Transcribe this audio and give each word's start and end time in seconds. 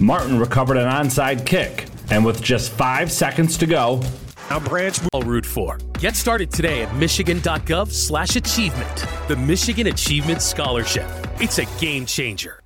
Martin 0.00 0.38
recovered 0.38 0.76
an 0.76 0.88
onside 0.88 1.44
kick, 1.44 1.86
and 2.10 2.24
with 2.24 2.40
just 2.40 2.70
five 2.70 3.10
seconds 3.10 3.56
to 3.58 3.66
go, 3.66 4.00
now 4.48 4.60
Branch 4.60 4.98
will 5.12 5.22
root 5.22 5.44
for. 5.44 5.78
Get 5.98 6.14
started 6.14 6.50
today 6.50 6.82
at 6.82 6.94
michigan.gov 6.94 7.90
slash 7.90 8.36
achievement. 8.36 9.06
The 9.26 9.36
Michigan 9.36 9.88
Achievement 9.88 10.40
Scholarship. 10.40 11.06
It's 11.40 11.58
a 11.58 11.64
game 11.80 12.06
changer. 12.06 12.60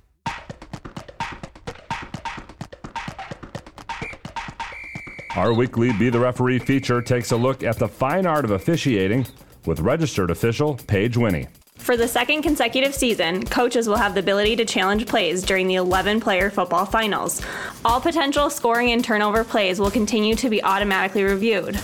Our 5.35 5.51
weekly 5.51 5.91
Be 5.93 6.11
the 6.11 6.19
Referee 6.19 6.59
feature 6.59 7.01
takes 7.01 7.31
a 7.31 7.35
look 7.35 7.63
at 7.63 7.79
the 7.79 7.87
fine 7.87 8.27
art 8.27 8.45
of 8.45 8.51
officiating 8.51 9.25
with 9.65 9.79
registered 9.79 10.29
official 10.29 10.75
Paige 10.75 11.17
Winnie. 11.17 11.47
For 11.83 11.97
the 11.97 12.07
second 12.07 12.43
consecutive 12.43 12.95
season, 12.95 13.45
coaches 13.45 13.89
will 13.89 13.97
have 13.97 14.13
the 14.13 14.21
ability 14.21 14.55
to 14.55 14.63
challenge 14.63 15.05
plays 15.05 15.43
during 15.43 15.67
the 15.67 15.75
11 15.75 16.21
player 16.21 16.49
football 16.49 16.85
finals. 16.85 17.41
All 17.83 17.99
potential 17.99 18.49
scoring 18.49 18.93
and 18.93 19.03
turnover 19.03 19.43
plays 19.43 19.81
will 19.81 19.91
continue 19.91 20.33
to 20.35 20.49
be 20.49 20.63
automatically 20.63 21.23
reviewed. 21.23 21.77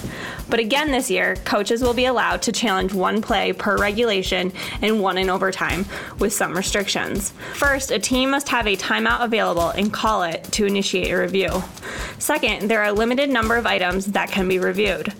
But 0.49 0.62
again 0.62 0.90
this 0.91 1.12
year, 1.12 1.35
coaches 1.43 1.81
will 1.81 1.93
be 1.93 2.05
allowed 2.05 2.41
to 2.43 2.54
challenge 2.54 2.93
one 2.93 3.21
play 3.21 3.52
per 3.52 3.76
regulation 3.76 4.54
and 4.81 5.02
one 5.02 5.17
in 5.17 5.30
overtime, 5.30 5.85
with 6.18 6.31
some 6.31 6.55
restrictions. 6.55 7.34
First, 7.55 7.91
a 7.91 7.99
team 7.99 8.31
must 8.31 8.48
have 8.48 8.68
a 8.68 8.77
timeout 8.77 9.26
available 9.26 9.68
and 9.71 9.91
call 9.91 10.23
it 10.23 10.45
to 10.54 10.65
initiate 10.65 11.12
a 11.12 11.20
review. 11.20 11.62
Second, 12.20 12.71
there 12.71 12.79
are 12.79 12.87
a 12.87 12.93
limited 12.93 13.29
number 13.29 13.57
of 13.57 13.65
items 13.65 14.05
that 14.05 14.31
can 14.31 14.48
be 14.48 14.59
reviewed. 14.59 15.13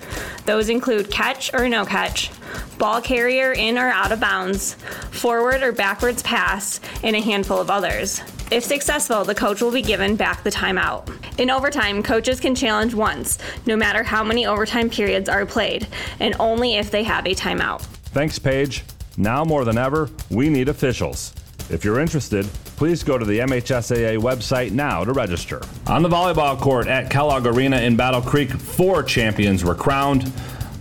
Those 0.46 0.70
include 0.70 1.12
catch 1.12 1.54
or 1.54 1.68
no 1.68 1.86
catch, 1.86 2.32
ball 2.78 3.02
carrier 3.02 3.54
in 3.54 3.78
or 3.78 3.90
out 3.90 4.12
of 4.12 4.20
bounds, 4.20 4.76
forward 5.12 5.64
or 5.64 5.72
backwards 5.72 6.22
pass, 6.24 6.80
and 7.04 7.16
a 7.16 7.22
handful 7.22 7.60
of 7.60 7.70
others. 7.70 8.22
If 8.52 8.64
successful, 8.64 9.24
the 9.24 9.36
coach 9.36 9.62
will 9.62 9.72
be 9.72 9.82
given 9.82 10.16
back 10.16 10.44
the 10.44 10.50
timeout. 10.50 11.08
In 11.40 11.50
overtime, 11.50 12.02
coaches 12.02 12.40
can 12.40 12.56
challenge 12.56 12.94
once, 12.94 13.38
no 13.66 13.76
matter 13.76 14.02
how 14.02 14.24
many 14.24 14.46
overtime 14.46 14.90
periods 14.90 15.30
are 15.30 15.46
played, 15.46 15.88
and 16.20 16.36
only 16.40 16.76
if 16.76 16.90
they 16.90 17.04
have 17.04 17.26
a 17.26 17.36
timeout. 17.36 17.82
Thanks, 18.12 18.40
Paige. 18.40 18.84
Now 19.18 19.44
more 19.44 19.66
than 19.66 19.78
ever, 19.78 20.10
we 20.30 20.50
need 20.50 20.70
officials. 20.70 21.34
If 21.70 21.86
you're 21.86 22.00
interested, 22.00 22.48
please 22.78 23.04
go 23.04 23.20
to 23.20 23.26
the 23.26 23.40
MHSAA 23.40 24.18
website 24.18 24.72
now 24.72 25.04
to 25.04 25.14
register. 25.14 25.62
On 25.86 26.02
the 26.02 26.10
volleyball 26.10 26.60
court 26.60 26.88
at 26.88 27.12
Kellogg 27.12 27.46
Arena 27.46 27.78
in 27.82 27.96
Battle 27.96 28.22
Creek, 28.22 28.50
four 28.50 29.04
champions 29.04 29.64
were 29.64 29.76
crowned. 29.76 30.32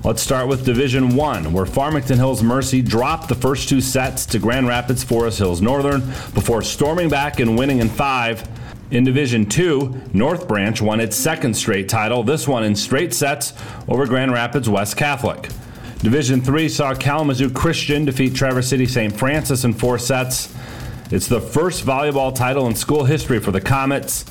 Let's 0.09 0.23
start 0.23 0.49
with 0.49 0.65
Division 0.65 1.17
1, 1.17 1.53
where 1.53 1.67
Farmington 1.67 2.17
Hills 2.17 2.43
Mercy 2.43 2.81
dropped 2.81 3.29
the 3.29 3.35
first 3.35 3.69
two 3.69 3.83
sets 3.83 4.25
to 4.25 4.39
Grand 4.39 4.67
Rapids 4.67 5.05
Forest 5.05 5.37
Hills 5.37 5.61
Northern 5.61 6.01
before 6.33 6.63
storming 6.63 7.11
back 7.11 7.41
and 7.41 7.59
winning 7.59 7.81
in 7.81 7.91
five. 7.91 8.43
In 8.91 9.05
Division 9.05 9.45
2, 9.45 10.05
North 10.15 10.49
Branch 10.49 10.81
won 10.81 10.99
its 10.99 11.15
second 11.15 11.53
straight 11.53 11.91
title, 11.91 12.23
this 12.23 12.49
one 12.49 12.65
in 12.65 12.75
straight 12.75 13.13
sets 13.13 13.53
over 13.87 14.07
Grand 14.07 14.33
Rapids 14.33 14.67
West 14.67 14.97
Catholic. 14.97 15.51
Division 15.99 16.41
3 16.41 16.71
saw 16.71 16.95
Kalamazoo 16.95 17.51
Christian 17.51 18.07
defeat 18.07 18.35
Traverse 18.35 18.69
City 18.69 18.87
St. 18.87 19.15
Francis 19.15 19.65
in 19.65 19.75
four 19.75 19.99
sets. 19.99 20.55
It's 21.11 21.29
the 21.29 21.43
first 21.43 21.85
volleyball 21.85 22.35
title 22.35 22.67
in 22.67 22.75
school 22.75 23.05
history 23.05 23.41
for 23.41 23.51
the 23.51 23.61
Comets. 23.61 24.25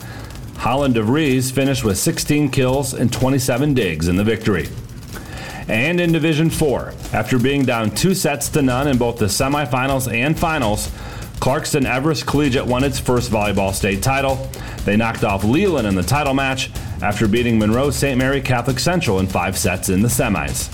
Holland 0.56 0.96
DeVries 0.96 1.52
finished 1.52 1.84
with 1.84 2.00
16 2.00 2.50
kills 2.50 2.96
and 2.96 3.14
27 3.14 3.76
digs 3.76 4.08
in 4.08 4.16
the 4.16 4.24
victory 4.24 4.70
and 5.68 6.00
in 6.00 6.12
Division 6.12 6.50
4. 6.50 6.94
After 7.14 7.38
being 7.38 7.64
down 7.64 7.92
two 7.92 8.14
sets 8.14 8.50
to 8.50 8.62
none 8.62 8.88
in 8.88 8.98
both 8.98 9.18
the 9.18 9.26
semifinals 9.26 10.12
and 10.12 10.38
finals, 10.38 10.90
Clarkston 11.40 11.86
Everest 11.86 12.26
Collegiate 12.26 12.66
won 12.66 12.84
its 12.84 13.00
first 13.00 13.30
volleyball 13.32 13.74
state 13.74 14.02
title. 14.02 14.50
They 14.86 14.98
knocked 14.98 15.24
off 15.24 15.44
Leland 15.44 15.88
in 15.88 15.96
the 15.96 16.04
title 16.04 16.34
match 16.34 16.72
after 17.02 17.28
beating 17.28 17.60
Monroe 17.60 17.92
St. 17.92 18.18
Mary 18.18 18.42
Catholic 18.42 18.80
Central 18.80 19.20
in 19.20 19.28
five 19.28 19.58
sets 19.58 19.90
in 19.90 20.02
the 20.02 20.08
semis. 20.08 20.74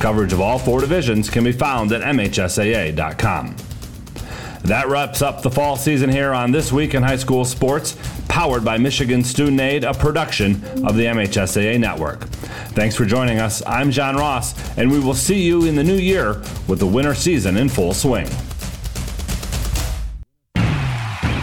Coverage 0.00 0.32
of 0.32 0.40
all 0.40 0.58
four 0.58 0.80
divisions 0.80 1.28
can 1.28 1.44
be 1.44 1.52
found 1.52 1.92
at 1.92 2.02
MHSAA.com. 2.02 3.56
That 4.62 4.88
wraps 4.88 5.22
up 5.22 5.42
the 5.42 5.50
fall 5.50 5.76
season 5.76 6.10
here 6.10 6.32
on 6.32 6.52
This 6.52 6.72
Week 6.72 6.94
in 6.94 7.02
High 7.02 7.16
School 7.16 7.44
Sports, 7.44 7.96
powered 8.28 8.64
by 8.64 8.78
Michigan 8.78 9.24
Student 9.24 9.60
Aid, 9.60 9.84
a 9.84 9.94
production 9.94 10.54
of 10.86 10.96
the 10.96 11.04
MHSAA 11.04 11.78
Network. 11.78 12.24
Thanks 12.74 12.94
for 12.94 13.04
joining 13.04 13.38
us. 13.38 13.62
I'm 13.66 13.90
John 13.90 14.16
Ross, 14.16 14.54
and 14.78 14.90
we 14.90 15.00
will 15.00 15.14
see 15.14 15.42
you 15.42 15.64
in 15.64 15.74
the 15.74 15.84
new 15.84 15.96
year 15.96 16.40
with 16.68 16.78
the 16.78 16.86
winter 16.86 17.14
season 17.14 17.56
in 17.56 17.68
full 17.68 17.94
swing. 17.94 18.28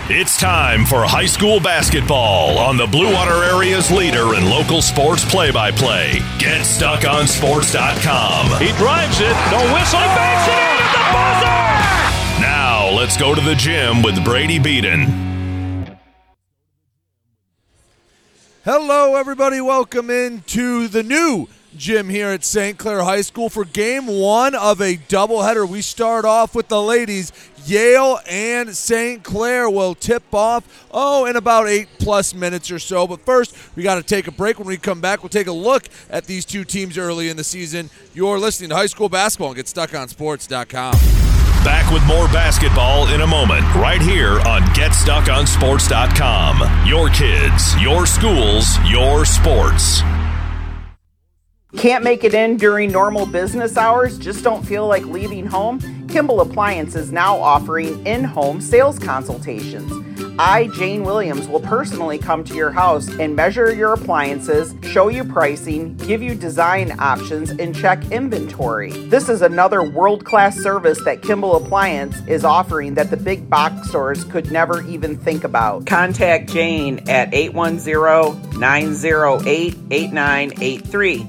It's 0.07 0.40
time 0.40 0.85
for 0.85 1.03
high 1.03 1.25
school 1.25 1.59
basketball 1.59 2.59
on 2.59 2.78
the 2.78 2.85
Blue 2.85 3.12
Water 3.12 3.44
Area's 3.44 3.90
leader 3.91 4.35
in 4.35 4.47
local 4.50 4.81
sports 4.84 5.25
play 5.25 5.50
by 5.52 5.72
play. 5.72 6.19
GetStuckOnSports.com. 6.38 8.62
He 8.62 8.72
drives 8.78 9.19
it, 9.19 9.35
no 9.52 9.59
whistle, 9.73 10.00
oh! 10.00 10.06
he 10.06 10.09
banks 10.16 10.47
it 10.47 10.56
in 10.56 10.78
at 10.79 10.91
the 10.94 11.03
buzzer! 11.12 12.40
Now 12.40 12.88
let's 12.96 13.17
go 13.17 13.34
to 13.35 13.41
the 13.41 13.56
gym 13.56 14.02
with 14.03 14.23
Brady 14.23 14.59
Beaton. 14.59 15.34
Hello, 18.65 19.15
everybody. 19.15 19.61
Welcome 19.61 20.09
into 20.09 20.87
the 20.87 21.03
new 21.03 21.47
gym 21.77 22.09
here 22.09 22.29
at 22.29 22.43
St. 22.43 22.79
Clair 22.79 23.03
High 23.03 23.21
School 23.21 23.47
for 23.47 23.63
game 23.63 24.07
one 24.07 24.55
of 24.55 24.81
a 24.81 24.97
doubleheader. 24.97 25.69
We 25.69 25.83
start 25.83 26.25
off 26.25 26.55
with 26.55 26.67
the 26.67 26.81
ladies. 26.81 27.31
Yale 27.65 28.19
and 28.29 28.75
St. 28.75 29.23
Clair 29.23 29.69
will 29.69 29.95
tip 29.95 30.23
off, 30.33 30.85
oh, 30.91 31.25
in 31.25 31.35
about 31.35 31.67
eight 31.67 31.87
plus 31.99 32.33
minutes 32.33 32.71
or 32.71 32.79
so. 32.79 33.05
But 33.07 33.19
first, 33.21 33.55
we 33.75 33.83
got 33.83 33.95
to 33.95 34.03
take 34.03 34.27
a 34.27 34.31
break. 34.31 34.59
When 34.59 34.67
we 34.67 34.77
come 34.77 35.01
back, 35.01 35.23
we'll 35.23 35.29
take 35.29 35.47
a 35.47 35.51
look 35.51 35.83
at 36.09 36.25
these 36.25 36.45
two 36.45 36.63
teams 36.63 36.97
early 36.97 37.27
in 37.29 37.35
the 37.37 37.43
season. 37.43 37.89
You're 38.13 38.39
listening 38.39 38.69
to 38.69 38.75
high 38.75 38.85
school 38.85 39.09
basketball 39.09 39.51
and 39.51 39.59
GetStuckOnSports.com. 39.59 40.93
Back 41.63 41.91
with 41.91 42.05
more 42.05 42.27
basketball 42.27 43.07
in 43.07 43.21
a 43.21 43.27
moment, 43.27 43.63
right 43.73 44.01
here 44.01 44.39
on 44.41 44.61
GetStuckOnSports.com. 44.75 46.87
Your 46.87 47.09
kids, 47.09 47.75
your 47.81 48.05
schools, 48.05 48.77
your 48.85 49.25
sports. 49.25 50.01
Can't 51.77 52.03
make 52.03 52.23
it 52.23 52.35
in 52.35 52.57
during 52.57 52.91
normal 52.91 53.25
business 53.25 53.77
hours? 53.77 54.17
Just 54.17 54.43
don't 54.43 54.63
feel 54.63 54.87
like 54.87 55.05
leaving 55.05 55.45
home? 55.45 55.79
Kimball 56.15 56.39
Appliance 56.39 56.95
is 56.95 57.11
now 57.11 57.35
offering 57.35 58.07
in 58.07 58.23
home 58.23 58.61
sales 58.61 58.97
consultations. 58.97 59.91
I, 60.39 60.69
Jane 60.73 61.03
Williams, 61.03 61.49
will 61.49 61.59
personally 61.59 62.17
come 62.17 62.45
to 62.45 62.55
your 62.55 62.71
house 62.71 63.09
and 63.19 63.35
measure 63.35 63.75
your 63.75 63.91
appliances, 63.91 64.73
show 64.89 65.09
you 65.09 65.25
pricing, 65.25 65.97
give 65.97 66.23
you 66.23 66.33
design 66.33 66.97
options, 67.01 67.49
and 67.49 67.75
check 67.75 68.01
inventory. 68.13 68.91
This 69.09 69.27
is 69.27 69.41
another 69.41 69.83
world 69.83 70.23
class 70.23 70.55
service 70.55 71.03
that 71.03 71.21
Kimball 71.21 71.57
Appliance 71.57 72.15
is 72.29 72.45
offering 72.45 72.93
that 72.93 73.09
the 73.09 73.17
big 73.17 73.49
box 73.49 73.89
stores 73.89 74.23
could 74.23 74.49
never 74.53 74.87
even 74.87 75.17
think 75.17 75.43
about. 75.43 75.85
Contact 75.85 76.47
Jane 76.47 77.03
at 77.09 77.33
810 77.33 78.57
908 78.57 79.75
8983. 79.91 81.27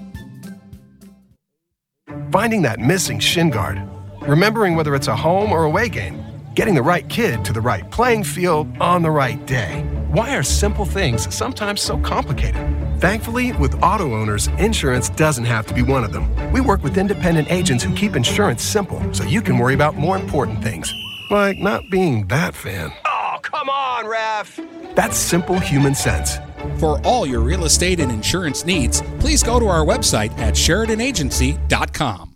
Finding 2.31 2.63
that 2.63 2.79
missing 2.79 3.19
shin 3.19 3.51
guard, 3.51 3.83
remembering 4.27 4.75
whether 4.75 4.95
it's 4.95 5.09
a 5.09 5.17
home 5.17 5.53
or 5.53 5.65
away 5.65 5.89
game, 5.89 6.23
getting 6.55 6.75
the 6.75 6.83
right 6.83 7.09
kid 7.09 7.45
to 7.45 7.53
the 7.53 7.61
right 7.61 7.89
playing 7.91 8.25
field 8.25 8.67
on 8.81 9.03
the 9.03 9.11
right 9.11 9.45
day. 9.47 9.85
Why 10.11 10.37
are 10.37 10.43
simple 10.43 10.85
things 10.85 11.33
sometimes 11.35 11.81
so 11.81 11.99
complicated? 11.99 12.63
Thankfully, 13.01 13.53
with 13.53 13.83
auto 13.83 14.15
owners, 14.15 14.49
insurance 14.59 15.11
doesn't 15.11 15.45
have 15.45 15.67
to 15.67 15.75
be 15.75 15.83
one 15.83 16.05
of 16.05 16.13
them. 16.13 16.53
We 16.53 16.61
work 16.61 16.83
with 16.83 16.99
independent 16.99 17.51
agents 17.51 17.85
who 17.85 17.95
keep 17.95 18.17
insurance 18.17 18.63
simple 18.63 19.03
so 19.13 19.25
you 19.25 19.43
can 19.43 19.59
worry 19.59 19.75
about 19.75 19.97
more 19.97 20.17
important 20.17 20.63
things, 20.63 20.93
like 21.31 21.59
not 21.59 21.83
being 21.91 22.27
that 22.29 22.55
fan. 22.55 22.93
Oh, 23.05 23.37
come 23.43 23.69
on, 23.69 24.07
ref! 24.07 24.59
That's 24.95 25.17
simple 25.17 25.59
human 25.59 25.95
sense. 25.95 26.39
For 26.79 27.01
all 27.07 27.27
your 27.27 27.41
real 27.41 27.65
estate 27.65 28.01
and 28.01 28.11
insurance 28.11 28.65
needs, 28.65 29.03
please 29.21 29.43
go 29.43 29.61
to 29.61 29.67
our 29.67 29.85
website 29.85 30.37
at 30.39 30.55
SheridanAgency.com. 30.55 32.36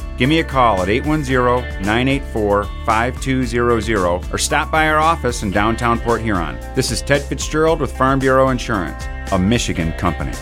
Give 0.17 0.29
me 0.29 0.39
a 0.39 0.43
call 0.43 0.81
at 0.81 0.89
810 0.89 1.81
984 1.81 2.63
5200 2.85 4.31
or 4.31 4.37
stop 4.37 4.71
by 4.71 4.87
our 4.87 4.99
office 4.99 5.43
in 5.43 5.51
downtown 5.51 5.99
Port 5.99 6.21
Huron. 6.21 6.59
This 6.75 6.91
is 6.91 7.01
Ted 7.01 7.21
Fitzgerald 7.21 7.79
with 7.79 7.95
Farm 7.95 8.19
Bureau 8.19 8.49
Insurance, 8.49 9.03
a 9.31 9.39
Michigan 9.39 9.93
company. 9.93 10.33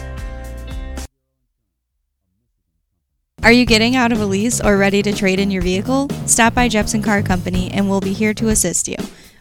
Are 3.42 3.54
you 3.54 3.66
getting 3.66 3.96
out 3.96 4.12
of 4.12 4.20
a 4.20 4.26
lease 4.26 4.60
or 4.60 4.78
ready 4.78 5.02
to 5.02 5.14
trade 5.14 5.40
in 5.40 5.50
your 5.50 5.62
vehicle? 5.62 6.10
Stop 6.26 6.54
by 6.54 6.68
Jepson 6.68 7.02
Car 7.02 7.22
Company 7.22 7.72
and 7.72 7.90
we'll 7.90 8.02
be 8.02 8.14
here 8.14 8.34
to 8.34 8.50
assist 8.50 8.88
you. 8.88 8.98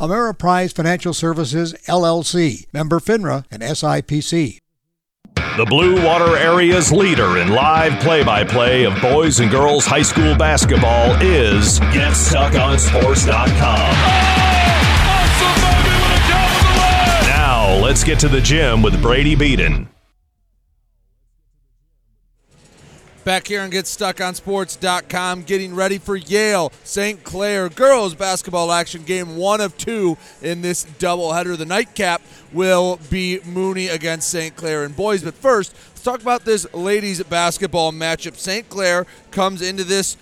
Ameriprise 0.00 0.72
Financial 0.74 1.12
Services, 1.12 1.74
LLC, 1.86 2.64
member 2.72 2.98
FINRA 3.00 3.44
and 3.50 3.62
SIPC. 3.62 4.58
The 5.34 5.66
Blue 5.66 6.02
Water 6.02 6.38
Area's 6.38 6.90
leader 6.90 7.36
in 7.36 7.48
live 7.48 8.00
play 8.00 8.24
by 8.24 8.44
play 8.44 8.84
of 8.84 8.98
boys 9.02 9.40
and 9.40 9.50
girls 9.50 9.84
high 9.84 10.00
school 10.00 10.34
basketball 10.34 11.20
is 11.20 11.78
GetStuckOnSports.com. 11.80 13.50
Now, 17.28 17.74
let's 17.82 18.02
get 18.02 18.18
to 18.20 18.28
the 18.28 18.40
gym 18.40 18.80
with 18.80 19.02
Brady 19.02 19.34
Beaton. 19.34 19.86
Back 23.30 23.46
here 23.46 23.62
and 23.62 23.72
GetStuckOnSports.com, 23.72 25.44
getting 25.44 25.72
ready 25.72 25.98
for 25.98 26.16
Yale 26.16 26.72
St. 26.82 27.22
Clair 27.22 27.68
girls 27.68 28.16
basketball 28.16 28.72
action 28.72 29.04
game 29.04 29.36
one 29.36 29.60
of 29.60 29.78
two 29.78 30.18
in 30.42 30.62
this 30.62 30.84
doubleheader. 30.98 31.56
The 31.56 31.64
nightcap 31.64 32.22
will 32.52 32.98
be 33.08 33.38
Mooney 33.44 33.86
against 33.86 34.30
St. 34.30 34.56
Clair 34.56 34.82
and 34.82 34.96
boys. 34.96 35.22
But 35.22 35.34
first, 35.34 35.76
let's 35.90 36.02
talk 36.02 36.22
about 36.22 36.44
this 36.44 36.66
ladies 36.74 37.22
basketball 37.22 37.92
matchup. 37.92 38.34
St. 38.34 38.68
Clair 38.68 39.06
comes 39.30 39.62
into 39.62 39.84
this 39.84 40.16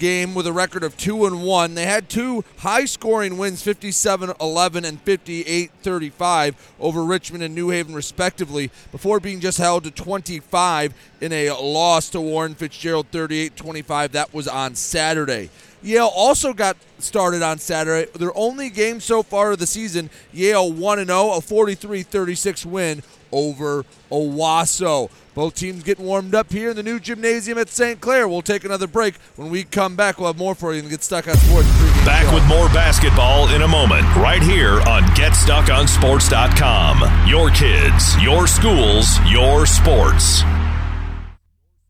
game 0.00 0.34
with 0.34 0.46
a 0.46 0.52
record 0.52 0.82
of 0.82 0.96
2 0.96 1.26
and 1.26 1.44
1. 1.44 1.74
They 1.74 1.84
had 1.84 2.08
two 2.08 2.42
high 2.58 2.86
scoring 2.86 3.36
wins 3.36 3.62
57-11 3.62 4.84
and 4.84 5.04
58-35 5.04 6.54
over 6.80 7.04
Richmond 7.04 7.44
and 7.44 7.54
New 7.54 7.68
Haven 7.68 7.94
respectively 7.94 8.70
before 8.90 9.20
being 9.20 9.40
just 9.40 9.58
held 9.58 9.84
to 9.84 9.90
25 9.90 10.94
in 11.20 11.32
a 11.32 11.50
loss 11.50 12.08
to 12.10 12.20
Warren 12.20 12.54
Fitzgerald 12.54 13.10
38-25 13.12 14.12
that 14.12 14.32
was 14.32 14.48
on 14.48 14.74
Saturday. 14.74 15.50
Yale 15.82 16.10
also 16.14 16.54
got 16.54 16.76
started 16.98 17.42
on 17.42 17.58
Saturday. 17.58 18.10
Their 18.12 18.36
only 18.36 18.70
game 18.70 19.00
so 19.00 19.22
far 19.22 19.52
of 19.52 19.58
the 19.58 19.66
season, 19.66 20.08
Yale 20.32 20.72
1 20.72 21.06
0, 21.06 21.30
a 21.32 21.40
43 21.40 22.02
36 22.02 22.66
win 22.66 23.02
over 23.32 23.84
Owosso. 24.10 25.10
Both 25.34 25.54
teams 25.54 25.82
getting 25.82 26.04
warmed 26.04 26.34
up 26.34 26.52
here 26.52 26.68
in 26.70 26.76
the 26.76 26.82
new 26.82 27.00
gymnasium 27.00 27.58
at 27.58 27.68
St. 27.68 28.00
Clair. 28.00 28.26
We'll 28.28 28.42
take 28.42 28.64
another 28.64 28.86
break. 28.86 29.16
When 29.36 29.50
we 29.50 29.64
come 29.64 29.96
back, 29.96 30.18
we'll 30.18 30.28
have 30.28 30.38
more 30.38 30.54
for 30.54 30.72
you 30.74 30.80
and 30.80 30.90
get 30.90 31.02
stuck 31.02 31.28
on 31.28 31.36
sports. 31.36 31.68
Back 32.04 32.32
with 32.34 32.46
more 32.46 32.68
basketball 32.68 33.48
in 33.54 33.62
a 33.62 33.68
moment, 33.68 34.02
right 34.16 34.42
here 34.42 34.80
on 34.82 35.02
GetStuckOnSports.com. 35.14 37.28
Your 37.28 37.50
kids, 37.50 38.22
your 38.22 38.46
schools, 38.46 39.18
your 39.30 39.66
sports. 39.66 40.42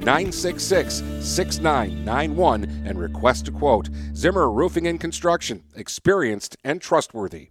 966 0.00 1.02
6991 1.20 2.64
and 2.86 2.98
request 2.98 3.48
a 3.48 3.52
quote. 3.52 3.88
Zimmer 4.14 4.50
Roofing 4.50 4.86
and 4.86 5.00
Construction, 5.00 5.62
experienced 5.74 6.56
and 6.64 6.80
trustworthy. 6.80 7.50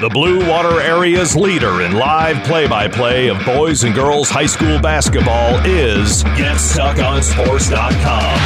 The 0.00 0.08
Blue 0.08 0.48
Water 0.48 0.80
Area's 0.80 1.34
leader 1.34 1.82
in 1.82 1.94
live 1.94 2.46
play 2.46 2.68
by 2.68 2.86
play 2.86 3.26
of 3.26 3.44
boys 3.44 3.82
and 3.82 3.92
girls 3.92 4.30
high 4.30 4.46
school 4.46 4.78
basketball 4.78 5.58
is 5.66 6.22
GetStuckOnSports.com. 6.22 8.38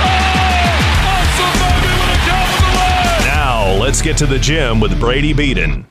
Now, 3.26 3.76
let's 3.78 4.00
get 4.00 4.16
to 4.16 4.26
the 4.26 4.38
gym 4.38 4.80
with 4.80 4.98
Brady 4.98 5.34
Beaton. 5.34 5.86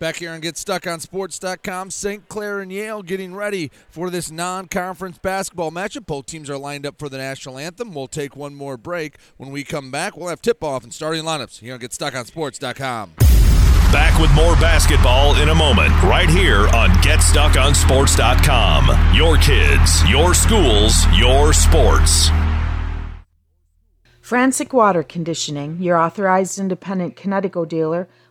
Back 0.00 0.16
here 0.16 0.32
on 0.32 0.40
GetStuckOnSports.com, 0.40 1.90
St. 1.90 2.26
Clair 2.30 2.60
and 2.60 2.72
Yale 2.72 3.02
getting 3.02 3.34
ready 3.34 3.70
for 3.90 4.08
this 4.08 4.30
non-conference 4.30 5.18
basketball 5.18 5.70
matchup. 5.70 6.06
Both 6.06 6.24
teams 6.24 6.48
are 6.48 6.56
lined 6.56 6.86
up 6.86 6.98
for 6.98 7.10
the 7.10 7.18
national 7.18 7.58
anthem. 7.58 7.92
We'll 7.92 8.06
take 8.06 8.34
one 8.34 8.54
more 8.54 8.78
break. 8.78 9.18
When 9.36 9.50
we 9.50 9.62
come 9.62 9.90
back, 9.90 10.16
we'll 10.16 10.30
have 10.30 10.40
tip-off 10.40 10.84
and 10.84 10.94
starting 10.94 11.24
lineups 11.24 11.58
here 11.58 11.74
on 11.74 11.80
GetStuckOnSports.com. 11.80 13.12
Back 13.92 14.18
with 14.18 14.32
more 14.32 14.54
basketball 14.54 15.36
in 15.36 15.50
a 15.50 15.54
moment, 15.54 15.90
right 16.04 16.30
here 16.30 16.66
on 16.68 16.88
GetStuckOnSports.com. 17.02 19.14
Your 19.14 19.36
kids, 19.36 20.08
your 20.08 20.32
schools, 20.32 20.94
your 21.12 21.52
sports. 21.52 22.30
Frantic 24.22 24.72
Water 24.72 25.02
Conditioning, 25.02 25.82
your 25.82 25.98
authorized 25.98 26.58
independent 26.58 27.16
Kinetico 27.16 27.68
dealer, 27.68 28.08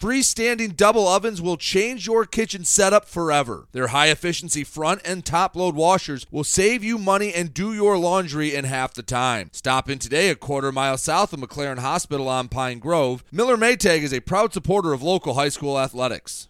Freestanding 0.00 0.76
double 0.76 1.06
ovens 1.06 1.40
will 1.40 1.56
change 1.56 2.06
your 2.06 2.26
kitchen 2.26 2.64
setup 2.64 3.08
forever. 3.08 3.68
Their 3.72 3.86
high 3.88 4.08
efficiency 4.08 4.62
front 4.64 5.00
and 5.04 5.24
top 5.24 5.56
load 5.56 5.74
washers 5.74 6.26
will 6.30 6.44
save 6.44 6.84
you 6.84 6.98
money 6.98 7.32
and 7.32 7.54
do 7.54 7.72
your 7.72 7.96
laundry 7.96 8.54
in 8.54 8.64
half 8.64 8.92
the 8.92 9.02
time. 9.02 9.48
Stop 9.52 9.88
in 9.88 9.98
today 9.98 10.28
a 10.30 10.34
quarter 10.34 10.72
mile 10.72 10.98
south 10.98 11.32
of 11.32 11.40
McLaren 11.40 11.78
Hospital 11.78 12.28
on 12.28 12.48
Pine 12.48 12.80
Grove. 12.80 13.24
Miller 13.30 13.56
Maytag 13.56 14.02
is 14.02 14.12
a 14.12 14.20
proud 14.20 14.52
supporter 14.52 14.92
of 14.92 15.02
local 15.02 15.34
high 15.34 15.48
school 15.48 15.78
athletics. 15.78 16.48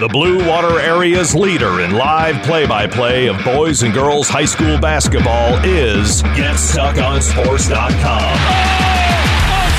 The 0.00 0.08
Blue 0.08 0.46
Water 0.46 0.78
Area's 0.78 1.34
leader 1.34 1.80
in 1.80 1.92
live 1.92 2.44
play 2.44 2.66
by 2.66 2.86
play 2.86 3.28
of 3.28 3.42
boys 3.44 3.82
and 3.82 3.92
girls 3.92 4.28
high 4.28 4.44
school 4.44 4.78
basketball 4.78 5.54
is 5.64 6.22
GetStuckOnSports.com. 6.22 9.08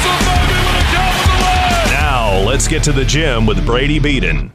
Now, 0.01 0.28
let's 2.49 2.67
get 2.67 2.81
to 2.81 2.91
the 2.91 3.05
gym 3.05 3.45
with 3.45 3.63
Brady 3.63 3.99
Beaton. 3.99 4.51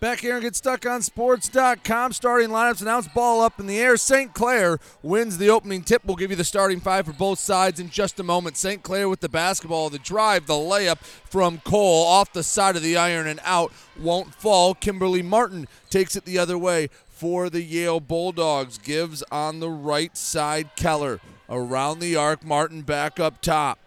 Back 0.00 0.20
here 0.20 0.32
and 0.36 0.42
get 0.42 0.56
stuck 0.56 0.86
on 0.86 1.02
sports.com. 1.02 2.14
Starting 2.14 2.48
lineups 2.48 2.80
announced. 2.80 3.12
Ball 3.12 3.42
up 3.42 3.60
in 3.60 3.66
the 3.66 3.78
air. 3.78 3.98
St. 3.98 4.32
Clair 4.32 4.78
wins 5.02 5.36
the 5.36 5.50
opening 5.50 5.82
tip. 5.82 6.06
We'll 6.06 6.16
give 6.16 6.30
you 6.30 6.38
the 6.38 6.44
starting 6.44 6.80
five 6.80 7.04
for 7.04 7.12
both 7.12 7.38
sides 7.38 7.78
in 7.78 7.90
just 7.90 8.18
a 8.18 8.22
moment. 8.22 8.56
St. 8.56 8.82
Clair 8.82 9.10
with 9.10 9.20
the 9.20 9.28
basketball, 9.28 9.90
the 9.90 9.98
drive, 9.98 10.46
the 10.46 10.54
layup 10.54 11.00
from 11.00 11.58
Cole 11.58 12.06
off 12.06 12.32
the 12.32 12.42
side 12.42 12.76
of 12.76 12.82
the 12.82 12.96
iron 12.96 13.26
and 13.26 13.40
out. 13.44 13.74
Won't 14.00 14.34
fall. 14.34 14.72
Kimberly 14.72 15.20
Martin 15.20 15.68
takes 15.90 16.16
it 16.16 16.24
the 16.24 16.38
other 16.38 16.56
way 16.56 16.88
for 17.08 17.50
the 17.50 17.62
Yale 17.62 18.00
Bulldogs. 18.00 18.78
Gives 18.78 19.22
on 19.30 19.60
the 19.60 19.70
right 19.70 20.16
side. 20.16 20.76
Keller 20.76 21.20
around 21.46 21.98
the 21.98 22.16
arc. 22.16 22.42
Martin 22.42 22.80
back 22.80 23.20
up 23.20 23.42
top. 23.42 23.78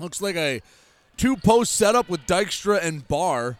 Looks 0.00 0.22
like 0.22 0.36
a 0.36 0.62
two 1.16 1.36
post 1.36 1.72
setup 1.72 2.08
with 2.08 2.26
Dykstra 2.26 2.82
and 2.82 3.06
Barr. 3.06 3.58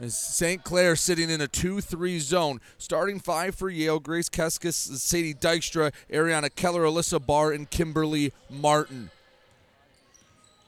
As 0.00 0.16
St. 0.16 0.64
Clair 0.64 0.96
sitting 0.96 1.28
in 1.28 1.42
a 1.42 1.46
2 1.46 1.82
3 1.82 2.18
zone. 2.20 2.60
Starting 2.78 3.20
five 3.20 3.54
for 3.54 3.68
Yale 3.68 4.00
Grace 4.00 4.30
Keskis, 4.30 4.72
Sadie 4.72 5.34
Dykstra, 5.34 5.92
Ariana 6.10 6.48
Keller, 6.54 6.84
Alyssa 6.84 7.24
Barr, 7.24 7.52
and 7.52 7.68
Kimberly 7.68 8.32
Martin. 8.48 9.10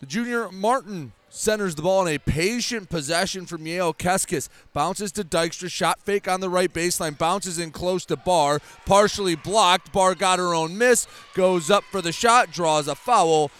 The 0.00 0.06
junior 0.06 0.50
Martin 0.50 1.12
centers 1.30 1.76
the 1.76 1.82
ball 1.82 2.06
in 2.06 2.14
a 2.14 2.18
patient 2.18 2.90
possession 2.90 3.46
from 3.46 3.66
Yale 3.66 3.94
Keskis. 3.94 4.50
Bounces 4.74 5.12
to 5.12 5.24
Dykstra, 5.24 5.70
shot 5.70 5.98
fake 6.00 6.28
on 6.28 6.40
the 6.40 6.50
right 6.50 6.70
baseline, 6.70 7.16
bounces 7.16 7.58
in 7.58 7.70
close 7.70 8.04
to 8.06 8.16
Barr, 8.16 8.60
partially 8.84 9.34
blocked. 9.34 9.92
Barr 9.92 10.14
got 10.14 10.38
her 10.38 10.54
own 10.54 10.76
miss, 10.76 11.06
goes 11.32 11.70
up 11.70 11.84
for 11.84 12.02
the 12.02 12.12
shot, 12.12 12.52
draws 12.52 12.86
a 12.86 12.94
foul. 12.94 13.50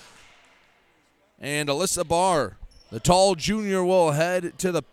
And 1.43 1.69
Alyssa 1.69 2.07
Barr, 2.07 2.57
the 2.93 3.01
tall 3.01 3.35
junior, 3.35 3.85
will 3.85 4.13
head 4.13 4.57
to 4.61 4.71
the 4.71 4.85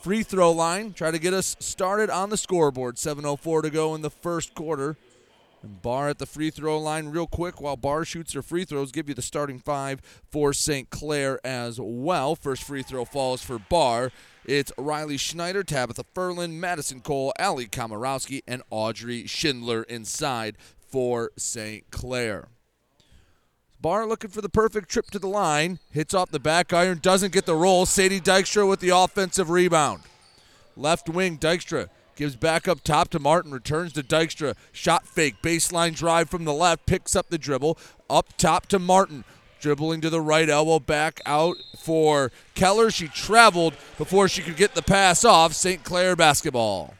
free 0.00 0.22
throw 0.22 0.52
line, 0.52 0.92
try 0.92 1.10
to 1.10 1.18
get 1.18 1.34
us 1.34 1.56
started 1.58 2.10
on 2.10 2.30
the 2.30 2.36
scoreboard. 2.36 2.94
7.04 2.94 3.62
to 3.62 3.70
go 3.70 3.92
in 3.96 4.02
the 4.02 4.10
first 4.10 4.54
quarter. 4.54 4.96
And 5.64 5.82
Barr 5.82 6.10
at 6.10 6.18
the 6.18 6.26
free 6.26 6.50
throw 6.50 6.78
line, 6.78 7.08
real 7.08 7.26
quick, 7.26 7.60
while 7.60 7.76
Barr 7.76 8.04
shoots 8.04 8.34
her 8.34 8.42
free 8.42 8.64
throws, 8.64 8.92
give 8.92 9.08
you 9.08 9.16
the 9.16 9.22
starting 9.22 9.58
five 9.58 10.00
for 10.30 10.52
St. 10.52 10.90
Clair 10.90 11.44
as 11.44 11.80
well. 11.82 12.36
First 12.36 12.62
free 12.62 12.84
throw 12.84 13.04
falls 13.04 13.42
for 13.42 13.58
Barr. 13.58 14.12
It's 14.44 14.70
Riley 14.78 15.16
Schneider, 15.16 15.64
Tabitha 15.64 16.04
Furlan, 16.14 16.52
Madison 16.52 17.00
Cole, 17.00 17.32
Ali 17.36 17.66
Komorowski, 17.66 18.42
and 18.46 18.62
Audrey 18.70 19.26
Schindler 19.26 19.82
inside 19.82 20.56
for 20.78 21.32
St. 21.36 21.90
Clair. 21.90 22.46
Barr 23.80 24.06
looking 24.06 24.30
for 24.30 24.40
the 24.40 24.48
perfect 24.48 24.88
trip 24.88 25.10
to 25.10 25.18
the 25.18 25.28
line. 25.28 25.78
Hits 25.90 26.14
off 26.14 26.30
the 26.30 26.40
back 26.40 26.72
iron, 26.72 26.98
doesn't 27.00 27.32
get 27.32 27.46
the 27.46 27.54
roll. 27.54 27.86
Sadie 27.86 28.20
Dykstra 28.20 28.68
with 28.68 28.80
the 28.80 28.90
offensive 28.90 29.50
rebound. 29.50 30.02
Left 30.76 31.08
wing, 31.08 31.38
Dykstra 31.38 31.88
gives 32.16 32.34
back 32.34 32.66
up 32.66 32.82
top 32.82 33.08
to 33.10 33.18
Martin, 33.18 33.52
returns 33.52 33.92
to 33.92 34.02
Dykstra. 34.02 34.54
Shot 34.72 35.06
fake, 35.06 35.36
baseline 35.42 35.94
drive 35.94 36.30
from 36.30 36.44
the 36.44 36.52
left, 36.52 36.86
picks 36.86 37.14
up 37.14 37.28
the 37.28 37.38
dribble. 37.38 37.78
Up 38.08 38.36
top 38.36 38.66
to 38.66 38.78
Martin. 38.78 39.24
Dribbling 39.58 40.02
to 40.02 40.10
the 40.10 40.20
right 40.20 40.48
elbow, 40.48 40.78
back 40.78 41.20
out 41.24 41.56
for 41.78 42.30
Keller. 42.54 42.90
She 42.90 43.08
traveled 43.08 43.74
before 43.96 44.28
she 44.28 44.42
could 44.42 44.56
get 44.56 44.74
the 44.74 44.82
pass 44.82 45.24
off. 45.24 45.54
St. 45.54 45.82
Clair 45.82 46.14
basketball. 46.14 46.94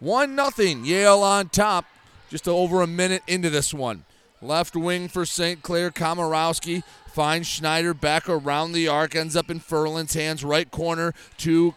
1 0.00 0.34
nothing. 0.34 0.84
Yale 0.84 1.22
on 1.22 1.48
top 1.48 1.84
just 2.32 2.48
over 2.48 2.80
a 2.80 2.86
minute 2.86 3.22
into 3.26 3.50
this 3.50 3.74
one. 3.74 4.06
Left 4.40 4.74
wing 4.74 5.06
for 5.06 5.26
St. 5.26 5.60
Clair, 5.60 5.90
Komorowski 5.90 6.82
finds 7.08 7.46
Schneider 7.46 7.92
back 7.92 8.26
around 8.26 8.72
the 8.72 8.88
arc, 8.88 9.14
ends 9.14 9.36
up 9.36 9.50
in 9.50 9.60
Furlan's 9.60 10.14
hands, 10.14 10.42
right 10.42 10.70
corner 10.70 11.12
to 11.36 11.74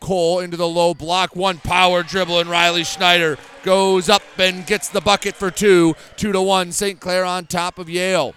Cole 0.00 0.40
into 0.40 0.56
the 0.56 0.66
low 0.66 0.92
block. 0.92 1.36
One 1.36 1.58
power 1.58 2.02
dribble, 2.02 2.40
and 2.40 2.50
Riley 2.50 2.82
Schneider 2.82 3.38
goes 3.62 4.08
up 4.08 4.24
and 4.36 4.66
gets 4.66 4.88
the 4.88 5.00
bucket 5.00 5.36
for 5.36 5.52
two. 5.52 5.94
Two 6.16 6.32
to 6.32 6.42
one. 6.42 6.72
St. 6.72 6.98
Clair 6.98 7.24
on 7.24 7.46
top 7.46 7.78
of 7.78 7.88
Yale. 7.88 8.34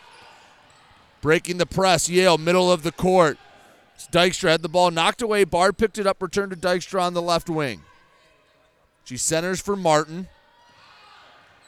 Breaking 1.22 1.58
the 1.58 1.66
press. 1.66 2.08
Yale, 2.08 2.38
middle 2.38 2.72
of 2.72 2.84
the 2.84 2.92
court. 2.92 3.40
Dykstra 4.12 4.52
had 4.52 4.62
the 4.62 4.70
ball 4.70 4.92
knocked 4.92 5.24
away. 5.24 5.44
Barr 5.44 5.74
picked 5.74 5.98
it 5.98 6.06
up, 6.06 6.22
returned 6.22 6.52
to 6.52 6.56
Dykstra 6.56 7.02
on 7.02 7.16
the 7.16 7.22
left 7.24 7.50
wing. 7.50 7.82
She 9.04 9.18
centers 9.18 9.60
for 9.60 9.76
Martin. 9.76 10.28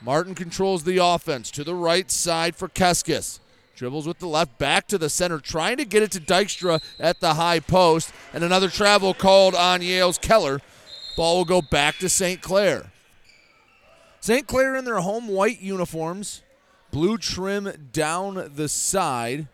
Martin 0.01 0.35
controls 0.35 0.83
the 0.83 0.97
offense 0.97 1.49
to 1.51 1.63
the 1.63 1.75
right 1.75 2.09
side 2.11 2.55
for 2.55 2.67
Keskis. 2.67 3.39
Dribbles 3.75 4.07
with 4.07 4.19
the 4.19 4.27
left 4.27 4.57
back 4.57 4.87
to 4.87 4.97
the 4.97 5.09
center, 5.09 5.39
trying 5.39 5.77
to 5.77 5.85
get 5.85 6.01
it 6.01 6.11
to 6.11 6.19
Dykstra 6.19 6.81
at 6.99 7.19
the 7.19 7.35
high 7.35 7.59
post. 7.59 8.11
And 8.33 8.43
another 8.43 8.69
travel 8.69 9.13
called 9.13 9.53
on 9.53 9.81
Yale's 9.81 10.17
Keller. 10.17 10.61
Ball 11.15 11.37
will 11.37 11.45
go 11.45 11.61
back 11.61 11.97
to 11.99 12.09
St. 12.09 12.41
Clair. 12.41 12.91
St. 14.19 14.47
Clair 14.47 14.75
in 14.75 14.85
their 14.85 14.99
home 14.99 15.27
white 15.27 15.61
uniforms, 15.61 16.41
blue 16.91 17.17
trim 17.17 17.89
down 17.93 18.51
the 18.55 18.67
side. 18.67 19.47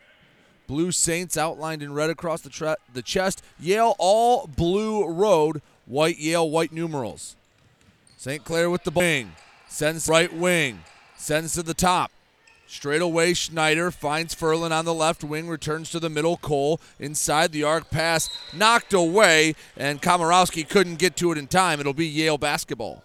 Blue 0.67 0.91
Saints 0.91 1.37
outlined 1.37 1.83
in 1.83 1.93
red 1.93 2.09
across 2.09 2.41
the, 2.41 2.49
tre- 2.49 2.75
the 2.93 3.01
chest. 3.01 3.43
Yale 3.59 3.95
all 3.99 4.47
blue 4.47 5.05
road, 5.05 5.61
white 5.85 6.17
Yale 6.17 6.49
white 6.49 6.71
numerals. 6.71 7.35
St. 8.17 8.43
Clair 8.45 8.69
with 8.69 8.85
the 8.85 8.91
wing. 8.91 9.33
Sends 9.73 10.07
right 10.07 10.31
wing. 10.31 10.83
Sends 11.17 11.53
to 11.53 11.63
the 11.63 11.73
top. 11.73 12.11
Straight 12.67 13.01
away, 13.01 13.33
Schneider 13.33 13.89
finds 13.89 14.35
Furlan 14.35 14.69
on 14.69 14.85
the 14.85 14.93
left 14.93 15.23
wing, 15.23 15.49
returns 15.49 15.89
to 15.89 15.99
the 15.99 16.11
middle. 16.11 16.37
Cole 16.37 16.79
inside 16.99 17.51
the 17.51 17.63
arc 17.63 17.89
pass, 17.89 18.29
knocked 18.55 18.93
away, 18.93 19.55
and 19.75 19.99
Komorowski 19.99 20.69
couldn't 20.69 20.99
get 20.99 21.15
to 21.17 21.31
it 21.31 21.39
in 21.39 21.47
time. 21.47 21.79
It'll 21.79 21.91
be 21.91 22.05
Yale 22.05 22.37
basketball. 22.37 23.03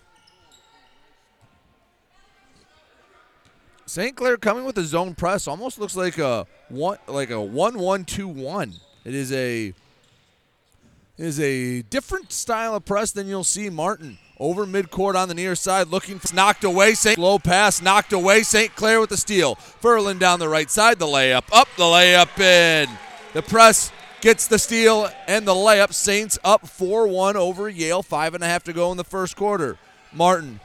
St. 3.86 4.14
Clair 4.14 4.36
coming 4.36 4.66
with 4.66 4.76
a 4.76 4.84
zone 4.84 5.14
press 5.14 5.48
almost 5.48 5.78
looks 5.78 5.96
like 5.96 6.18
a 6.18 6.46
one 6.68 6.98
like 7.06 7.30
a 7.30 7.40
one 7.40 7.78
one 7.78 8.04
two 8.04 8.28
one. 8.28 8.74
It 9.06 9.14
is 9.14 9.32
a 9.32 9.68
it 9.68 9.74
is 11.16 11.40
a 11.40 11.80
different 11.80 12.30
style 12.30 12.74
of 12.74 12.84
press 12.84 13.10
than 13.10 13.26
you'll 13.26 13.42
see 13.42 13.70
Martin 13.70 14.18
over 14.40 14.66
midcourt 14.66 15.14
on 15.14 15.28
the 15.28 15.34
near 15.34 15.54
side, 15.54 15.88
looking 15.88 16.18
for 16.18 16.34
knocked 16.34 16.64
away. 16.64 16.94
St. 16.94 17.18
Low 17.18 17.38
pass 17.38 17.82
knocked 17.82 18.12
away. 18.12 18.42
St. 18.42 18.74
Clair 18.74 19.00
with 19.00 19.10
the 19.10 19.16
steal. 19.16 19.56
Furlan 19.56 20.18
down 20.18 20.38
the 20.38 20.48
right 20.48 20.70
side. 20.70 20.98
The 20.98 21.06
layup 21.06 21.44
up. 21.52 21.68
The 21.76 21.84
layup 21.84 22.38
in. 22.38 22.88
The 23.34 23.42
press 23.42 23.92
gets 24.20 24.46
the 24.46 24.58
steal 24.58 25.10
and 25.26 25.46
the 25.46 25.54
layup. 25.54 25.92
Saints 25.92 26.38
up 26.44 26.62
4-1 26.64 27.34
over 27.34 27.68
Yale. 27.68 28.02
Five 28.02 28.34
and 28.34 28.44
a 28.44 28.46
half 28.46 28.64
to 28.64 28.72
go 28.72 28.90
in 28.90 28.96
the 28.96 29.04
first 29.04 29.36
quarter. 29.36 29.78
Martin 30.12 30.60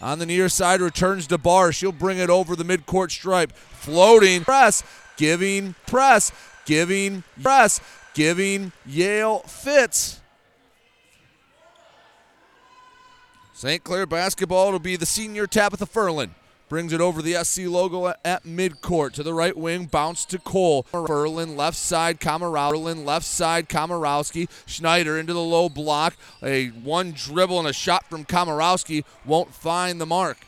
on 0.00 0.18
the 0.18 0.26
near 0.26 0.48
side 0.48 0.80
returns 0.80 1.26
to 1.28 1.38
Barr. 1.38 1.72
She'll 1.72 1.92
bring 1.92 2.18
it 2.18 2.30
over 2.30 2.56
the 2.56 2.64
midcourt 2.64 3.10
stripe. 3.10 3.52
Floating 3.52 4.44
press, 4.44 4.82
giving 5.16 5.74
press, 5.86 6.32
giving 6.64 7.22
press, 7.42 7.80
giving 8.14 8.72
Yale 8.86 9.40
fits. 9.40 10.19
St. 13.60 13.84
Clair 13.84 14.06
basketball 14.06 14.72
will 14.72 14.78
be 14.78 14.96
the 14.96 15.04
senior 15.04 15.46
Tabitha 15.46 15.84
Furlan. 15.84 16.30
Brings 16.70 16.94
it 16.94 17.00
over 17.02 17.20
the 17.20 17.34
SC 17.44 17.66
logo 17.66 18.06
at 18.24 18.44
midcourt 18.44 19.12
to 19.12 19.22
the 19.22 19.34
right 19.34 19.54
wing, 19.54 19.84
bounce 19.84 20.24
to 20.24 20.38
Cole. 20.38 20.86
Furlan 20.90 21.56
left 21.58 21.76
side, 21.76 22.20
Komorowski. 22.20 23.04
left 23.04 23.26
side, 23.26 23.68
Komorowski. 23.68 24.48
Schneider 24.64 25.18
into 25.18 25.34
the 25.34 25.42
low 25.42 25.68
block. 25.68 26.16
A 26.42 26.68
one 26.68 27.12
dribble 27.12 27.58
and 27.58 27.68
a 27.68 27.74
shot 27.74 28.08
from 28.08 28.24
Komorowski 28.24 29.04
won't 29.26 29.52
find 29.52 30.00
the 30.00 30.06
mark. 30.06 30.38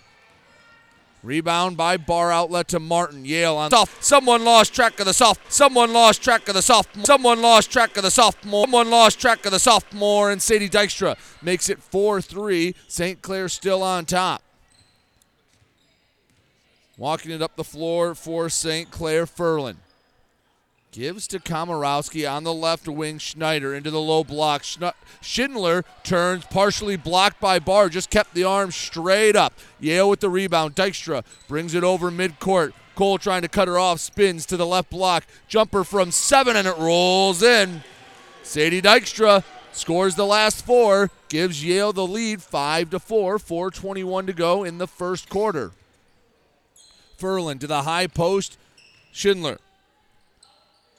Rebound 1.22 1.76
by 1.76 1.96
Barr 1.96 2.32
outlet 2.32 2.66
to 2.68 2.80
Martin. 2.80 3.24
Yale 3.24 3.56
on 3.56 3.70
soft. 3.70 4.02
Someone 4.02 4.44
lost 4.44 4.74
track 4.74 4.98
of 4.98 5.06
the 5.06 5.14
soft. 5.14 5.52
Someone 5.52 5.92
lost 5.92 6.22
track 6.22 6.48
of 6.48 6.54
the 6.54 6.62
sophomore. 6.62 7.04
Someone 7.04 7.40
lost 7.40 7.70
track 7.70 7.96
of 7.96 8.02
the 8.02 8.10
sophomore. 8.10 8.64
Someone 8.64 8.90
lost 8.90 9.20
track 9.20 9.46
of 9.46 9.52
the 9.52 9.60
sophomore. 9.60 10.32
And 10.32 10.42
Sadie 10.42 10.68
Dykstra 10.68 11.16
makes 11.40 11.68
it 11.68 11.80
4 11.80 12.20
3. 12.20 12.74
St. 12.88 13.22
Clair 13.22 13.48
still 13.48 13.84
on 13.84 14.04
top. 14.04 14.42
Walking 16.96 17.30
it 17.30 17.40
up 17.40 17.54
the 17.54 17.64
floor 17.64 18.16
for 18.16 18.48
St. 18.48 18.90
Clair 18.90 19.24
Furlan. 19.26 19.76
Gives 20.92 21.26
to 21.28 21.38
Komorowski 21.38 22.30
on 22.30 22.44
the 22.44 22.52
left 22.52 22.86
wing. 22.86 23.16
Schneider 23.16 23.74
into 23.74 23.90
the 23.90 23.98
low 23.98 24.22
block. 24.22 24.62
Schindler 25.22 25.86
turns, 26.04 26.44
partially 26.44 26.96
blocked 26.96 27.40
by 27.40 27.58
Barr. 27.58 27.88
Just 27.88 28.10
kept 28.10 28.34
the 28.34 28.44
arm 28.44 28.70
straight 28.70 29.34
up. 29.34 29.54
Yale 29.80 30.10
with 30.10 30.20
the 30.20 30.28
rebound. 30.28 30.76
Dykstra 30.76 31.24
brings 31.48 31.72
it 31.72 31.82
over 31.82 32.10
midcourt. 32.10 32.74
Cole 32.94 33.16
trying 33.16 33.40
to 33.40 33.48
cut 33.48 33.68
her 33.68 33.78
off. 33.78 34.00
Spins 34.00 34.44
to 34.44 34.58
the 34.58 34.66
left 34.66 34.90
block. 34.90 35.24
Jumper 35.48 35.82
from 35.82 36.10
seven, 36.10 36.56
and 36.56 36.68
it 36.68 36.76
rolls 36.76 37.42
in. 37.42 37.82
Sadie 38.42 38.82
Dykstra 38.82 39.44
scores 39.72 40.14
the 40.14 40.26
last 40.26 40.62
four. 40.62 41.10
Gives 41.30 41.64
Yale 41.64 41.94
the 41.94 42.06
lead, 42.06 42.42
five 42.42 42.90
to 42.90 42.98
four. 42.98 43.38
4:21 43.38 44.26
to 44.26 44.34
go 44.34 44.62
in 44.62 44.76
the 44.76 44.86
first 44.86 45.30
quarter. 45.30 45.70
Furlan 47.18 47.58
to 47.60 47.66
the 47.66 47.84
high 47.84 48.08
post. 48.08 48.58
Schindler 49.10 49.58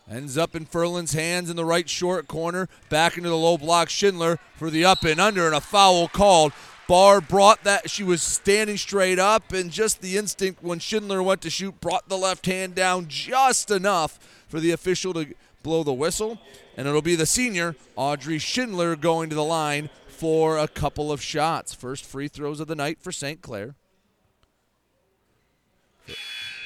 Ends 0.09 0.37
up 0.37 0.53
in 0.55 0.65
Furlan's 0.65 1.13
hands 1.13 1.49
in 1.49 1.55
the 1.55 1.63
right 1.63 1.89
short 1.89 2.27
corner. 2.27 2.67
Back 2.89 3.17
into 3.17 3.29
the 3.29 3.37
low 3.37 3.57
block. 3.57 3.89
Schindler 3.89 4.37
for 4.55 4.69
the 4.69 4.83
up 4.83 5.03
and 5.03 5.19
under, 5.19 5.45
and 5.45 5.55
a 5.55 5.61
foul 5.61 6.07
called. 6.07 6.51
Barr 6.87 7.21
brought 7.21 7.63
that. 7.63 7.89
She 7.89 8.03
was 8.03 8.21
standing 8.21 8.77
straight 8.77 9.17
up, 9.17 9.53
and 9.53 9.71
just 9.71 10.01
the 10.01 10.17
instinct 10.17 10.61
when 10.61 10.79
Schindler 10.79 11.23
went 11.23 11.41
to 11.41 11.49
shoot 11.49 11.79
brought 11.79 12.09
the 12.09 12.17
left 12.17 12.45
hand 12.45 12.75
down 12.75 13.05
just 13.07 13.71
enough 13.71 14.19
for 14.49 14.59
the 14.59 14.71
official 14.71 15.13
to 15.13 15.33
blow 15.63 15.83
the 15.83 15.93
whistle. 15.93 16.39
And 16.75 16.87
it'll 16.87 17.01
be 17.01 17.15
the 17.15 17.25
senior, 17.25 17.75
Audrey 17.95 18.39
Schindler, 18.39 18.97
going 18.97 19.29
to 19.29 19.35
the 19.35 19.43
line 19.43 19.89
for 20.07 20.57
a 20.57 20.67
couple 20.67 21.11
of 21.11 21.21
shots. 21.21 21.73
First 21.73 22.03
free 22.03 22.27
throws 22.27 22.59
of 22.59 22.67
the 22.67 22.75
night 22.75 22.99
for 23.01 23.13
St. 23.13 23.41
Clair. 23.41 23.75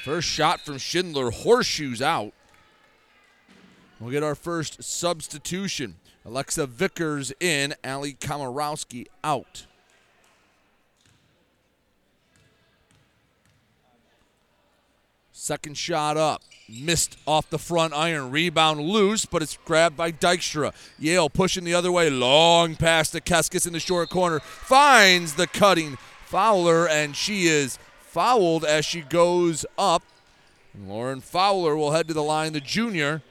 First 0.04 0.28
shot 0.28 0.62
from 0.62 0.80
Schindler, 0.80 1.30
horseshoes 1.30 2.02
out. 2.02 2.34
We'll 4.00 4.12
get 4.12 4.24
our 4.24 4.36
first 4.36 4.84
substitution. 4.84 5.96
Alexa 6.26 6.68
Vickers 6.68 7.32
in, 7.40 7.74
Ali 7.84 8.14
Komorowski 8.14 9.08
out. 9.24 9.66
Second 15.32 15.78
shot 15.78 16.18
up. 16.18 16.42
Missed 16.68 17.18
off 17.26 17.50
the 17.50 17.58
front 17.58 17.94
iron. 17.94 18.32
Rebound 18.32 18.82
loose, 18.82 19.26
but 19.26 19.42
it's 19.42 19.58
grabbed 19.64 19.96
by 19.96 20.12
Dykstra. 20.12 20.74
Yale 21.00 21.30
pushing 21.30 21.64
the 21.64 21.74
other 21.74 21.92
way. 21.92 22.10
Long 22.10 22.76
pass 22.76 23.10
to 23.12 23.22
Keskis 23.22 23.66
in 23.66 23.72
the 23.72 23.80
short 23.80 24.10
corner. 24.10 24.42
Finds 24.42 25.36
the 25.36 25.48
cutting 25.48 25.98
Fowler, 26.26 26.88
and 26.90 27.16
she 27.16 27.48
is 27.48 27.80
fouled 28.02 28.66
as 28.66 28.84
she 28.84 29.02
goes 29.02 29.66
up. 29.78 30.04
Lauren 30.78 31.22
Fowler 31.22 31.78
will 31.78 31.92
head 31.92 32.10
to 32.10 32.14
the 32.14 32.24
line, 32.24 32.52
the 32.52 32.60
junior. 32.60 33.22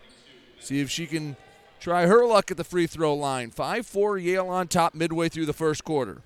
See 0.67 0.81
if 0.81 0.91
she 0.91 1.07
can 1.07 1.37
try 1.79 2.07
her 2.07 2.27
luck 2.27 2.51
at 2.51 2.57
the 2.57 2.65
free 2.65 2.89
throw 2.89 3.15
line. 3.15 3.53
5 3.53 3.87
4 3.87 4.19
Yale 4.19 4.49
on 4.49 4.67
top 4.67 4.97
midway 4.97 5.29
through 5.29 5.47
the 5.47 5.53
first 5.53 5.85
quarter. 5.85 6.23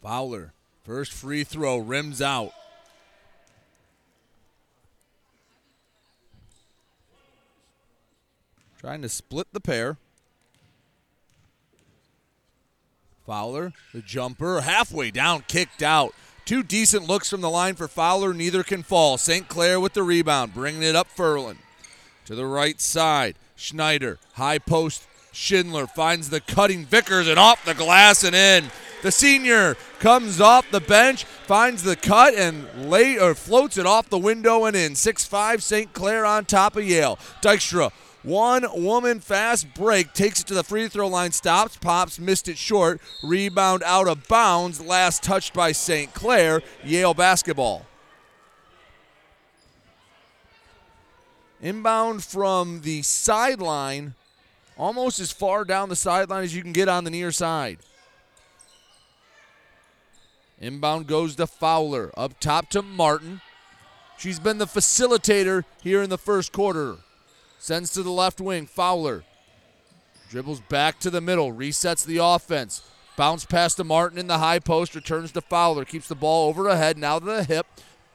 Fowler, 0.00 0.52
first 0.84 1.12
free 1.12 1.42
throw, 1.42 1.78
rims 1.78 2.22
out. 2.22 2.52
Trying 8.78 9.02
to 9.02 9.08
split 9.08 9.48
the 9.52 9.60
pair. 9.60 9.96
Fowler, 13.26 13.72
the 13.92 14.00
jumper, 14.00 14.60
halfway 14.60 15.10
down, 15.10 15.42
kicked 15.48 15.82
out. 15.82 16.14
Two 16.44 16.62
decent 16.62 17.06
looks 17.06 17.30
from 17.30 17.40
the 17.40 17.50
line 17.50 17.74
for 17.74 17.88
Fowler, 17.88 18.34
neither 18.34 18.62
can 18.62 18.82
fall. 18.82 19.18
St. 19.18 19.48
Clair 19.48 19.78
with 19.78 19.92
the 19.92 20.02
rebound, 20.02 20.54
bringing 20.54 20.82
it 20.82 20.96
up 20.96 21.08
Furlan. 21.08 21.56
To 22.26 22.34
the 22.34 22.46
right 22.46 22.80
side, 22.80 23.36
Schneider, 23.56 24.18
high 24.34 24.58
post, 24.58 25.06
Schindler 25.32 25.86
finds 25.86 26.30
the 26.30 26.40
cutting 26.40 26.84
Vickers 26.84 27.28
and 27.28 27.38
off 27.38 27.64
the 27.64 27.74
glass 27.74 28.24
and 28.24 28.34
in. 28.34 28.70
The 29.02 29.12
senior 29.12 29.76
comes 29.98 30.40
off 30.40 30.70
the 30.70 30.80
bench, 30.80 31.24
finds 31.24 31.82
the 31.82 31.96
cut 31.96 32.34
and 32.34 32.90
lay 32.90 33.18
or 33.18 33.34
floats 33.34 33.78
it 33.78 33.86
off 33.86 34.10
the 34.10 34.18
window 34.18 34.64
and 34.64 34.76
in. 34.76 34.92
6-5 34.92 35.62
St. 35.62 35.92
Clair 35.92 36.26
on 36.26 36.44
top 36.44 36.76
of 36.76 36.84
Yale. 36.84 37.18
Dykstra 37.40 37.92
one 38.22 38.66
woman 38.74 39.20
fast 39.20 39.72
break 39.74 40.12
takes 40.12 40.40
it 40.40 40.46
to 40.48 40.54
the 40.54 40.62
free 40.62 40.88
throw 40.88 41.08
line, 41.08 41.32
stops, 41.32 41.76
pops, 41.76 42.18
missed 42.18 42.48
it 42.48 42.58
short. 42.58 43.00
Rebound 43.22 43.82
out 43.84 44.08
of 44.08 44.28
bounds, 44.28 44.80
last 44.80 45.22
touched 45.22 45.54
by 45.54 45.72
St. 45.72 46.12
Clair. 46.12 46.62
Yale 46.84 47.14
basketball. 47.14 47.86
Inbound 51.62 52.24
from 52.24 52.80
the 52.82 53.02
sideline, 53.02 54.14
almost 54.78 55.20
as 55.20 55.30
far 55.30 55.64
down 55.64 55.90
the 55.90 55.96
sideline 55.96 56.42
as 56.44 56.54
you 56.54 56.62
can 56.62 56.72
get 56.72 56.88
on 56.88 57.04
the 57.04 57.10
near 57.10 57.30
side. 57.30 57.78
Inbound 60.58 61.06
goes 61.06 61.36
to 61.36 61.46
Fowler. 61.46 62.10
Up 62.16 62.38
top 62.38 62.68
to 62.70 62.82
Martin. 62.82 63.40
She's 64.18 64.38
been 64.38 64.58
the 64.58 64.66
facilitator 64.66 65.64
here 65.82 66.02
in 66.02 66.10
the 66.10 66.18
first 66.18 66.52
quarter. 66.52 66.98
Sends 67.60 67.92
to 67.92 68.02
the 68.02 68.10
left 68.10 68.40
wing. 68.40 68.64
Fowler 68.64 69.22
dribbles 70.30 70.60
back 70.60 70.98
to 71.00 71.10
the 71.10 71.20
middle, 71.20 71.52
resets 71.52 72.04
the 72.06 72.16
offense. 72.16 72.82
Bounce 73.18 73.44
pass 73.44 73.74
to 73.74 73.84
Martin 73.84 74.18
in 74.18 74.28
the 74.28 74.38
high 74.38 74.60
post, 74.60 74.94
returns 74.94 75.30
to 75.32 75.42
Fowler, 75.42 75.84
keeps 75.84 76.08
the 76.08 76.14
ball 76.14 76.48
over 76.48 76.68
ahead, 76.68 76.96
now 76.96 77.18
to 77.18 77.24
the 77.26 77.44
hip. 77.44 77.66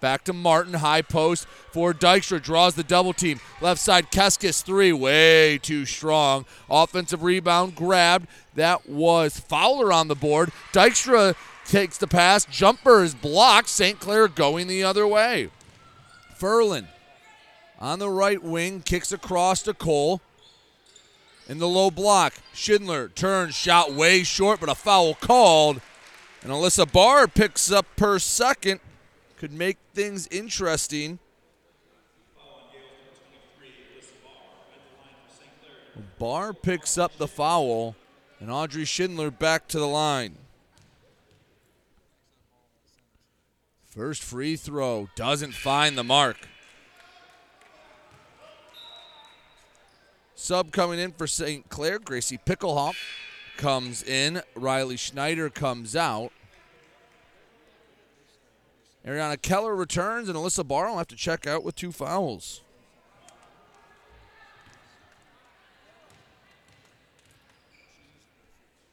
Back 0.01 0.23
to 0.23 0.33
Martin, 0.33 0.73
high 0.73 1.03
post 1.03 1.45
for 1.71 1.93
Dykstra, 1.93 2.41
draws 2.41 2.73
the 2.73 2.83
double 2.83 3.13
team. 3.13 3.39
Left 3.61 3.79
side, 3.79 4.11
Keskis 4.11 4.63
three, 4.63 4.91
way 4.91 5.59
too 5.59 5.85
strong. 5.85 6.45
Offensive 6.67 7.21
rebound 7.21 7.75
grabbed. 7.75 8.27
That 8.55 8.89
was 8.89 9.39
Fowler 9.39 9.93
on 9.93 10.07
the 10.07 10.15
board. 10.15 10.49
Dykstra 10.73 11.35
takes 11.65 11.99
the 11.99 12.07
pass, 12.07 12.45
jumper 12.45 13.03
is 13.03 13.13
blocked. 13.13 13.69
St. 13.69 13.99
Clair 13.99 14.27
going 14.27 14.65
the 14.65 14.83
other 14.83 15.05
way. 15.05 15.51
Furlan 16.39 16.87
on 17.79 17.99
the 17.99 18.09
right 18.09 18.41
wing, 18.41 18.81
kicks 18.81 19.11
across 19.11 19.61
to 19.63 19.73
Cole. 19.73 20.21
In 21.47 21.59
the 21.59 21.67
low 21.67 21.91
block, 21.91 22.33
Schindler 22.53 23.09
turns, 23.09 23.55
shot 23.55 23.93
way 23.93 24.23
short, 24.23 24.59
but 24.59 24.69
a 24.69 24.75
foul 24.75 25.13
called. 25.13 25.81
And 26.41 26.51
Alyssa 26.51 26.91
Barr 26.91 27.27
picks 27.27 27.71
up 27.71 27.85
her 27.99 28.19
second. 28.19 28.79
Could 29.37 29.51
make 29.51 29.77
things 29.93 30.27
interesting. 30.27 31.19
Barr 36.17 36.53
picks 36.53 36.97
up 36.97 37.17
the 37.17 37.27
foul, 37.27 37.95
and 38.39 38.49
Audrey 38.49 38.85
Schindler 38.85 39.31
back 39.31 39.67
to 39.67 39.79
the 39.79 39.87
line. 39.87 40.37
First 43.83 44.23
free 44.23 44.55
throw 44.55 45.09
doesn't 45.15 45.53
find 45.53 45.97
the 45.97 46.03
mark. 46.03 46.47
Sub 50.45 50.71
coming 50.71 50.99
in 50.99 51.11
for 51.11 51.25
St. 51.25 51.67
Clair, 51.69 51.97
Gracie 51.97 52.37
Pickelhoff 52.37 52.95
comes 53.57 54.03
in. 54.03 54.43
Riley 54.53 54.95
Schneider 54.95 55.49
comes 55.49 55.95
out. 55.95 56.31
Ariana 59.03 59.41
Keller 59.41 59.75
returns, 59.75 60.29
and 60.29 60.37
Alyssa 60.37 60.67
Barr 60.67 60.89
will 60.89 60.99
have 60.99 61.07
to 61.07 61.15
check 61.15 61.47
out 61.47 61.63
with 61.63 61.75
two 61.75 61.91
fouls. 61.91 62.61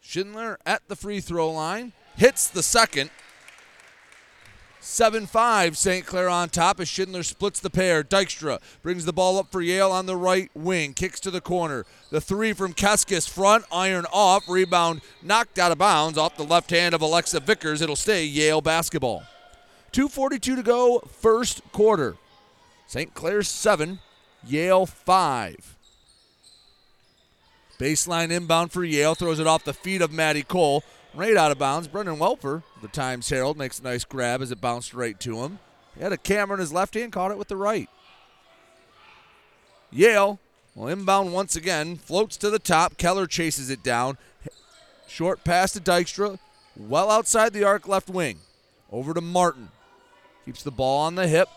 Schindler 0.01 0.59
at 0.65 0.81
the 0.89 0.97
free 0.97 1.21
throw 1.21 1.51
line, 1.51 1.93
hits 2.17 2.49
the 2.49 2.63
second. 2.63 3.11
7 4.85 5.27
5, 5.27 5.79
St. 5.79 6.05
Clair 6.05 6.29
on 6.29 6.49
top 6.49 6.81
as 6.81 6.89
Schindler 6.89 7.23
splits 7.23 7.61
the 7.61 7.71
pair. 7.71 8.03
Dykstra 8.03 8.61
brings 8.83 9.05
the 9.05 9.13
ball 9.13 9.39
up 9.39 9.53
for 9.53 9.63
Yale 9.63 9.93
on 9.93 10.07
the 10.07 10.17
right 10.17 10.51
wing, 10.55 10.93
kicks 10.93 11.21
to 11.21 11.31
the 11.31 11.41
corner. 11.41 11.87
The 12.11 12.21
three 12.21 12.53
from 12.53 12.75
Keskis, 12.75 13.29
front, 13.29 13.65
iron 13.71 14.07
off, 14.13 14.49
rebound 14.49 15.03
knocked 15.23 15.61
out 15.61 15.71
of 15.71 15.79
bounds 15.79 16.19
off 16.19 16.37
the 16.37 16.43
left 16.43 16.71
hand 16.71 16.97
of 16.97 17.01
Alexa 17.01 17.39
Vickers. 17.41 17.81
It'll 17.81 17.95
stay 17.95 18.25
Yale 18.25 18.61
basketball. 18.61 19.23
2.42 19.93 20.41
to 20.41 20.63
go, 20.65 20.99
first 20.99 21.63
quarter. 21.71 22.17
St. 22.89 23.15
Clair 23.15 23.45
7, 23.45 24.01
Yale 24.45 24.87
5. 24.87 25.77
Baseline 27.79 28.33
inbound 28.33 28.73
for 28.73 28.85
Yale, 28.85 29.15
throws 29.15 29.39
it 29.39 29.47
off 29.47 29.65
the 29.65 29.73
feet 29.73 30.03
of 30.03 30.13
Maddie 30.13 30.43
Cole. 30.43 30.83
Right 31.15 31.37
out 31.37 31.53
of 31.53 31.59
bounds. 31.59 31.89
Brendan 31.89 32.19
Welper, 32.19 32.63
the 32.81 32.89
Times 32.89 33.29
Herald, 33.29 33.59
makes 33.59 33.79
a 33.79 33.83
nice 33.83 34.05
grab 34.05 34.41
as 34.41 34.51
it 34.51 34.61
bounced 34.61 34.95
right 34.95 35.19
to 35.21 35.43
him. 35.43 35.59
He 35.95 36.03
had 36.03 36.13
a 36.13 36.17
camera 36.17 36.55
in 36.55 36.61
his 36.61 36.73
left 36.73 36.95
hand, 36.95 37.13
caught 37.13 37.31
it 37.31 37.39
with 37.39 37.49
the 37.49 37.57
right. 37.57 37.89
Yale, 39.91 40.41
well, 40.75 40.89
inbound 40.89 41.35
once 41.35 41.55
again, 41.55 41.97
floats 41.97 42.39
to 42.39 42.49
the 42.49 42.59
top. 42.59 42.97
Keller 42.97 43.27
chases 43.27 43.69
it 43.69 43.83
down. 43.83 44.17
Short 45.07 45.45
pass 45.45 45.73
to 45.73 45.81
Dykstra, 45.81 46.39
well 46.77 47.11
outside 47.11 47.53
the 47.53 47.65
arc 47.65 47.87
left 47.87 48.09
wing. 48.09 48.39
Over 48.91 49.13
to 49.15 49.21
Martin. 49.21 49.69
Keeps 50.45 50.63
the 50.63 50.71
ball 50.71 51.01
on 51.01 51.15
the 51.15 51.29
hip. 51.29 51.49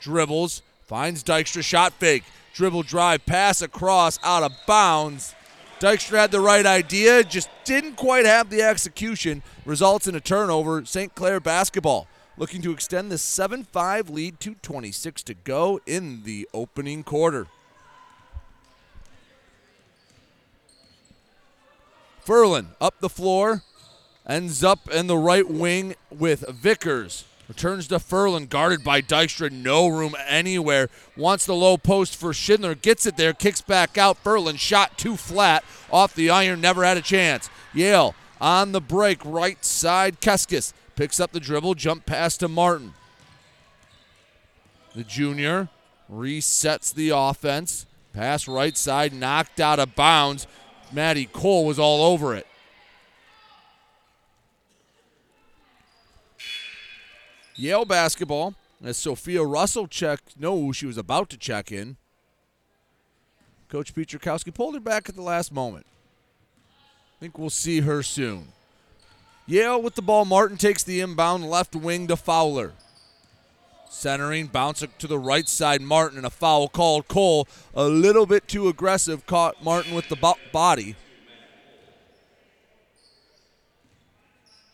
Dribbles. 0.00 0.62
Finds 0.86 1.22
Dykstra. 1.22 1.62
Shot 1.62 1.92
fake. 1.94 2.24
Dribble 2.54 2.84
drive. 2.84 3.26
Pass 3.26 3.60
across. 3.60 4.18
Out 4.22 4.42
of 4.42 4.52
bounds. 4.66 5.34
Dykstra 5.82 6.16
had 6.18 6.30
the 6.30 6.38
right 6.38 6.64
idea, 6.64 7.24
just 7.24 7.50
didn't 7.64 7.96
quite 7.96 8.24
have 8.24 8.50
the 8.50 8.62
execution. 8.62 9.42
Results 9.64 10.06
in 10.06 10.14
a 10.14 10.20
turnover. 10.20 10.84
St. 10.84 11.12
Clair 11.16 11.40
basketball 11.40 12.06
looking 12.36 12.62
to 12.62 12.70
extend 12.70 13.10
the 13.10 13.18
7 13.18 13.64
5 13.64 14.08
lead 14.08 14.38
to 14.38 14.54
26 14.62 15.24
to 15.24 15.34
go 15.34 15.80
in 15.84 16.22
the 16.22 16.48
opening 16.54 17.02
quarter. 17.02 17.48
Furlan 22.24 22.68
up 22.80 23.00
the 23.00 23.08
floor, 23.08 23.64
ends 24.24 24.62
up 24.62 24.88
in 24.88 25.08
the 25.08 25.16
right 25.16 25.50
wing 25.50 25.96
with 26.12 26.48
Vickers. 26.48 27.24
Returns 27.48 27.88
to 27.88 27.96
Furlan, 27.96 28.48
guarded 28.48 28.82
by 28.84 29.02
Dykstra. 29.02 29.50
No 29.50 29.88
room 29.88 30.14
anywhere. 30.26 30.88
Wants 31.16 31.44
the 31.44 31.54
low 31.54 31.76
post 31.76 32.16
for 32.16 32.32
Schindler. 32.32 32.74
Gets 32.74 33.04
it 33.04 33.16
there. 33.16 33.32
Kicks 33.32 33.60
back 33.60 33.98
out. 33.98 34.22
Furlan 34.22 34.58
shot 34.58 34.96
too 34.96 35.16
flat. 35.16 35.64
Off 35.90 36.14
the 36.14 36.30
iron. 36.30 36.60
Never 36.60 36.84
had 36.84 36.96
a 36.96 37.02
chance. 37.02 37.50
Yale 37.74 38.14
on 38.40 38.72
the 38.72 38.80
break. 38.80 39.20
Right 39.24 39.62
side. 39.64 40.20
Keskis 40.20 40.72
picks 40.96 41.20
up 41.20 41.32
the 41.32 41.40
dribble. 41.40 41.74
Jump 41.74 42.06
pass 42.06 42.36
to 42.38 42.48
Martin. 42.48 42.94
The 44.94 45.04
junior 45.04 45.68
resets 46.10 46.94
the 46.94 47.10
offense. 47.10 47.86
Pass 48.12 48.46
right 48.46 48.76
side. 48.76 49.12
Knocked 49.12 49.60
out 49.60 49.78
of 49.78 49.94
bounds. 49.94 50.46
Maddie 50.92 51.26
Cole 51.26 51.66
was 51.66 51.78
all 51.78 52.02
over 52.02 52.34
it. 52.34 52.46
Yale 57.54 57.84
basketball, 57.84 58.54
as 58.82 58.96
Sophia 58.96 59.44
Russell 59.44 59.86
checked, 59.86 60.34
no, 60.38 60.72
she 60.72 60.86
was 60.86 60.96
about 60.96 61.28
to 61.30 61.36
check 61.36 61.70
in. 61.70 61.96
Coach 63.68 63.94
Pietrzakowski 63.94 64.52
pulled 64.52 64.74
her 64.74 64.80
back 64.80 65.08
at 65.08 65.14
the 65.14 65.22
last 65.22 65.52
moment. 65.52 65.86
I 67.16 67.20
think 67.20 67.38
we'll 67.38 67.50
see 67.50 67.80
her 67.80 68.02
soon. 68.02 68.48
Yale 69.46 69.80
with 69.80 69.94
the 69.94 70.02
ball. 70.02 70.24
Martin 70.24 70.56
takes 70.56 70.82
the 70.82 71.00
inbound 71.00 71.48
left 71.48 71.74
wing 71.74 72.06
to 72.08 72.16
Fowler. 72.16 72.72
Centering, 73.88 74.46
bouncing 74.46 74.90
to 74.98 75.06
the 75.06 75.18
right 75.18 75.48
side. 75.48 75.82
Martin 75.82 76.16
and 76.16 76.26
a 76.26 76.30
foul 76.30 76.68
called. 76.68 77.08
Cole 77.08 77.46
a 77.74 77.84
little 77.84 78.26
bit 78.26 78.48
too 78.48 78.68
aggressive. 78.68 79.26
Caught 79.26 79.62
Martin 79.62 79.94
with 79.94 80.08
the 80.08 80.16
bo- 80.16 80.38
body. 80.52 80.96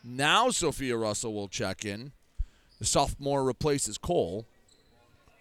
Now 0.05 0.51
Sophia 0.51 0.97
Russell 0.97 1.35
will 1.35 1.49
check 1.49 1.85
in. 1.85 2.13
The 2.79 2.87
sophomore 2.87 3.45
replaces 3.45 3.99
Cole. 3.99 4.47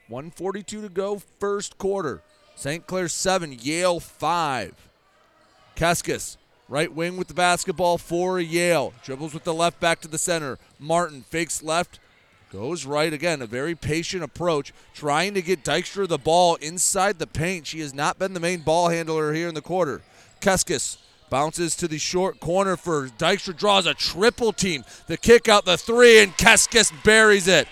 142 0.08 0.82
to 0.82 0.89
go, 0.89 1.21
first 1.39 1.78
quarter. 1.78 2.21
St. 2.56 2.88
Clair 2.88 3.08
7, 3.08 3.58
Yale 3.62 4.00
5. 4.00 4.73
Keskis, 5.76 6.38
right 6.67 6.91
wing 6.91 7.17
with 7.17 7.28
the 7.28 7.34
basketball 7.34 7.97
for 7.97 8.39
Yale. 8.39 8.93
Dribbles 9.04 9.34
with 9.34 9.43
the 9.43 9.54
left 9.54 9.80
back 9.80 10.02
to 10.02 10.08
the 10.08 10.17
center. 10.17 10.58
Martin 10.80 11.23
fakes 11.30 11.62
left, 11.62 12.00
goes 12.52 12.86
right 12.86 13.13
again. 13.13 13.41
A 13.41 13.47
very 13.47 13.76
patient 13.76 14.23
approach, 14.23 14.73
trying 14.95 15.36
to 15.36 15.41
get 15.41 15.63
Dykstra 15.63 16.08
the 16.08 16.17
ball 16.17 16.56
inside 16.56 17.19
the 17.19 17.28
paint. 17.28 17.67
She 17.67 17.82
has 17.82 17.93
not 17.93 18.17
been 18.17 18.34
the 18.34 18.39
main 18.39 18.62
ball 18.62 18.89
handler 18.89 19.34
here 19.34 19.50
in 19.50 19.56
the 19.56 19.62
quarter. 19.62 20.02
Keskis 20.41 20.97
Bounces 21.30 21.76
to 21.78 21.88
the 21.88 21.98
short 21.98 22.40
corner 22.40 22.78
for 22.78 23.08
Dykstra 23.08 23.58
draws 23.58 23.86
a 23.86 23.94
triple 23.94 24.54
team. 24.54 24.86
The 25.08 25.18
kick 25.18 25.50
out 25.50 25.66
the 25.66 25.78
three, 25.78 26.20
and 26.20 26.36
Keskis 26.38 26.92
buries 27.04 27.48
it. 27.48 27.68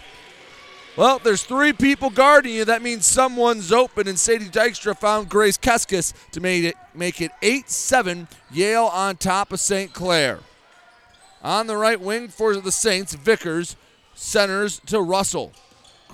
Well, 0.97 1.19
there's 1.19 1.43
three 1.43 1.73
people 1.73 2.09
guarding 2.09 2.53
you. 2.53 2.65
That 2.65 2.81
means 2.81 3.05
someone's 3.05 3.71
open, 3.71 4.07
and 4.07 4.19
Sadie 4.19 4.45
Dykstra 4.45 4.97
found 4.97 5.29
Grace 5.29 5.57
Keskis 5.57 6.13
to 6.31 6.39
make 6.39 6.63
it 6.63 6.75
make 6.93 7.21
it 7.21 7.31
8-7. 7.41 8.27
Yale 8.51 8.85
on 8.85 9.17
top 9.17 9.51
of 9.51 9.59
St. 9.59 9.93
Clair. 9.93 10.39
On 11.43 11.67
the 11.67 11.77
right 11.77 11.99
wing 11.99 12.29
for 12.29 12.55
the 12.55 12.71
Saints, 12.71 13.13
Vickers 13.13 13.75
centers 14.15 14.79
to 14.87 15.01
Russell. 15.01 15.51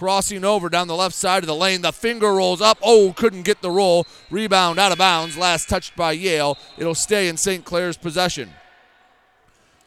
Crossing 0.02 0.44
over 0.44 0.68
down 0.68 0.88
the 0.88 0.96
left 0.96 1.14
side 1.14 1.44
of 1.44 1.48
the 1.48 1.54
lane. 1.54 1.84
The 1.84 1.94
finger 1.94 2.34
rolls 2.34 2.60
up. 2.60 2.80
Oh, 2.82 3.14
couldn't 3.16 3.44
get 3.44 3.62
the 3.62 3.70
roll. 3.70 4.08
Rebound 4.32 4.80
out 4.80 4.92
of 4.92 4.98
bounds. 4.98 5.38
Last 5.38 5.70
touched 5.70 5.96
by 5.96 6.14
Yale. 6.14 6.58
It'll 6.80 6.96
stay 6.96 7.28
in 7.28 7.38
St. 7.38 7.64
Clair's 7.64 7.98
possession. 7.98 8.50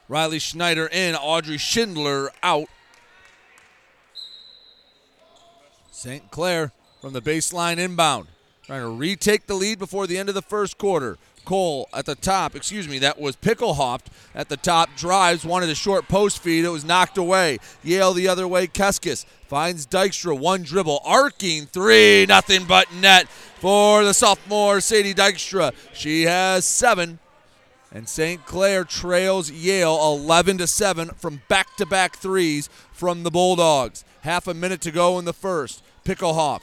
Riley 0.07 0.39
Schneider 0.39 0.87
in. 0.87 1.17
Audrey 1.17 1.59
Schindler 1.59 2.31
out. 2.45 2.69
St. 5.91 6.31
Clair 6.31 6.71
from 7.01 7.13
the 7.13 7.21
baseline 7.21 7.79
inbound. 7.79 8.29
Trying 8.63 8.83
to 8.83 8.91
retake 8.91 9.49
the 9.49 9.55
lead 9.55 9.81
before 9.81 10.07
the 10.07 10.17
end 10.17 10.29
of 10.29 10.37
the 10.37 10.43
first 10.43 10.79
quarter. 10.79 11.19
Cole 11.45 11.89
at 11.93 12.07
the 12.07 12.15
top, 12.15 12.55
excuse 12.57 12.89
me, 12.89 12.99
that 13.01 13.21
was 13.21 13.37
Pickelhoft 13.37 14.07
at 14.35 14.49
the 14.49 14.57
top, 14.57 14.91
drives, 14.97 15.45
wanted 15.45 15.71
a 15.71 15.75
short 15.75 16.09
post 16.09 16.43
feed. 16.43 16.65
It 16.65 16.71
was 16.71 16.85
knocked 16.85 17.19
away. 17.19 17.59
Yale 17.83 18.13
the 18.13 18.29
other 18.29 18.49
way. 18.49 18.67
Keskis 18.67 19.25
finds 19.47 19.87
Dykstra, 19.87 20.39
one 20.39 20.63
dribble, 20.63 21.01
arcing 21.05 21.67
three, 21.67 22.27
nothing 22.27 22.65
but 22.65 22.93
net 22.95 23.29
for 23.29 24.05
the 24.05 24.15
sophomore 24.15 24.81
Sadie 24.81 25.15
Dykstra. 25.15 25.73
She 25.93 26.23
has 26.23 26.65
seven. 26.65 27.19
And 27.93 28.09
St. 28.09 28.45
Clair 28.45 28.83
trails 28.83 29.53
Yale 29.53 29.97
11 30.03 30.59
to 30.59 30.67
7 30.67 31.11
from 31.11 31.43
back 31.47 31.77
to 31.77 31.87
back 31.87 32.17
threes 32.17 32.69
from 32.93 33.23
the 33.23 33.31
Bulldogs. 33.31 34.05
Half 34.23 34.49
a 34.49 34.55
minute 34.55 34.81
to 34.81 34.91
go 34.91 35.17
in 35.21 35.27
the 35.27 35.33
first. 35.33 35.81
Pickelhoft 36.05 36.63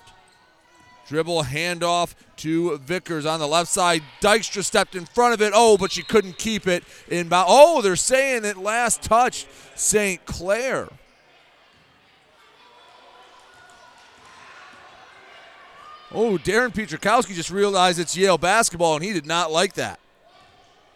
Dribble 1.08 1.44
handoff 1.44 2.14
to 2.38 2.78
Vickers 2.78 3.26
on 3.26 3.40
the 3.40 3.48
left 3.48 3.70
side. 3.70 4.02
Dykstra 4.22 4.64
stepped 4.64 4.96
in 4.96 5.06
front 5.06 5.34
of 5.34 5.42
it. 5.42 5.52
Oh, 5.56 5.78
but 5.78 5.92
she 5.92 6.04
couldn't 6.04 6.38
keep 6.38 6.68
it 6.68 6.84
in. 7.08 7.20
inbound. 7.20 7.48
Oh, 7.50 7.82
they're 7.82 7.96
saying 7.96 8.46
it 8.46 8.58
last 8.58 9.02
touched 9.02 9.48
St. 9.76 10.26
Clair. 10.26 10.90
Oh, 16.14 16.38
Darren 16.38 16.74
Pietrzakowski 16.74 17.34
just 17.34 17.52
realized 17.52 17.98
it's 17.98 18.18
Yale 18.18 18.38
basketball, 18.38 18.96
and 18.96 19.04
he 19.04 19.14
did 19.14 19.26
not 19.26 19.52
like 19.52 19.74
that. 19.76 20.00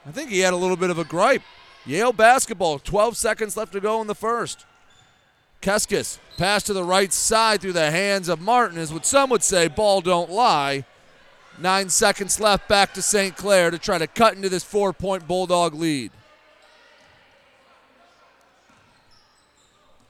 I 0.06 0.12
think 0.12 0.30
he 0.30 0.40
had 0.40 0.54
a 0.54 0.58
little 0.58 0.76
bit 0.76 0.90
of 0.90 1.00
a 1.00 1.06
gripe. 1.06 1.42
Yale 1.86 2.12
basketball, 2.12 2.80
12 2.80 3.16
seconds 3.16 3.56
left 3.56 3.72
to 3.74 3.80
go 3.80 4.02
in 4.02 4.08
the 4.08 4.16
first. 4.16 4.66
Keskis, 5.66 6.20
pass 6.38 6.62
to 6.62 6.74
the 6.74 6.84
right 6.84 7.12
side 7.12 7.60
through 7.60 7.74
the 7.74 7.90
hands 7.90 8.30
of 8.30 8.40
Martin 8.40 8.78
is 8.78 8.94
what 8.94 9.04
some 9.04 9.32
would 9.32 9.42
say 9.42 9.68
ball 9.68 10.00
don't 10.00 10.30
lie. 10.30 10.86
Nine 11.58 11.90
seconds 11.90 12.40
left 12.40 12.68
back 12.68 12.94
to 12.94 13.02
St. 13.02 13.36
Clair 13.36 13.72
to 13.72 13.80
try 13.80 13.98
to 13.98 14.06
cut 14.06 14.36
into 14.36 14.48
this 14.48 14.64
four 14.64 14.94
point 14.94 15.28
Bulldog 15.28 15.74
lead. 15.74 16.12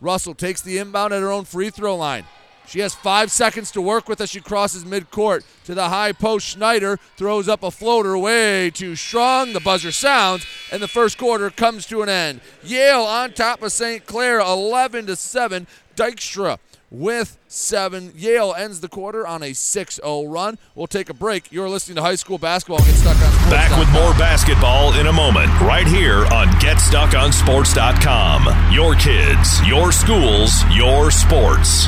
Russell 0.01 0.35
takes 0.35 0.61
the 0.61 0.77
inbound 0.77 1.13
at 1.13 1.21
her 1.21 1.31
own 1.31 1.45
free 1.45 1.69
throw 1.69 1.95
line. 1.95 2.25
She 2.67 2.79
has 2.79 2.95
five 2.95 3.31
seconds 3.31 3.71
to 3.71 3.81
work 3.81 4.09
with 4.09 4.21
as 4.21 4.29
she 4.29 4.41
crosses 4.41 4.83
midcourt 4.83 5.43
to 5.65 5.75
the 5.75 5.89
high 5.89 6.11
post. 6.11 6.47
Schneider 6.47 6.97
throws 7.17 7.47
up 7.47 7.63
a 7.63 7.71
floater 7.71 8.17
way 8.17 8.69
too 8.69 8.95
strong. 8.95 9.53
The 9.53 9.59
buzzer 9.59 9.91
sounds, 9.91 10.45
and 10.71 10.81
the 10.81 10.87
first 10.87 11.17
quarter 11.17 11.49
comes 11.49 11.85
to 11.87 12.01
an 12.01 12.09
end. 12.09 12.41
Yale 12.63 13.03
on 13.03 13.33
top 13.33 13.61
of 13.61 13.71
St. 13.71 14.05
Clair, 14.05 14.39
11 14.39 15.07
to 15.07 15.15
7. 15.15 15.67
Dykstra 15.95 16.57
with 16.91 17.37
seven. 17.47 18.11
Yale 18.15 18.53
ends 18.57 18.81
the 18.81 18.87
quarter 18.87 19.27
on 19.27 19.43
a 19.43 19.51
6-0 19.51 20.31
run. 20.31 20.57
We'll 20.75 20.87
take 20.87 21.09
a 21.09 21.13
break. 21.13 21.51
You're 21.51 21.69
listening 21.69 21.97
to 21.97 22.01
high 22.01 22.15
school 22.15 22.37
basketball. 22.37 22.79
Get 22.79 22.95
stuck 22.95 23.15
on 23.15 23.31
sports. 23.31 23.49
Back 23.49 23.77
with 23.77 23.89
more 23.91 24.13
basketball 24.13 24.93
in 24.99 25.07
a 25.07 25.13
moment, 25.13 25.49
right 25.61 25.87
here 25.87 26.25
on 26.27 26.47
GetStuckOnSports.com. 26.59 28.73
Your 28.73 28.95
kids, 28.95 29.67
your 29.67 29.91
schools, 29.91 30.63
your 30.75 31.11
sports. 31.11 31.87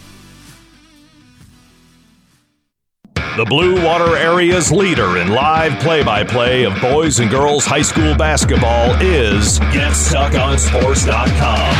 The 3.37 3.45
Blue 3.45 3.81
Water 3.81 4.17
Area's 4.17 4.73
leader 4.73 5.17
in 5.17 5.29
live 5.29 5.79
play 5.79 6.03
by 6.03 6.21
play 6.21 6.65
of 6.65 6.73
boys 6.81 7.21
and 7.21 7.31
girls 7.31 7.65
high 7.65 7.81
school 7.81 8.13
basketball 8.13 8.91
is 9.01 9.57
GetStuckOnSports.com. 9.71 11.71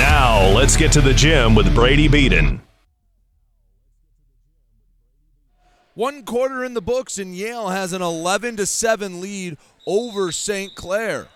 Now, 0.00 0.48
let's 0.56 0.74
get 0.74 0.90
to 0.92 1.02
the 1.02 1.12
gym 1.12 1.54
with 1.54 1.74
Brady 1.74 2.08
Beaton. 2.08 2.62
One 5.92 6.22
quarter 6.22 6.64
in 6.64 6.72
the 6.72 6.80
books, 6.80 7.18
and 7.18 7.36
Yale 7.36 7.68
has 7.68 7.92
an 7.92 8.00
11 8.00 8.56
to 8.56 8.64
7 8.64 9.20
lead 9.20 9.58
over 9.86 10.32
St. 10.32 10.74
Clair. 10.74 11.28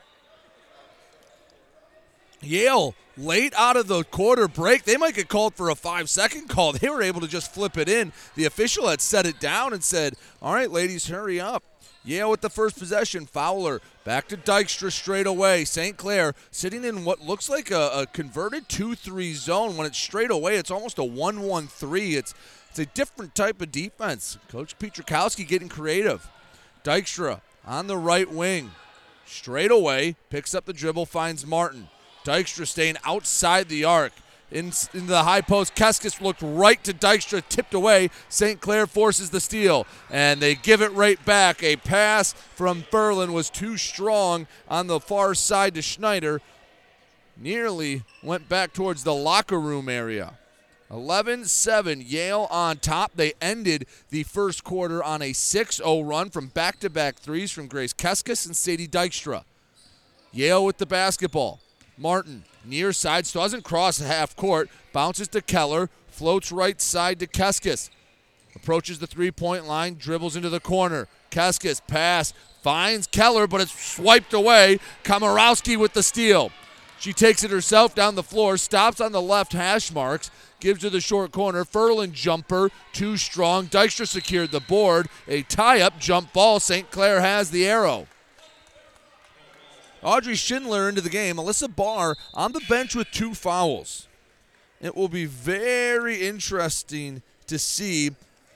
Yale 2.40 2.94
late 3.16 3.52
out 3.56 3.76
of 3.76 3.88
the 3.88 4.04
quarter 4.04 4.48
break. 4.48 4.84
They 4.84 4.96
might 4.96 5.14
get 5.14 5.28
called 5.28 5.54
for 5.54 5.70
a 5.70 5.74
five 5.74 6.08
second 6.08 6.48
call. 6.48 6.72
They 6.72 6.88
were 6.88 7.02
able 7.02 7.20
to 7.20 7.28
just 7.28 7.52
flip 7.52 7.76
it 7.76 7.88
in. 7.88 8.12
The 8.34 8.44
official 8.44 8.88
had 8.88 9.00
set 9.00 9.26
it 9.26 9.40
down 9.40 9.72
and 9.72 9.82
said, 9.82 10.14
All 10.40 10.54
right, 10.54 10.70
ladies, 10.70 11.08
hurry 11.08 11.40
up. 11.40 11.64
Yale 12.04 12.30
with 12.30 12.40
the 12.40 12.50
first 12.50 12.78
possession. 12.78 13.26
Fowler 13.26 13.80
back 14.04 14.28
to 14.28 14.36
Dykstra 14.36 14.90
straight 14.90 15.26
away. 15.26 15.64
St. 15.64 15.96
Clair 15.96 16.32
sitting 16.50 16.84
in 16.84 17.04
what 17.04 17.20
looks 17.20 17.50
like 17.50 17.70
a, 17.70 17.90
a 17.92 18.06
converted 18.06 18.68
2 18.68 18.94
3 18.94 19.34
zone. 19.34 19.76
When 19.76 19.86
it's 19.86 19.98
straight 19.98 20.30
away, 20.30 20.56
it's 20.56 20.70
almost 20.70 20.98
a 20.98 21.04
1 21.04 21.42
1 21.42 21.66
3. 21.66 22.14
It's, 22.14 22.34
it's 22.70 22.78
a 22.78 22.86
different 22.86 23.34
type 23.34 23.60
of 23.60 23.72
defense. 23.72 24.38
Coach 24.48 24.78
Petrakowski 24.78 25.46
getting 25.46 25.68
creative. 25.68 26.30
Dykstra 26.84 27.40
on 27.66 27.88
the 27.88 27.98
right 27.98 28.30
wing. 28.30 28.70
Straight 29.26 29.70
away, 29.70 30.16
picks 30.30 30.54
up 30.54 30.64
the 30.64 30.72
dribble, 30.72 31.04
finds 31.04 31.44
Martin. 31.44 31.88
Dykstra 32.28 32.66
staying 32.66 32.96
outside 33.04 33.70
the 33.70 33.84
arc. 33.84 34.12
In, 34.50 34.72
in 34.92 35.06
the 35.06 35.24
high 35.24 35.40
post, 35.40 35.74
Keskis 35.74 36.20
looked 36.20 36.42
right 36.42 36.82
to 36.84 36.92
Dykstra, 36.92 37.42
tipped 37.48 37.72
away. 37.72 38.10
St. 38.28 38.60
Clair 38.60 38.86
forces 38.86 39.30
the 39.30 39.40
steal, 39.40 39.86
and 40.10 40.38
they 40.40 40.54
give 40.54 40.82
it 40.82 40.92
right 40.92 41.22
back. 41.24 41.62
A 41.62 41.76
pass 41.76 42.34
from 42.54 42.82
Furlan 42.82 43.32
was 43.32 43.48
too 43.48 43.78
strong 43.78 44.46
on 44.68 44.88
the 44.88 45.00
far 45.00 45.34
side 45.34 45.74
to 45.74 45.82
Schneider. 45.82 46.42
Nearly 47.38 48.02
went 48.22 48.46
back 48.46 48.74
towards 48.74 49.04
the 49.04 49.14
locker 49.14 49.58
room 49.58 49.88
area. 49.88 50.34
11 50.90 51.46
7, 51.46 52.02
Yale 52.04 52.46
on 52.50 52.76
top. 52.76 53.12
They 53.14 53.32
ended 53.40 53.86
the 54.10 54.24
first 54.24 54.64
quarter 54.64 55.02
on 55.02 55.22
a 55.22 55.32
6 55.32 55.76
0 55.76 56.00
run 56.02 56.28
from 56.28 56.48
back 56.48 56.78
to 56.80 56.90
back 56.90 57.16
threes 57.16 57.50
from 57.50 57.68
Grace 57.68 57.94
Keskis 57.94 58.44
and 58.44 58.56
Sadie 58.56 58.88
Dykstra. 58.88 59.44
Yale 60.32 60.64
with 60.64 60.76
the 60.76 60.86
basketball. 60.86 61.60
Martin, 61.98 62.44
near 62.64 62.92
side, 62.92 63.24
doesn't 63.24 63.64
cross 63.64 63.98
half 63.98 64.36
court, 64.36 64.70
bounces 64.92 65.28
to 65.28 65.42
Keller, 65.42 65.90
floats 66.06 66.52
right 66.52 66.80
side 66.80 67.18
to 67.18 67.26
Keskis. 67.26 67.90
Approaches 68.54 68.98
the 68.98 69.06
three 69.06 69.30
point 69.30 69.66
line, 69.66 69.96
dribbles 69.98 70.36
into 70.36 70.48
the 70.48 70.60
corner. 70.60 71.08
Keskis 71.30 71.80
pass, 71.86 72.32
finds 72.62 73.06
Keller, 73.06 73.46
but 73.46 73.60
it's 73.60 73.72
swiped 73.72 74.32
away. 74.32 74.78
Komorowski 75.04 75.76
with 75.76 75.92
the 75.92 76.02
steal. 76.02 76.50
She 76.98 77.12
takes 77.12 77.44
it 77.44 77.50
herself 77.50 77.94
down 77.94 78.14
the 78.14 78.22
floor, 78.22 78.56
stops 78.56 79.00
on 79.00 79.12
the 79.12 79.22
left 79.22 79.52
hash 79.52 79.92
marks, 79.92 80.30
gives 80.60 80.80
to 80.80 80.90
the 80.90 81.00
short 81.00 81.30
corner. 81.30 81.64
Furlan 81.64 82.12
jumper, 82.12 82.70
too 82.92 83.16
strong. 83.16 83.66
Dykstra 83.66 84.06
secured 84.06 84.50
the 84.50 84.60
board. 84.60 85.08
A 85.28 85.42
tie 85.42 85.80
up 85.80 85.98
jump 86.00 86.32
ball. 86.32 86.58
St. 86.58 86.90
Clair 86.90 87.20
has 87.20 87.50
the 87.50 87.66
arrow. 87.66 88.08
Audrey 90.02 90.34
Schindler 90.34 90.88
into 90.88 91.00
the 91.00 91.10
game. 91.10 91.36
Alyssa 91.36 91.74
Barr 91.74 92.16
on 92.34 92.52
the 92.52 92.60
bench 92.68 92.94
with 92.94 93.10
two 93.10 93.34
fouls. 93.34 94.06
It 94.80 94.94
will 94.94 95.08
be 95.08 95.24
very 95.24 96.26
interesting 96.26 97.22
to 97.46 97.58
see 97.58 98.10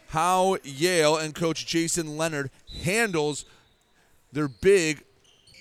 how 0.09 0.59
Yale 0.62 1.16
and 1.16 1.35
coach 1.35 1.66
Jason 1.66 2.16
Leonard 2.16 2.50
handles 2.85 3.44
their 4.33 4.48
big 4.48 5.02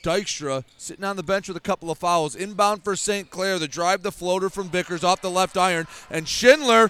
Dykstra 0.03 0.63
sitting 0.77 1.05
on 1.05 1.15
the 1.15 1.23
bench 1.23 1.47
with 1.47 1.57
a 1.57 1.61
couple 1.61 1.91
of 1.91 1.97
fouls. 1.97 2.35
Inbound 2.35 2.83
for 2.83 2.95
St. 2.95 3.29
Clair. 3.29 3.59
The 3.59 3.67
drive, 3.67 4.03
the 4.03 4.11
floater 4.11 4.49
from 4.49 4.69
Vickers 4.69 5.03
off 5.03 5.21
the 5.21 5.29
left 5.29 5.57
iron. 5.57 5.87
And 6.09 6.27
Schindler 6.27 6.89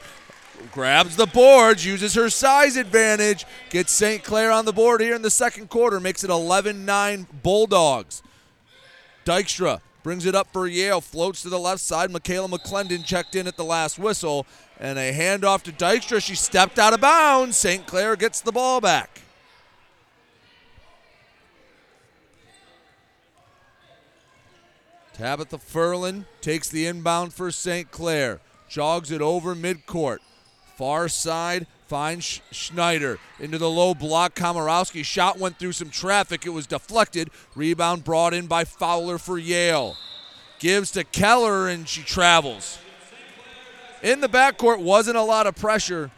grabs 0.72 1.16
the 1.16 1.26
boards, 1.26 1.86
uses 1.86 2.14
her 2.14 2.30
size 2.30 2.76
advantage, 2.76 3.46
gets 3.70 3.92
St. 3.92 4.24
Clair 4.24 4.52
on 4.52 4.66
the 4.66 4.74
board 4.74 5.02
here 5.02 5.16
in 5.16 5.22
the 5.22 5.30
second 5.30 5.70
quarter, 5.70 6.00
makes 6.00 6.24
it 6.24 6.30
11 6.30 6.86
9 6.86 7.28
Bulldogs. 7.44 8.24
Dykstra 9.26 9.82
brings 10.04 10.26
it 10.26 10.36
up 10.36 10.48
for 10.52 10.68
Yale, 10.68 11.02
floats 11.02 11.42
to 11.44 11.50
the 11.50 11.60
left 11.60 11.82
side. 11.82 12.12
Michaela 12.12 12.48
McClendon 12.48 13.06
checked 13.06 13.36
in 13.36 13.48
at 13.48 13.58
the 13.58 13.64
last 13.64 14.00
whistle, 14.00 14.46
and 14.80 14.98
a 14.98 15.14
handoff 15.14 15.62
to 15.64 15.72
Dykstra. 15.72 16.24
She 16.24 16.36
stepped 16.36 16.80
out 16.80 16.94
of 16.94 17.02
bounds. 17.02 17.58
St. 17.58 17.86
Clair 17.86 18.16
gets 18.16 18.42
the 18.42 18.52
ball 18.52 18.82
back. 18.82 19.22
Tabitha 25.14 25.58
Furlan 25.58 26.26
takes 26.42 26.68
the 26.68 26.88
inbound 26.88 27.32
for 27.34 27.52
St. 27.52 27.92
Clair, 27.92 28.40
jogs 28.68 29.12
it 29.12 29.22
over 29.22 29.54
midcourt. 29.54 30.18
Far 30.78 31.08
side 31.08 31.68
finds 31.92 32.40
Schneider 32.52 33.20
into 33.38 33.58
the 33.58 33.70
low 33.70 33.94
block. 33.94 34.34
Komorowski 34.34 35.04
shot 35.04 35.38
went 35.38 35.60
through 35.60 35.74
some 35.74 35.90
traffic. 35.90 36.46
It 36.46 36.52
was 36.52 36.66
deflected. 36.66 37.30
Rebound 37.54 38.06
brought 38.06 38.34
in 38.34 38.48
by 38.48 38.64
Fowler 38.64 39.18
for 39.18 39.38
Yale. 39.38 39.98
Gives 40.58 40.92
to 40.92 41.04
Keller 41.04 41.68
and 41.68 41.90
she 41.90 42.02
travels. 42.02 42.80
In 44.02 44.22
the 44.22 44.30
backcourt 44.30 44.80
wasn't 44.80 45.18
a 45.18 45.22
lot 45.22 45.48
of 45.48 45.56
pressure. 45.58 46.12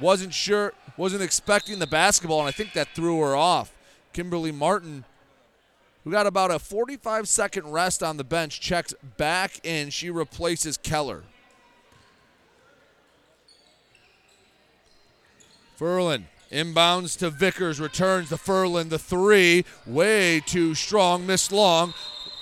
Wasn't 0.00 0.34
sure, 0.34 0.72
wasn't 0.96 1.22
expecting 1.22 1.78
the 1.78 1.86
basketball, 1.86 2.40
and 2.40 2.48
I 2.48 2.52
think 2.52 2.72
that 2.72 2.88
threw 2.92 3.20
her 3.20 3.36
off. 3.36 3.72
Kimberly 4.12 4.50
Martin 4.50 5.04
who 6.02 6.10
got 6.10 6.26
about 6.26 6.50
a 6.50 6.58
45 6.58 7.28
second 7.28 7.70
rest 7.70 8.02
on 8.02 8.16
the 8.16 8.24
bench, 8.24 8.60
checks 8.60 8.94
back 9.16 9.64
in. 9.64 9.90
She 9.90 10.10
replaces 10.10 10.76
Keller. 10.76 11.22
Furlan 15.78 16.24
inbounds 16.50 17.16
to 17.18 17.30
Vickers, 17.30 17.78
returns 17.78 18.30
to 18.30 18.36
Furlan, 18.36 18.88
the 18.88 18.98
three, 18.98 19.64
way 19.86 20.40
too 20.40 20.74
strong, 20.74 21.26
missed 21.26 21.52
long. 21.52 21.94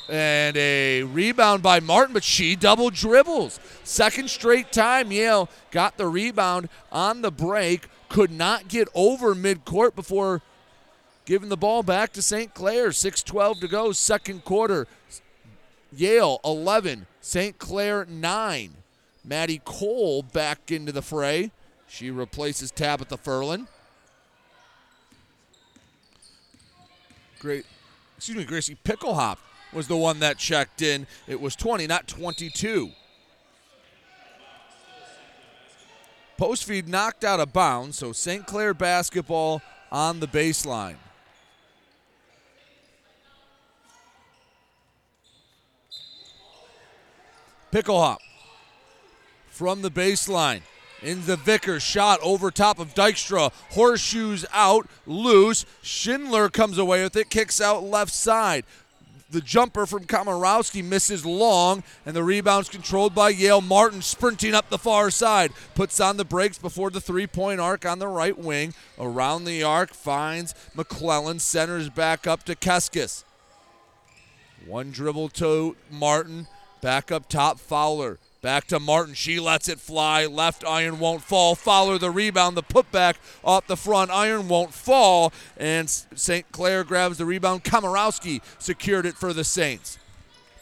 And 0.08 0.56
a 0.56 1.02
rebound 1.02 1.64
by 1.64 1.80
Martin, 1.80 2.14
but 2.14 2.22
she 2.22 2.54
double 2.54 2.90
dribbles. 2.90 3.58
Second 3.82 4.30
straight 4.30 4.70
time, 4.70 5.10
Yale 5.10 5.48
got 5.72 5.98
the 5.98 6.06
rebound 6.06 6.68
on 6.92 7.22
the 7.22 7.32
break, 7.32 7.88
could 8.08 8.30
not 8.30 8.68
get 8.68 8.88
over 8.94 9.34
midcourt 9.34 9.96
before 9.96 10.42
giving 11.24 11.48
the 11.48 11.56
ball 11.56 11.82
back 11.82 12.12
to 12.12 12.22
St. 12.22 12.54
Clair. 12.54 12.90
6.12 12.90 13.60
to 13.60 13.68
go, 13.68 13.90
second 13.90 14.44
quarter. 14.44 14.86
Yale 15.92 16.40
11, 16.44 17.06
St. 17.20 17.58
Clair 17.58 18.06
9. 18.08 18.70
Maddie 19.24 19.60
Cole 19.64 20.22
back 20.22 20.70
into 20.70 20.92
the 20.92 21.02
fray. 21.02 21.50
She 21.88 22.10
replaces 22.10 22.70
Tabitha 22.70 23.16
Furlan. 23.16 23.66
Great, 27.38 27.64
excuse 28.16 28.36
me, 28.36 28.44
Gracie 28.44 28.76
Picklehop 28.84 29.38
was 29.72 29.88
the 29.88 29.96
one 29.96 30.20
that 30.20 30.38
checked 30.38 30.82
in. 30.82 31.06
It 31.26 31.40
was 31.40 31.54
20, 31.54 31.86
not 31.86 32.08
22. 32.08 32.90
Post 36.36 36.64
feed 36.64 36.88
knocked 36.88 37.24
out 37.24 37.40
of 37.40 37.52
bounds, 37.52 37.96
so 37.96 38.12
St. 38.12 38.46
Clair 38.46 38.74
basketball 38.74 39.62
on 39.90 40.20
the 40.20 40.26
baseline. 40.26 40.96
Picklehop 47.72 48.18
from 49.48 49.82
the 49.82 49.90
baseline. 49.90 50.62
In 51.06 51.24
the 51.24 51.36
Vickers 51.36 51.84
shot 51.84 52.18
over 52.20 52.50
top 52.50 52.80
of 52.80 52.92
Dykstra. 52.92 53.52
Horseshoes 53.70 54.44
out, 54.52 54.88
loose. 55.06 55.64
Schindler 55.80 56.48
comes 56.48 56.78
away 56.78 57.04
with 57.04 57.14
it, 57.14 57.30
kicks 57.30 57.60
out 57.60 57.84
left 57.84 58.12
side. 58.12 58.64
The 59.30 59.40
jumper 59.40 59.86
from 59.86 60.06
Komorowski 60.06 60.82
misses 60.82 61.24
long, 61.24 61.84
and 62.04 62.16
the 62.16 62.24
rebound's 62.24 62.68
controlled 62.68 63.14
by 63.14 63.28
Yale. 63.28 63.60
Martin 63.60 64.02
sprinting 64.02 64.52
up 64.52 64.68
the 64.68 64.78
far 64.78 65.12
side. 65.12 65.52
Puts 65.76 66.00
on 66.00 66.16
the 66.16 66.24
brakes 66.24 66.58
before 66.58 66.90
the 66.90 67.00
three 67.00 67.28
point 67.28 67.60
arc 67.60 67.86
on 67.86 68.00
the 68.00 68.08
right 68.08 68.36
wing. 68.36 68.74
Around 68.98 69.44
the 69.44 69.62
arc, 69.62 69.94
finds 69.94 70.54
McClendon, 70.76 71.40
centers 71.40 71.88
back 71.88 72.26
up 72.26 72.42
to 72.46 72.56
Keskis. 72.56 73.22
One 74.66 74.90
dribble 74.90 75.28
to 75.28 75.76
Martin. 75.88 76.48
Back 76.80 77.12
up 77.12 77.28
top, 77.28 77.60
Fowler. 77.60 78.18
Back 78.46 78.68
to 78.68 78.78
Martin. 78.78 79.14
She 79.14 79.40
lets 79.40 79.68
it 79.68 79.80
fly. 79.80 80.24
Left 80.24 80.64
iron 80.64 81.00
won't 81.00 81.20
fall. 81.20 81.56
Fowler 81.56 81.98
the 81.98 82.12
rebound. 82.12 82.56
The 82.56 82.62
putback 82.62 83.16
off 83.42 83.66
the 83.66 83.76
front 83.76 84.12
iron 84.12 84.46
won't 84.46 84.72
fall. 84.72 85.32
And 85.56 85.90
St. 85.90 86.52
Clair 86.52 86.84
grabs 86.84 87.18
the 87.18 87.24
rebound. 87.24 87.64
Komorowski 87.64 88.40
secured 88.60 89.04
it 89.04 89.16
for 89.16 89.32
the 89.32 89.42
Saints. 89.42 89.98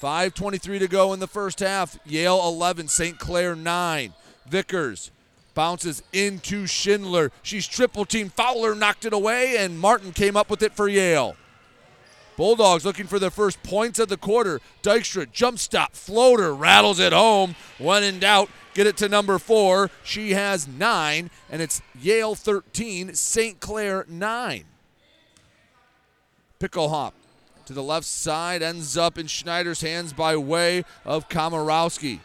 5.23 0.01 0.79
to 0.79 0.89
go 0.89 1.13
in 1.13 1.21
the 1.21 1.27
first 1.27 1.61
half. 1.61 1.99
Yale 2.07 2.41
11, 2.43 2.89
St. 2.89 3.19
Clair 3.19 3.55
9. 3.55 4.15
Vickers 4.49 5.11
Bounces 5.53 6.03
into 6.15 6.67
Schindler. 6.67 7.33
She's 7.43 7.67
triple 7.67 8.07
team. 8.07 8.31
Fowler 8.31 8.75
knocked 8.75 9.05
it 9.05 9.13
away, 9.13 9.59
and 9.59 9.79
Martin 9.79 10.13
came 10.13 10.39
up 10.39 10.49
with 10.49 10.63
it 10.63 10.73
for 10.73 10.89
Yale. 10.89 11.37
Bulldogs 12.37 12.85
looking 12.85 13.07
for 13.07 13.19
their 13.19 13.31
first 13.31 13.63
points 13.63 13.99
of 13.99 14.09
the 14.09 14.17
quarter. 14.17 14.61
Dykstra 14.83 15.31
jump 15.31 15.59
stop, 15.59 15.95
floater, 15.95 16.55
rattles 16.55 16.99
it 16.99 17.13
home. 17.13 17.55
When 17.79 18.03
in 18.03 18.19
doubt, 18.19 18.51
get 18.75 18.87
it 18.87 18.97
to 18.99 19.09
number 19.09 19.39
four. 19.39 19.91
She 20.03 20.33
has 20.33 20.67
nine, 20.67 21.31
and 21.51 21.63
it's 21.63 21.81
Yale 22.01 22.35
13, 22.35 23.15
St. 23.15 23.61
Clair 23.61 24.05
9. 24.09 24.65
Pickle 26.59 26.89
hop 26.89 27.15
to 27.67 27.73
the 27.73 27.83
left 27.83 28.07
side, 28.07 28.63
ends 28.63 28.97
up 28.97 29.17
in 29.19 29.27
Schneider's 29.27 29.81
hands 29.81 30.13
by 30.13 30.37
way 30.37 30.85
of 31.05 31.29
Komorowski. 31.29 32.21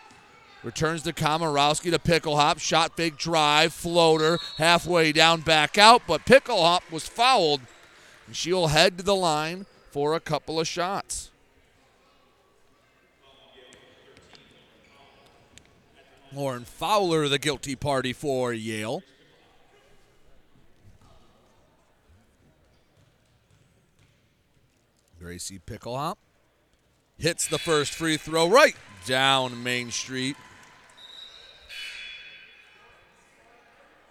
Returns 0.64 1.04
to 1.04 1.14
Komorowski 1.14 1.90
to 1.92 2.00
Pickle 2.00 2.36
Hop. 2.36 2.60
Shot 2.60 2.98
fake 2.98 3.16
drive, 3.16 3.74
floater, 3.74 4.40
halfway 4.58 5.14
down, 5.14 5.40
back 5.40 5.78
out. 5.78 6.02
But 6.06 6.26
Pickle 6.26 6.62
Hop 6.62 6.84
was 6.92 7.08
fouled. 7.08 7.62
And 8.28 8.36
she'll 8.36 8.68
head 8.68 8.98
to 8.98 9.04
the 9.04 9.16
line 9.16 9.66
for 10.00 10.14
a 10.14 10.20
couple 10.22 10.62
of 10.62 10.66
shots. 10.66 11.30
Lauren 16.32 16.64
Fowler, 16.64 17.28
the 17.28 17.38
guilty 17.38 17.76
party 17.76 18.14
for 18.14 18.54
Yale. 18.54 19.04
Gracie 25.20 25.60
Picklehop 25.60 26.16
hits 27.18 27.46
the 27.46 27.60
first 27.60 27.94
free 27.94 28.16
throw 28.16 28.48
right 28.48 28.78
down 29.06 29.62
Main 29.62 29.92
Street. 29.92 30.38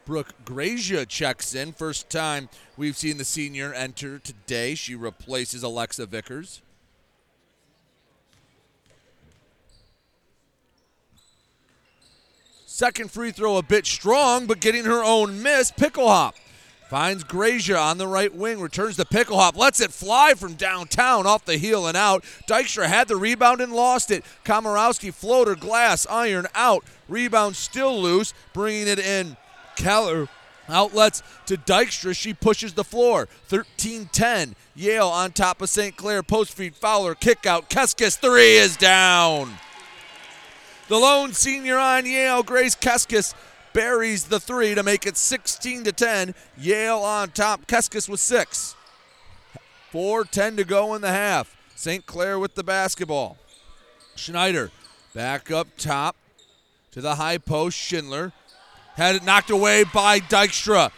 Brooke 0.09 0.33
Grazia 0.47 1.05
checks 1.05 1.55
in. 1.55 1.75
First 1.75 2.09
time 2.09 2.49
we've 2.79 2.97
seen 2.97 3.19
the 3.19 3.27
senior 3.27 3.75
enter 3.75 4.19
today. 4.19 4.75
She 4.75 4.95
replaces 4.95 5.63
Alexa 5.63 6.07
Vickers. 6.07 6.63
Second 12.65 13.11
free 13.11 13.33
throw 13.33 13.59
a 13.59 13.63
bit 13.63 13.85
strong, 13.85 14.47
but 14.47 14.61
getting 14.61 14.87
her 14.87 15.05
own 15.05 15.43
miss. 15.43 15.71
Picklehop 15.71 16.33
finds 16.89 17.23
Grazia 17.23 17.77
on 17.77 17.99
the 17.99 18.07
right 18.07 18.35
wing, 18.35 18.61
returns 18.61 18.97
the 18.97 19.05
Picklehop, 19.05 19.59
lets 19.59 19.79
it 19.79 19.93
fly 19.93 20.33
from 20.33 20.55
downtown 20.55 21.27
off 21.27 21.45
the 21.45 21.59
heel 21.59 21.87
and 21.87 21.99
out. 21.99 22.25
Dykstra 22.49 22.87
had 22.87 23.09
the 23.09 23.17
rebound 23.17 23.61
and 23.61 23.75
lost 23.75 24.11
it. 24.11 24.25
Komorowski 24.47 25.13
floater, 25.13 25.55
glass, 25.55 26.07
iron 26.09 26.47
out. 26.55 26.83
Rebound 27.09 27.57
still 27.57 28.01
loose, 28.01 28.33
bringing 28.55 28.89
it 28.89 28.99
in. 28.99 29.37
Keller 29.79 30.29
outlets 30.68 31.22
to 31.47 31.57
Dykstra. 31.57 32.14
She 32.14 32.35
pushes 32.35 32.74
the 32.74 32.85
floor. 32.85 33.26
13 33.47 34.11
10. 34.12 34.55
Yale 34.74 35.09
on 35.09 35.33
top 35.33 35.62
of 35.62 35.70
St. 35.70 35.97
Clair. 35.97 36.22
Post 36.22 36.53
feed 36.53 36.74
Fowler. 36.74 37.14
Kick 37.14 37.47
out. 37.47 37.70
Keskis. 37.70 38.18
Three 38.18 38.57
is 38.57 38.76
down. 38.76 39.55
The 40.89 40.97
lone 40.97 41.33
senior 41.33 41.76
on 41.76 42.07
Yale, 42.07 42.43
Grace 42.43 42.74
Keskis, 42.74 43.35
buries 43.74 44.24
the 44.24 44.41
three 44.41 44.74
to 44.74 44.83
make 44.83 45.07
it 45.07 45.18
16 45.18 45.85
to 45.85 45.93
10. 45.93 46.35
Yale 46.57 46.99
on 46.99 47.31
top. 47.31 47.66
Keskis 47.66 48.09
with 48.09 48.20
six. 48.20 48.74
4-10 49.93 50.57
to 50.57 50.64
go 50.64 50.95
in 50.95 51.03
the 51.03 51.12
half. 51.12 51.57
St. 51.74 52.05
Clair 52.07 52.39
with 52.39 52.55
the 52.55 52.64
basketball. 52.64 53.37
Schneider 54.16 54.70
back 55.14 55.51
up 55.51 55.68
top 55.76 56.16
to 56.91 57.01
the 57.01 57.16
high 57.16 57.39
post. 57.39 57.76
Schindler 57.76 58.33
had 58.99 59.14
it 59.14 59.24
knocked 59.24 59.51
away 59.51 59.84
by 59.84 60.18
Dykstra. 60.18 60.90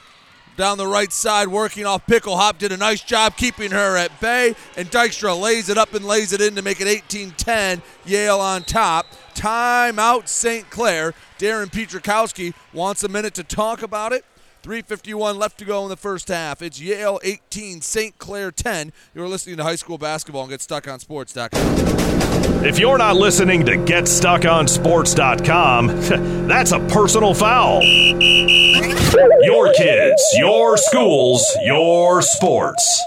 Down 0.57 0.79
the 0.79 0.87
right 0.87 1.13
side, 1.13 1.49
working 1.49 1.87
off 1.87 2.07
Pickle 2.07 2.37
Hop, 2.37 2.59
did 2.59 2.73
a 2.73 2.77
nice 2.77 3.03
job 3.03 3.37
keeping 3.37 3.71
her 3.71 3.97
at 3.97 4.21
bay. 4.21 4.55
And 4.77 4.91
Dykstra 4.91 5.39
lays 5.39 5.69
it 5.69 5.79
up 5.79 5.95
and 5.95 6.05
lays 6.05 6.33
it 6.33 6.41
in 6.41 6.55
to 6.57 6.63
make 6.63 6.81
it 6.81 6.89
18 6.89 7.31
10. 7.33 7.83
Yale 8.05 8.41
on 8.41 8.65
top. 8.65 9.07
Timeout, 9.35 10.29
St. 10.29 10.69
Clair. 10.71 11.15
Darren 11.39 11.71
Pietrkowski 11.71 12.55
wants 12.73 13.05
a 13.05 13.09
minute 13.09 13.35
to 13.35 13.45
talk 13.45 13.83
about 13.83 14.13
it. 14.13 14.25
351 14.63 15.39
left 15.39 15.59
to 15.59 15.65
go 15.65 15.83
in 15.85 15.89
the 15.89 15.97
first 15.97 16.29
half. 16.29 16.61
It's 16.63 16.81
Yale 16.81 17.21
18, 17.23 17.81
St. 17.81 18.19
Clair 18.19 18.51
10. 18.51 18.93
You're 19.15 19.29
listening 19.29 19.57
to 19.57 19.63
high 19.63 19.77
school 19.77 19.99
basketball 19.99 20.43
and 20.45 20.53
GetStuckOnSports.com. 20.53 22.65
If 22.65 22.79
you're 22.79 22.99
not 22.99 23.17
listening 23.17 23.65
to 23.67 23.73
GetStuckOnSports.com, 23.73 25.87
that's 26.49 26.73
a 26.73 26.81
personal 26.89 27.33
foul. 27.33 27.83
Your 29.43 29.73
kids, 29.73 30.23
your 30.37 30.77
schools, 30.77 31.47
your 31.65 32.21
sports. 32.21 33.07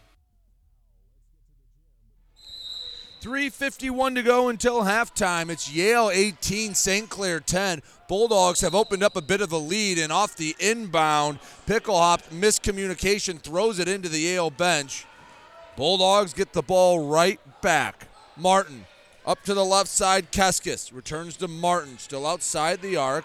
351 3.31 4.15
to 4.15 4.23
go 4.23 4.49
until 4.49 4.81
halftime. 4.81 5.49
It's 5.49 5.73
Yale 5.73 6.11
18, 6.11 6.73
St. 6.73 7.09
Clair 7.09 7.39
10. 7.39 7.81
Bulldogs 8.09 8.59
have 8.59 8.75
opened 8.75 9.03
up 9.03 9.15
a 9.15 9.21
bit 9.21 9.39
of 9.39 9.53
a 9.53 9.57
lead, 9.57 9.99
and 9.99 10.11
off 10.11 10.35
the 10.35 10.53
inbound, 10.59 11.39
Picklehop 11.65 12.23
miscommunication 12.23 13.39
throws 13.39 13.79
it 13.79 13.87
into 13.87 14.09
the 14.09 14.19
Yale 14.19 14.49
bench. 14.49 15.05
Bulldogs 15.77 16.33
get 16.33 16.51
the 16.51 16.61
ball 16.61 17.07
right 17.07 17.39
back. 17.61 18.09
Martin 18.35 18.83
up 19.25 19.41
to 19.43 19.53
the 19.53 19.63
left 19.63 19.87
side. 19.87 20.33
Keskis 20.33 20.93
returns 20.93 21.37
to 21.37 21.47
Martin, 21.47 21.99
still 21.99 22.27
outside 22.27 22.81
the 22.81 22.97
arc. 22.97 23.23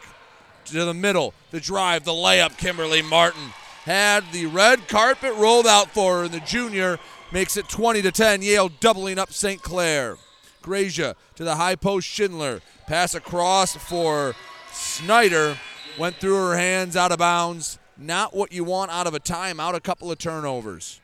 To 0.66 0.84
the 0.84 0.94
middle, 0.94 1.34
the 1.50 1.58
drive, 1.58 2.04
the 2.04 2.12
layup. 2.12 2.56
Kimberly 2.58 3.02
Martin 3.02 3.52
had 3.84 4.22
the 4.30 4.46
red 4.46 4.86
carpet 4.86 5.34
rolled 5.34 5.66
out 5.66 5.90
for 5.90 6.18
her, 6.18 6.24
and 6.26 6.32
the 6.32 6.38
junior 6.40 7.00
makes 7.32 7.56
it 7.56 7.68
20 7.68 8.02
to 8.02 8.12
10. 8.12 8.42
Yale 8.42 8.68
doubling 8.68 9.18
up 9.18 9.32
St. 9.32 9.62
Clair. 9.62 10.16
Grazia 10.62 11.14
to 11.36 11.44
the 11.44 11.56
high 11.56 11.76
post 11.76 12.06
Schindler. 12.06 12.60
Pass 12.86 13.14
across 13.14 13.76
for 13.76 14.34
Schneider. 14.72 15.58
Went 15.98 16.16
through 16.16 16.36
her 16.36 16.56
hands 16.56 16.96
out 16.96 17.12
of 17.12 17.18
bounds. 17.18 17.78
Not 17.96 18.34
what 18.34 18.52
you 18.52 18.64
want 18.64 18.90
out 18.90 19.06
of 19.06 19.14
a 19.14 19.20
timeout. 19.20 19.74
A 19.74 19.80
couple 19.80 20.10
of 20.10 20.18
turnovers. 20.18 21.00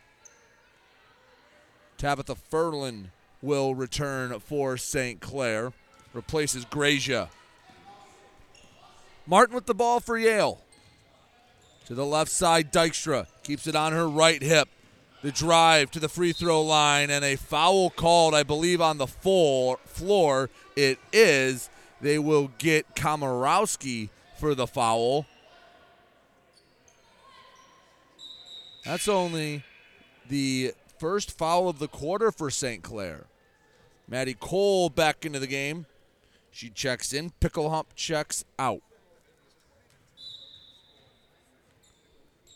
Tabitha 1.96 2.34
Furlan 2.34 3.06
will 3.40 3.74
return 3.74 4.38
for 4.40 4.76
St. 4.76 5.20
Clair. 5.20 5.72
Replaces 6.12 6.64
Grazia. 6.64 7.28
Martin 9.26 9.54
with 9.54 9.66
the 9.66 9.74
ball 9.74 10.00
for 10.00 10.18
Yale. 10.18 10.60
To 11.86 11.94
the 11.94 12.04
left 12.04 12.30
side, 12.30 12.72
Dykstra 12.72 13.26
keeps 13.42 13.66
it 13.66 13.76
on 13.76 13.92
her 13.92 14.08
right 14.08 14.42
hip. 14.42 14.68
The 15.22 15.30
drive 15.30 15.92
to 15.92 16.00
the 16.00 16.08
free 16.08 16.32
throw 16.32 16.62
line 16.62 17.08
and 17.08 17.24
a 17.24 17.36
foul 17.36 17.90
called, 17.90 18.34
I 18.34 18.42
believe, 18.42 18.80
on 18.80 18.98
the 18.98 19.06
full 19.06 19.76
floor. 19.84 20.50
It 20.74 20.98
is. 21.12 21.70
They 22.00 22.18
will 22.18 22.50
get 22.58 22.96
Komorowski 22.96 24.08
for 24.38 24.56
the 24.56 24.66
foul. 24.66 25.26
That's 28.84 29.06
only 29.06 29.62
the 30.28 30.72
first 30.98 31.38
foul 31.38 31.68
of 31.68 31.78
the 31.78 31.86
quarter 31.86 32.32
for 32.32 32.50
St. 32.50 32.82
Clair. 32.82 33.26
Maddie 34.08 34.36
Cole 34.38 34.90
back 34.90 35.24
into 35.24 35.38
the 35.38 35.46
game. 35.46 35.86
She 36.50 36.68
checks 36.68 37.12
in. 37.12 37.30
Pickle 37.38 37.70
Hump 37.70 37.94
checks 37.94 38.44
out. 38.58 38.82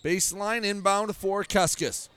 Baseline 0.04 0.64
inbound 0.64 1.14
for 1.14 1.44
Keskis. 1.44 2.08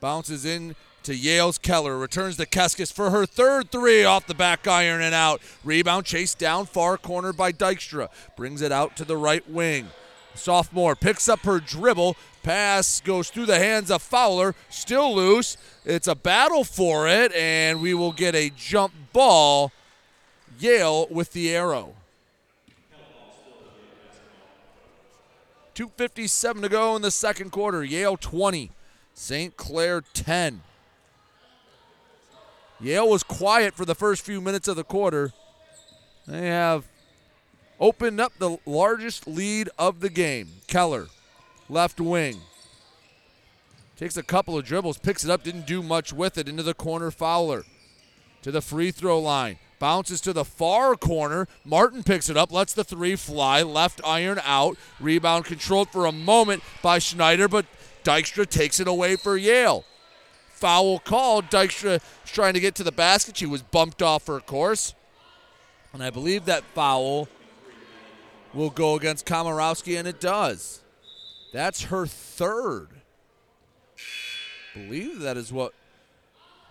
Bounces 0.00 0.44
in 0.44 0.76
to 1.02 1.14
Yale's 1.14 1.58
Keller. 1.58 1.98
Returns 1.98 2.36
to 2.36 2.46
Keskis 2.46 2.92
for 2.92 3.10
her 3.10 3.26
third 3.26 3.70
three 3.70 4.04
off 4.04 4.26
the 4.26 4.34
back 4.34 4.66
iron 4.66 5.02
and 5.02 5.14
out. 5.14 5.40
Rebound 5.64 6.04
chased 6.04 6.38
down 6.38 6.66
far 6.66 6.96
corner 6.96 7.32
by 7.32 7.52
Dykstra. 7.52 8.08
Brings 8.36 8.62
it 8.62 8.72
out 8.72 8.96
to 8.96 9.04
the 9.04 9.16
right 9.16 9.48
wing. 9.48 9.88
Sophomore 10.34 10.94
picks 10.94 11.28
up 11.28 11.40
her 11.40 11.60
dribble. 11.60 12.16
Pass 12.42 13.00
goes 13.00 13.30
through 13.30 13.46
the 13.46 13.58
hands 13.58 13.90
of 13.90 14.02
Fowler. 14.02 14.54
Still 14.70 15.14
loose. 15.14 15.56
It's 15.84 16.06
a 16.06 16.14
battle 16.14 16.64
for 16.64 17.08
it, 17.08 17.32
and 17.34 17.80
we 17.82 17.94
will 17.94 18.12
get 18.12 18.34
a 18.34 18.50
jump 18.50 18.92
ball. 19.12 19.72
Yale 20.58 21.06
with 21.10 21.32
the 21.32 21.54
arrow. 21.54 21.94
2.57 25.74 26.62
to 26.62 26.68
go 26.68 26.96
in 26.96 27.02
the 27.02 27.10
second 27.10 27.52
quarter. 27.52 27.84
Yale 27.84 28.16
20, 28.16 28.72
St. 29.18 29.56
Clair 29.56 30.00
10. 30.14 30.62
Yale 32.80 33.08
was 33.08 33.24
quiet 33.24 33.74
for 33.74 33.84
the 33.84 33.96
first 33.96 34.24
few 34.24 34.40
minutes 34.40 34.68
of 34.68 34.76
the 34.76 34.84
quarter. 34.84 35.32
They 36.28 36.46
have 36.46 36.84
opened 37.80 38.20
up 38.20 38.32
the 38.38 38.58
largest 38.64 39.26
lead 39.26 39.70
of 39.76 39.98
the 39.98 40.08
game. 40.08 40.48
Keller, 40.68 41.08
left 41.68 42.00
wing. 42.00 42.42
Takes 43.96 44.16
a 44.16 44.22
couple 44.22 44.56
of 44.56 44.64
dribbles, 44.64 44.98
picks 44.98 45.24
it 45.24 45.30
up, 45.30 45.42
didn't 45.42 45.66
do 45.66 45.82
much 45.82 46.12
with 46.12 46.38
it. 46.38 46.48
Into 46.48 46.62
the 46.62 46.72
corner, 46.72 47.10
Fowler. 47.10 47.64
To 48.42 48.52
the 48.52 48.62
free 48.62 48.92
throw 48.92 49.18
line. 49.18 49.58
Bounces 49.80 50.20
to 50.22 50.32
the 50.32 50.44
far 50.44 50.94
corner. 50.94 51.48
Martin 51.64 52.04
picks 52.04 52.30
it 52.30 52.36
up, 52.36 52.52
lets 52.52 52.72
the 52.72 52.84
three 52.84 53.16
fly. 53.16 53.62
Left 53.62 54.00
iron 54.04 54.40
out. 54.44 54.76
Rebound 55.00 55.44
controlled 55.44 55.88
for 55.90 56.06
a 56.06 56.12
moment 56.12 56.62
by 56.82 57.00
Schneider, 57.00 57.48
but 57.48 57.66
Dykstra 58.08 58.48
takes 58.48 58.80
it 58.80 58.88
away 58.88 59.16
for 59.16 59.36
Yale. 59.36 59.84
Foul 60.48 60.98
called. 60.98 61.50
Dykstra 61.50 61.96
is 61.96 62.30
trying 62.30 62.54
to 62.54 62.60
get 62.60 62.74
to 62.76 62.82
the 62.82 62.90
basket. 62.90 63.36
She 63.36 63.44
was 63.44 63.60
bumped 63.60 64.00
off 64.00 64.28
her 64.28 64.40
course. 64.40 64.94
And 65.92 66.02
I 66.02 66.08
believe 66.08 66.46
that 66.46 66.64
foul 66.74 67.28
will 68.54 68.70
go 68.70 68.94
against 68.94 69.26
Komorowski, 69.26 69.98
and 69.98 70.08
it 70.08 70.20
does. 70.20 70.80
That's 71.52 71.84
her 71.84 72.06
third. 72.06 72.88
I 74.74 74.78
believe 74.78 75.18
that 75.20 75.36
is 75.36 75.52
what 75.52 75.74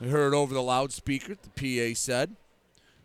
we 0.01 0.09
heard 0.09 0.33
over 0.33 0.55
the 0.55 0.61
loudspeaker, 0.63 1.35
the 1.35 1.93
PA 1.93 1.95
said. 1.95 2.35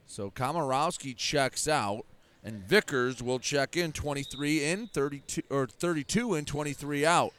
So 0.06 0.30
Komorowski 0.30 1.14
checks 1.14 1.68
out, 1.68 2.06
and 2.42 2.66
Vickers 2.66 3.22
will 3.22 3.38
check 3.38 3.76
in 3.76 3.92
23 3.92 4.64
in, 4.64 4.86
32 4.86 5.42
or 5.50 5.66
32 5.66 6.34
in, 6.34 6.46
23 6.46 7.04
out. 7.04 7.34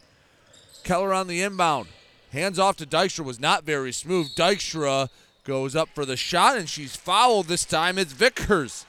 Keller 0.84 1.13
on 1.13 1.27
the 1.27 1.41
inbound. 1.41 1.88
Hands 2.31 2.57
off 2.57 2.77
to 2.77 2.86
Dykstra 2.86 3.23
was 3.23 3.39
not 3.39 3.63
very 3.63 3.91
smooth. 3.91 4.34
Dykstra 4.36 5.09
goes 5.43 5.75
up 5.75 5.89
for 5.93 6.05
the 6.05 6.17
shot, 6.17 6.57
and 6.57 6.67
she's 6.67 6.95
fouled 6.95 7.47
this 7.47 7.65
time. 7.65 7.97
It's 7.97 8.13
Vickers 8.13 8.86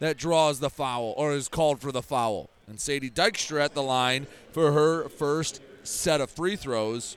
that 0.00 0.16
draws 0.16 0.60
the 0.60 0.70
foul 0.70 1.14
or 1.16 1.32
is 1.32 1.48
called 1.48 1.80
for 1.80 1.92
the 1.92 2.02
foul. 2.02 2.50
And 2.66 2.80
Sadie 2.80 3.10
Dykstra 3.10 3.64
at 3.64 3.74
the 3.74 3.82
line 3.82 4.26
for 4.52 4.72
her 4.72 5.08
first 5.08 5.60
set 5.82 6.20
of 6.20 6.30
free 6.30 6.56
throws. 6.56 7.16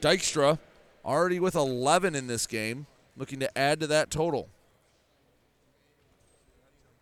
Dykstra 0.00 0.58
already 1.04 1.40
with 1.40 1.54
11 1.54 2.14
in 2.14 2.26
this 2.26 2.46
game, 2.46 2.86
looking 3.16 3.40
to 3.40 3.58
add 3.58 3.80
to 3.80 3.86
that 3.88 4.10
total. 4.10 4.48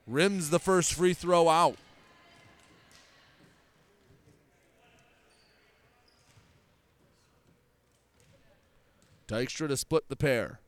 Rims 0.07 0.51
the 0.51 0.59
first 0.59 0.95
free 0.95 1.15
throw 1.15 1.49
out. 1.49 1.77
Dykstra 9.31 9.69
to 9.69 9.77
split 9.77 10.09
the 10.09 10.17
pair. 10.17 10.59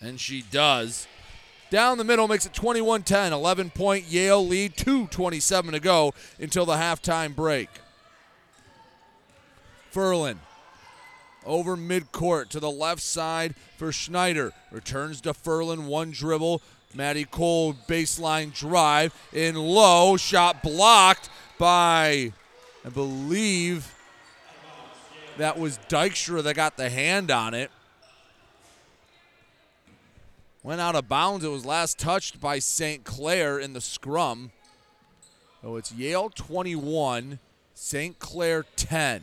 And 0.00 0.20
she 0.20 0.42
does. 0.50 1.08
Down 1.68 1.98
the 1.98 2.04
middle 2.04 2.28
makes 2.28 2.46
it 2.46 2.54
21 2.54 3.02
10. 3.02 3.32
11 3.32 3.70
point 3.70 4.04
Yale 4.06 4.46
lead, 4.46 4.76
2.27 4.76 5.72
to 5.72 5.80
go 5.80 6.14
until 6.38 6.64
the 6.64 6.74
halftime 6.74 7.34
break. 7.34 7.68
Furlan 9.92 10.36
over 11.44 11.76
midcourt 11.76 12.48
to 12.50 12.60
the 12.60 12.70
left 12.70 13.02
side 13.02 13.56
for 13.76 13.90
Schneider. 13.90 14.52
Returns 14.70 15.20
to 15.22 15.32
Furlan, 15.32 15.86
one 15.86 16.12
dribble. 16.12 16.62
Maddie 16.94 17.24
Cole 17.24 17.74
baseline 17.88 18.52
drive 18.52 19.14
in 19.32 19.56
low. 19.56 20.16
Shot 20.16 20.62
blocked 20.62 21.28
by, 21.58 22.32
I 22.84 22.88
believe, 22.88 23.92
that 25.40 25.58
was 25.58 25.78
Dykstra 25.88 26.42
that 26.42 26.54
got 26.54 26.76
the 26.76 26.90
hand 26.90 27.30
on 27.30 27.54
it. 27.54 27.70
Went 30.62 30.80
out 30.80 30.94
of 30.94 31.08
bounds. 31.08 31.44
It 31.44 31.48
was 31.48 31.64
last 31.64 31.98
touched 31.98 32.40
by 32.40 32.58
St. 32.58 33.04
Clair 33.04 33.58
in 33.58 33.72
the 33.72 33.80
scrum. 33.80 34.50
So 35.62 35.76
it's 35.76 35.92
Yale 35.92 36.30
21, 36.30 37.38
St. 37.74 38.18
Clair 38.18 38.64
10. 38.76 39.22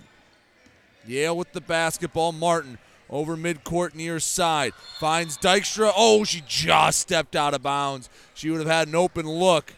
Yale 1.05 1.37
with 1.37 1.53
the 1.53 1.61
basketball. 1.61 2.31
Martin 2.31 2.79
over 3.09 3.37
midcourt 3.37 3.93
near 3.93 4.19
side. 4.19 4.73
Finds 4.99 5.37
Dykstra. 5.37 5.91
Oh, 5.95 6.23
she 6.23 6.41
just 6.47 6.99
stepped 6.99 7.35
out 7.35 7.53
of 7.53 7.61
bounds. 7.61 8.09
She 8.33 8.49
would 8.49 8.59
have 8.59 8.67
had 8.67 8.87
an 8.87 8.95
open 8.95 9.29
look. 9.29 9.73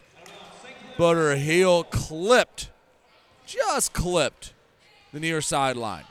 But 0.96 1.14
her 1.14 1.36
heel 1.36 1.84
clipped, 1.84 2.70
just 3.46 3.92
clipped 3.92 4.52
the 5.12 5.20
near 5.20 5.40
sideline. 5.40 6.04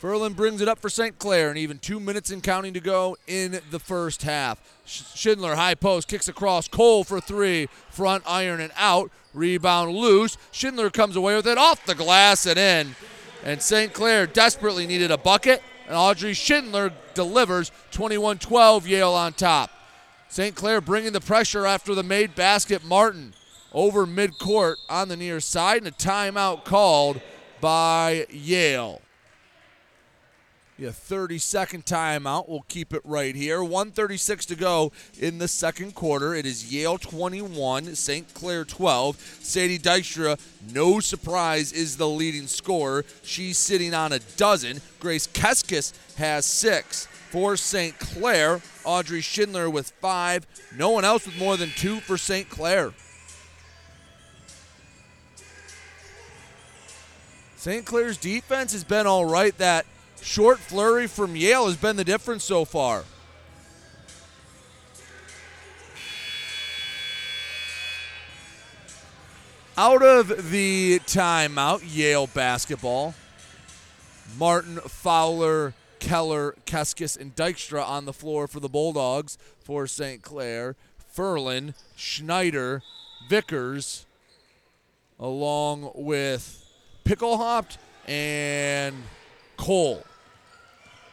Furlan 0.00 0.36
brings 0.36 0.60
it 0.60 0.68
up 0.68 0.78
for 0.78 0.88
St. 0.88 1.18
Clair, 1.18 1.48
and 1.48 1.58
even 1.58 1.78
two 1.78 1.98
minutes 1.98 2.30
and 2.30 2.40
counting 2.40 2.72
to 2.74 2.80
go 2.80 3.16
in 3.26 3.60
the 3.70 3.80
first 3.80 4.22
half. 4.22 4.60
Schindler, 4.84 5.56
high 5.56 5.74
post, 5.74 6.06
kicks 6.06 6.28
across. 6.28 6.68
Cole 6.68 7.02
for 7.02 7.20
three. 7.20 7.68
Front 7.90 8.22
iron 8.24 8.60
and 8.60 8.72
out. 8.76 9.10
Rebound 9.34 9.92
loose. 9.92 10.38
Schindler 10.52 10.90
comes 10.90 11.16
away 11.16 11.34
with 11.34 11.48
it 11.48 11.58
off 11.58 11.84
the 11.84 11.96
glass 11.96 12.46
and 12.46 12.58
in. 12.58 12.94
And 13.44 13.60
St. 13.60 13.92
Clair 13.92 14.26
desperately 14.26 14.86
needed 14.86 15.10
a 15.10 15.18
bucket, 15.18 15.62
and 15.86 15.96
Audrey 15.96 16.32
Schindler 16.32 16.92
delivers 17.14 17.72
21 17.90 18.38
12, 18.38 18.86
Yale 18.86 19.12
on 19.12 19.32
top. 19.32 19.70
St. 20.28 20.54
Clair 20.54 20.80
bringing 20.80 21.12
the 21.12 21.20
pressure 21.20 21.66
after 21.66 21.94
the 21.94 22.02
made 22.02 22.34
basket. 22.36 22.84
Martin 22.84 23.34
over 23.72 24.06
midcourt 24.06 24.76
on 24.88 25.08
the 25.08 25.16
near 25.16 25.40
side, 25.40 25.78
and 25.78 25.88
a 25.88 25.90
timeout 25.90 26.64
called 26.64 27.20
by 27.60 28.26
Yale. 28.30 29.00
Yeah, 30.80 30.92
30 30.92 31.38
second 31.38 31.86
timeout. 31.86 32.48
We'll 32.48 32.64
keep 32.68 32.94
it 32.94 33.02
right 33.04 33.34
here. 33.34 33.64
136 33.64 34.46
to 34.46 34.54
go 34.54 34.92
in 35.18 35.38
the 35.38 35.48
second 35.48 35.96
quarter. 35.96 36.36
It 36.36 36.46
is 36.46 36.72
Yale 36.72 36.98
21, 36.98 37.96
St. 37.96 38.32
Clair 38.32 38.64
12. 38.64 39.40
Sadie 39.40 39.80
Dykstra, 39.80 40.38
no 40.72 41.00
surprise, 41.00 41.72
is 41.72 41.96
the 41.96 42.08
leading 42.08 42.46
scorer. 42.46 43.04
She's 43.24 43.58
sitting 43.58 43.92
on 43.92 44.12
a 44.12 44.20
dozen. 44.36 44.80
Grace 45.00 45.26
Keskis 45.26 45.92
has 46.16 46.46
six. 46.46 47.06
For 47.30 47.56
St. 47.56 47.98
Clair, 47.98 48.60
Audrey 48.84 49.20
Schindler 49.20 49.68
with 49.68 49.90
five. 50.00 50.46
No 50.76 50.90
one 50.90 51.04
else 51.04 51.26
with 51.26 51.36
more 51.38 51.56
than 51.56 51.70
two 51.70 51.98
for 52.00 52.16
St. 52.16 52.48
Clair. 52.48 52.92
St. 57.56 57.84
Clair's 57.84 58.16
defense 58.16 58.72
has 58.72 58.84
been 58.84 59.06
all 59.06 59.24
right. 59.24 59.58
That 59.58 59.84
short 60.22 60.58
flurry 60.58 61.06
from 61.06 61.36
Yale 61.36 61.66
has 61.66 61.76
been 61.76 61.96
the 61.96 62.04
difference 62.04 62.44
so 62.44 62.64
far. 62.64 63.04
Out 69.76 70.02
of 70.02 70.50
the 70.50 70.98
timeout, 71.06 71.82
Yale 71.86 72.26
basketball. 72.26 73.14
Martin, 74.36 74.76
Fowler, 74.78 75.72
Keller, 76.00 76.56
Keskis, 76.66 77.16
and 77.16 77.34
Dykstra 77.36 77.86
on 77.86 78.04
the 78.04 78.12
floor 78.12 78.48
for 78.48 78.58
the 78.58 78.68
Bulldogs 78.68 79.38
for 79.62 79.86
St. 79.86 80.20
Clair. 80.20 80.74
Furlan, 81.14 81.74
Schneider, 81.96 82.82
Vickers, 83.28 84.06
along 85.18 85.92
with 85.94 86.64
Pickelhopt 87.04 87.76
and 88.06 88.96
Cole. 89.56 90.04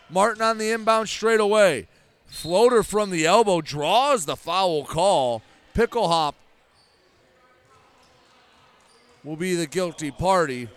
Martin 0.10 0.42
on 0.42 0.58
the 0.58 0.72
inbound 0.72 1.10
straight 1.10 1.40
away. 1.40 1.88
Floater 2.28 2.84
from 2.84 3.12
the 3.12 3.26
elbow 3.26 3.62
draws 3.62 4.26
the 4.26 4.36
foul 4.36 4.84
call. 4.84 5.42
Pickelhop 5.74 6.34
will 9.24 9.36
be 9.36 9.56
the 9.56 9.68
guilty 9.68 10.12
party. 10.12 10.70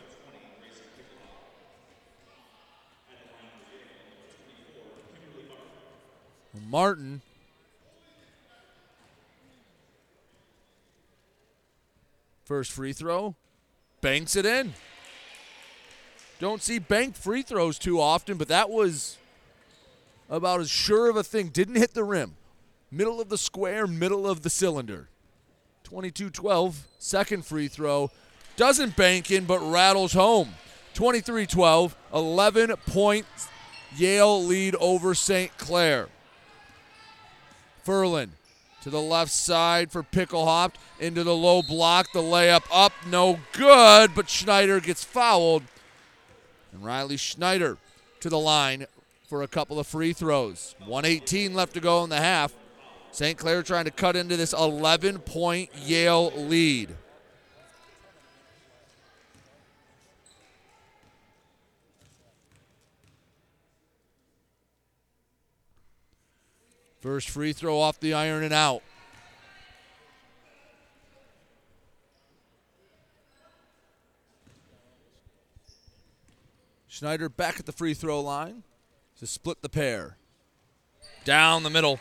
Martin 6.69 7.23
first 12.45 12.73
free 12.73 12.93
throw 12.93 13.35
banks 14.01 14.37
it 14.37 14.45
in. 14.45 14.75
Don't 16.39 16.63
see 16.63 16.79
bank 16.79 17.17
free 17.17 17.43
throws 17.43 17.79
too 17.79 18.01
often, 18.01 18.37
but 18.37 18.49
that 18.49 18.71
was 18.71 19.17
about 20.31 20.61
as 20.61 20.71
sure 20.71 21.11
of 21.11 21.17
a 21.17 21.25
thing. 21.25 21.49
Didn't 21.49 21.77
hit 21.77 21.95
the 21.95 22.05
rim. 22.05 22.37
Middle 22.91 23.21
of 23.21 23.29
the 23.29 23.39
square, 23.39 23.87
middle 23.87 24.27
of 24.27 24.43
the 24.43 24.51
cylinder. 24.51 25.09
22 25.85 26.31
12, 26.31 26.87
second 26.99 27.45
free 27.45 27.69
throw. 27.69 28.11
Doesn't 28.57 28.97
bank 28.97 29.31
in, 29.31 29.45
but 29.45 29.61
rattles 29.61 30.13
home. 30.13 30.51
23 30.95 31.47
12, 31.47 31.97
11 32.13 32.75
point 32.87 33.27
Yale 33.97 34.45
lead 34.45 34.75
over 34.77 35.15
St. 35.15 35.57
Clair. 35.59 36.09
Furlan 37.87 38.31
to 38.83 38.91
the 38.91 39.01
left 39.01 39.33
side 39.33 39.91
for 39.91 40.03
Picklehop 40.03 40.75
into 41.01 41.25
the 41.25 41.35
low 41.35 41.63
block. 41.63 42.13
The 42.13 42.21
layup 42.21 42.65
up, 42.73 42.93
no 43.07 43.41
good, 43.53 44.15
but 44.15 44.29
Schneider 44.29 44.81
gets 44.81 45.05
fouled. 45.05 45.63
And 46.73 46.85
Riley 46.85 47.17
Schneider 47.17 47.79
to 48.21 48.29
the 48.29 48.39
line 48.39 48.87
for 49.29 49.43
a 49.43 49.49
couple 49.49 49.79
of 49.79 49.87
free 49.87 50.13
throws. 50.13 50.75
118 50.87 51.55
left 51.55 51.75
to 51.75 51.81
go 51.81 52.03
in 52.05 52.11
the 52.11 52.17
half. 52.17 52.55
St. 53.11 53.39
Clair 53.39 53.63
trying 53.63 53.85
to 53.85 53.91
cut 53.91 54.17
into 54.17 54.37
this 54.37 54.53
11 54.53 55.21
point 55.21 55.71
Yale 55.75 56.33
lead. 56.37 56.95
First 67.01 67.31
free 67.31 67.53
throw 67.53 67.79
off 67.79 68.01
the 68.01 68.13
iron 68.13 68.43
and 68.43 68.53
out. 68.53 68.83
Schneider 76.99 77.29
back 77.29 77.61
at 77.61 77.67
the 77.67 77.71
free 77.71 77.95
throw 77.95 78.21
line 78.21 78.65
to 79.21 79.27
split 79.29 79.63
the 79.63 79.69
pair. 79.69 80.17
Down 81.25 81.63
the 81.63 81.71
middle. 81.71 82.01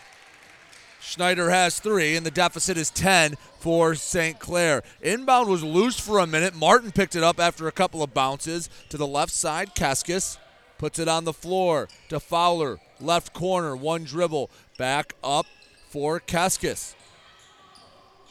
Schneider 0.99 1.51
has 1.51 1.79
three, 1.79 2.15
and 2.15 2.25
the 2.25 2.31
deficit 2.31 2.77
is 2.77 2.89
10 2.89 3.35
for 3.59 3.93
St. 3.93 4.39
Clair. 4.39 4.81
Inbound 5.03 5.49
was 5.49 5.63
loose 5.63 5.99
for 5.99 6.17
a 6.17 6.25
minute. 6.25 6.55
Martin 6.55 6.91
picked 6.91 7.15
it 7.15 7.21
up 7.21 7.39
after 7.39 7.67
a 7.67 7.71
couple 7.71 8.01
of 8.01 8.15
bounces 8.15 8.71
to 8.89 8.97
the 8.97 9.05
left 9.05 9.31
side. 9.31 9.75
Keskis 9.75 10.39
puts 10.79 10.97
it 10.97 11.07
on 11.07 11.25
the 11.25 11.33
floor 11.33 11.87
to 12.09 12.19
Fowler. 12.19 12.79
Left 12.99 13.33
corner, 13.33 13.75
one 13.75 14.03
dribble. 14.03 14.49
Back 14.79 15.13
up 15.23 15.45
for 15.89 16.19
Keskis. 16.19 16.95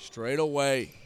Straight 0.01 0.41
away. 0.41 1.06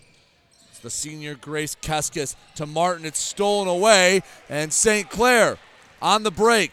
The 0.82 0.90
senior 0.90 1.34
Grace 1.34 1.76
Keskis 1.80 2.36
to 2.54 2.66
Martin. 2.66 3.04
It's 3.04 3.18
stolen 3.18 3.68
away, 3.68 4.22
and 4.48 4.72
St. 4.72 5.10
Clair 5.10 5.58
on 6.00 6.22
the 6.22 6.30
break. 6.30 6.72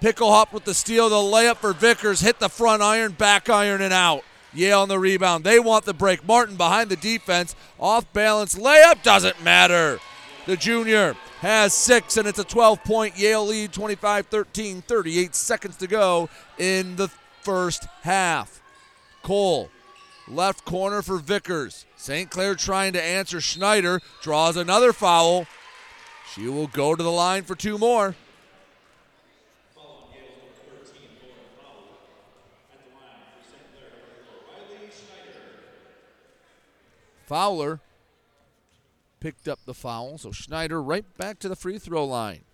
Picklehop 0.00 0.52
with 0.52 0.64
the 0.64 0.74
steal, 0.74 1.08
the 1.08 1.16
layup 1.16 1.56
for 1.56 1.72
Vickers, 1.72 2.20
hit 2.20 2.38
the 2.38 2.48
front 2.48 2.82
iron, 2.82 3.12
back 3.12 3.50
iron, 3.50 3.82
and 3.82 3.92
out. 3.92 4.22
Yale 4.54 4.80
on 4.80 4.88
the 4.88 4.98
rebound. 4.98 5.44
They 5.44 5.58
want 5.58 5.84
the 5.84 5.92
break. 5.92 6.26
Martin 6.26 6.56
behind 6.56 6.88
the 6.88 6.96
defense, 6.96 7.54
off 7.78 8.10
balance 8.12 8.54
layup 8.54 9.02
doesn't 9.02 9.42
matter. 9.42 9.98
The 10.46 10.56
junior 10.56 11.14
has 11.40 11.74
six, 11.74 12.16
and 12.16 12.26
it's 12.26 12.38
a 12.38 12.44
12 12.44 12.82
point 12.84 13.18
Yale 13.18 13.46
lead, 13.46 13.72
25 13.72 14.26
13, 14.26 14.82
38 14.82 15.34
seconds 15.34 15.76
to 15.76 15.86
go 15.86 16.30
in 16.56 16.96
the 16.96 17.08
first 17.42 17.84
half. 18.02 18.62
Cole, 19.22 19.68
left 20.26 20.64
corner 20.64 21.02
for 21.02 21.18
Vickers. 21.18 21.84
St. 21.98 22.30
Clair 22.30 22.54
trying 22.54 22.92
to 22.92 23.02
answer. 23.02 23.40
Schneider 23.40 24.00
draws 24.22 24.56
another 24.56 24.92
foul. 24.92 25.46
She 26.32 26.46
will 26.46 26.68
go 26.68 26.94
to 26.94 27.02
the 27.02 27.10
line 27.10 27.42
for 27.42 27.56
two 27.56 27.76
more. 27.76 28.14
Fowler 37.26 37.80
picked 39.20 39.48
up 39.48 39.58
the 39.66 39.74
foul, 39.74 40.16
so 40.18 40.30
Schneider 40.30 40.80
right 40.80 41.04
back 41.18 41.40
to 41.40 41.48
the 41.48 41.56
free 41.56 41.78
throw 41.78 42.06
line. 42.06 42.44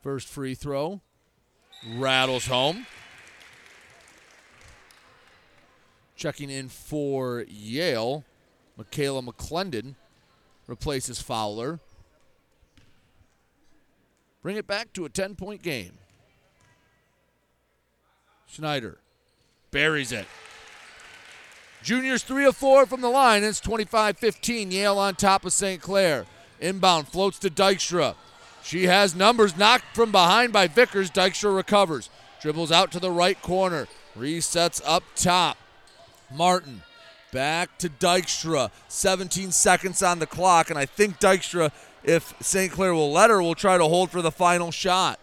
First 0.00 0.28
free 0.28 0.54
throw 0.54 1.02
rattles 1.84 2.46
home. 2.46 2.86
Checking 6.16 6.48
in 6.48 6.68
for 6.68 7.44
Yale, 7.48 8.24
Michaela 8.76 9.22
McClendon 9.22 9.94
replaces 10.66 11.20
Fowler. 11.20 11.80
Bring 14.42 14.56
it 14.56 14.66
back 14.66 14.92
to 14.94 15.04
a 15.04 15.08
10 15.08 15.34
point 15.34 15.62
game. 15.62 15.98
Schneider 18.46 18.98
buries 19.70 20.12
it. 20.12 20.26
Juniors 21.82 22.22
3 22.22 22.46
of 22.46 22.56
4 22.56 22.86
from 22.86 23.00
the 23.00 23.08
line. 23.08 23.44
It's 23.44 23.60
25 23.60 24.18
15. 24.18 24.70
Yale 24.70 24.98
on 24.98 25.14
top 25.14 25.44
of 25.44 25.52
St. 25.52 25.80
Clair. 25.82 26.26
Inbound 26.60 27.08
floats 27.08 27.38
to 27.40 27.50
Dykstra. 27.50 28.14
She 28.66 28.86
has 28.86 29.14
numbers 29.14 29.56
knocked 29.56 29.94
from 29.94 30.10
behind 30.10 30.52
by 30.52 30.66
Vickers. 30.66 31.08
Dykstra 31.08 31.54
recovers. 31.54 32.10
Dribbles 32.42 32.72
out 32.72 32.90
to 32.90 32.98
the 32.98 33.12
right 33.12 33.40
corner. 33.40 33.86
Resets 34.18 34.82
up 34.84 35.04
top. 35.14 35.56
Martin 36.34 36.82
back 37.30 37.78
to 37.78 37.88
Dykstra. 37.88 38.72
17 38.88 39.52
seconds 39.52 40.02
on 40.02 40.18
the 40.18 40.26
clock. 40.26 40.68
And 40.68 40.76
I 40.76 40.84
think 40.84 41.20
Dykstra, 41.20 41.70
if 42.02 42.34
St. 42.40 42.72
Clair 42.72 42.92
will 42.92 43.12
let 43.12 43.30
her, 43.30 43.40
will 43.40 43.54
try 43.54 43.78
to 43.78 43.84
hold 43.84 44.10
for 44.10 44.20
the 44.20 44.32
final 44.32 44.72
shot. 44.72 45.20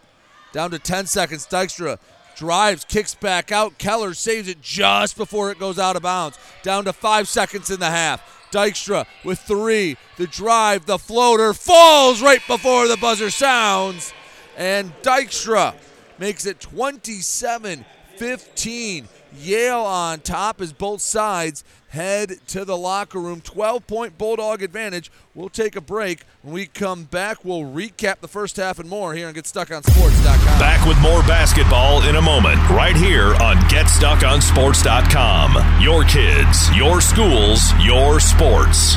Down 0.52 0.70
to 0.70 0.78
10 0.78 1.04
seconds. 1.04 1.46
Dykstra 1.46 1.98
drives, 2.36 2.86
kicks 2.86 3.14
back 3.14 3.52
out. 3.52 3.76
Keller 3.76 4.14
saves 4.14 4.48
it 4.48 4.62
just 4.62 5.18
before 5.18 5.50
it 5.50 5.58
goes 5.58 5.78
out 5.78 5.96
of 5.96 6.02
bounds. 6.02 6.38
Down 6.62 6.86
to 6.86 6.94
five 6.94 7.28
seconds 7.28 7.68
in 7.68 7.78
the 7.78 7.90
half. 7.90 8.43
Dykstra 8.54 9.06
with 9.24 9.40
three. 9.40 9.96
The 10.16 10.28
drive, 10.28 10.86
the 10.86 10.98
floater 10.98 11.52
falls 11.52 12.22
right 12.22 12.40
before 12.46 12.86
the 12.86 12.96
buzzer 12.96 13.30
sounds. 13.30 14.14
And 14.56 14.92
Dykstra 15.02 15.74
makes 16.18 16.46
it 16.46 16.60
27 16.60 17.84
15. 18.16 19.08
Yale 19.38 19.80
on 19.80 20.20
top 20.20 20.60
as 20.60 20.72
both 20.72 21.00
sides 21.00 21.64
head 21.94 22.34
to 22.48 22.64
the 22.64 22.76
locker 22.76 23.20
room. 23.20 23.40
12 23.40 23.86
point 23.86 24.18
Bulldog 24.18 24.62
advantage. 24.62 25.10
We'll 25.34 25.48
take 25.48 25.76
a 25.76 25.80
break. 25.80 26.24
When 26.42 26.52
we 26.54 26.66
come 26.66 27.04
back, 27.04 27.44
we'll 27.44 27.62
recap 27.62 28.20
the 28.20 28.28
first 28.28 28.56
half 28.56 28.78
and 28.78 28.88
more 28.88 29.14
here 29.14 29.26
on 29.28 29.34
GetStuckOnSports.com. 29.34 30.58
Back 30.58 30.86
with 30.86 31.00
more 31.00 31.22
basketball 31.22 32.02
in 32.02 32.16
a 32.16 32.22
moment, 32.22 32.58
right 32.70 32.96
here 32.96 33.34
on 33.36 33.56
GetStuckOnSports.com. 33.68 35.82
Your 35.82 36.04
kids, 36.04 36.76
your 36.76 37.00
schools, 37.00 37.72
your 37.84 38.20
sports. 38.20 38.96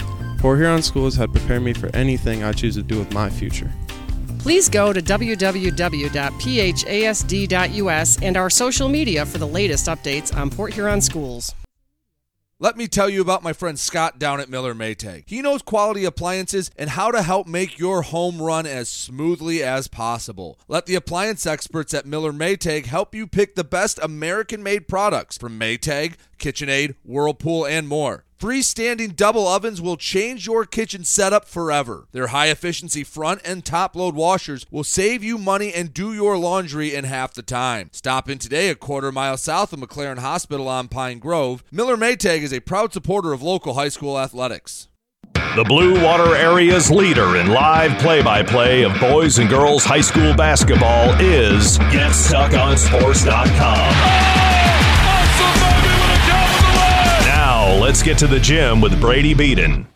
Port 0.41 0.57
Huron 0.57 0.81
Schools 0.81 1.15
had 1.15 1.31
prepared 1.31 1.61
me 1.61 1.71
for 1.71 1.95
anything 1.95 2.43
I 2.43 2.51
choose 2.51 2.73
to 2.73 2.81
do 2.81 2.97
with 2.97 3.13
my 3.13 3.29
future. 3.29 3.71
Please 4.39 4.69
go 4.69 4.91
to 4.91 4.99
www.phasd.us 4.99 5.41
and 8.23 8.35
our 8.37 8.49
social 8.49 8.89
media 8.89 9.23
for 9.23 9.37
the 9.37 9.47
latest 9.47 9.85
updates 9.85 10.35
on 10.35 10.49
Port 10.49 10.73
Huron 10.73 10.99
schools. 10.99 11.53
Let 12.57 12.75
me 12.75 12.87
tell 12.87 13.07
you 13.07 13.21
about 13.21 13.43
my 13.43 13.53
friend 13.53 13.77
Scott 13.77 14.17
down 14.17 14.39
at 14.39 14.49
Miller 14.49 14.73
Maytag. 14.73 15.25
He 15.27 15.43
knows 15.43 15.61
quality 15.61 16.05
appliances 16.05 16.71
and 16.75 16.89
how 16.89 17.11
to 17.11 17.21
help 17.21 17.45
make 17.45 17.77
your 17.77 18.01
home 18.01 18.41
run 18.41 18.65
as 18.65 18.89
smoothly 18.89 19.61
as 19.61 19.87
possible. 19.87 20.59
Let 20.67 20.87
the 20.87 20.95
appliance 20.95 21.45
experts 21.45 21.93
at 21.93 22.07
Miller 22.07 22.31
Maytag 22.31 22.87
help 22.87 23.13
you 23.13 23.27
pick 23.27 23.53
the 23.53 23.63
best 23.63 23.99
American 24.01 24.63
made 24.63 24.87
products 24.87 25.37
from 25.37 25.59
Maytag, 25.59 26.15
KitchenAid, 26.39 26.95
Whirlpool, 27.03 27.67
and 27.67 27.87
more. 27.87 28.25
Freestanding 28.41 29.15
double 29.15 29.47
ovens 29.47 29.79
will 29.79 29.95
change 29.97 30.47
your 30.47 30.65
kitchen 30.65 31.03
setup 31.03 31.47
forever. 31.47 32.07
Their 32.11 32.25
high 32.27 32.47
efficiency 32.47 33.03
front 33.03 33.39
and 33.45 33.63
top 33.63 33.95
load 33.95 34.15
washers 34.15 34.65
will 34.71 34.83
save 34.83 35.23
you 35.23 35.37
money 35.37 35.71
and 35.71 35.93
do 35.93 36.11
your 36.11 36.39
laundry 36.39 36.95
in 36.95 37.03
half 37.03 37.35
the 37.35 37.43
time. 37.43 37.91
Stop 37.93 38.27
in 38.27 38.39
today 38.39 38.69
a 38.69 38.75
quarter 38.75 39.11
mile 39.11 39.37
south 39.37 39.73
of 39.73 39.79
McLaren 39.79 40.17
Hospital 40.17 40.67
on 40.67 40.87
Pine 40.87 41.19
Grove. 41.19 41.63
Miller 41.71 41.95
Maytag 41.95 42.41
is 42.41 42.51
a 42.51 42.61
proud 42.61 42.93
supporter 42.93 43.31
of 43.31 43.43
local 43.43 43.75
high 43.75 43.89
school 43.89 44.17
athletics. 44.17 44.87
The 45.55 45.63
Blue 45.63 46.03
Water 46.03 46.35
Area's 46.35 46.89
leader 46.89 47.35
in 47.35 47.51
live 47.51 47.95
play 47.99 48.23
by 48.23 48.41
play 48.41 48.81
of 48.81 48.99
boys 48.99 49.37
and 49.37 49.51
girls 49.51 49.85
high 49.85 50.01
school 50.01 50.33
basketball 50.33 51.13
is 51.19 51.77
GetStuckOnSports.com. 51.77 54.60
Let's 57.79 58.03
get 58.03 58.17
to 58.19 58.27
the 58.27 58.39
gym 58.39 58.81
with 58.81 58.99
Brady 58.99 59.33
Beaton. 59.33 59.87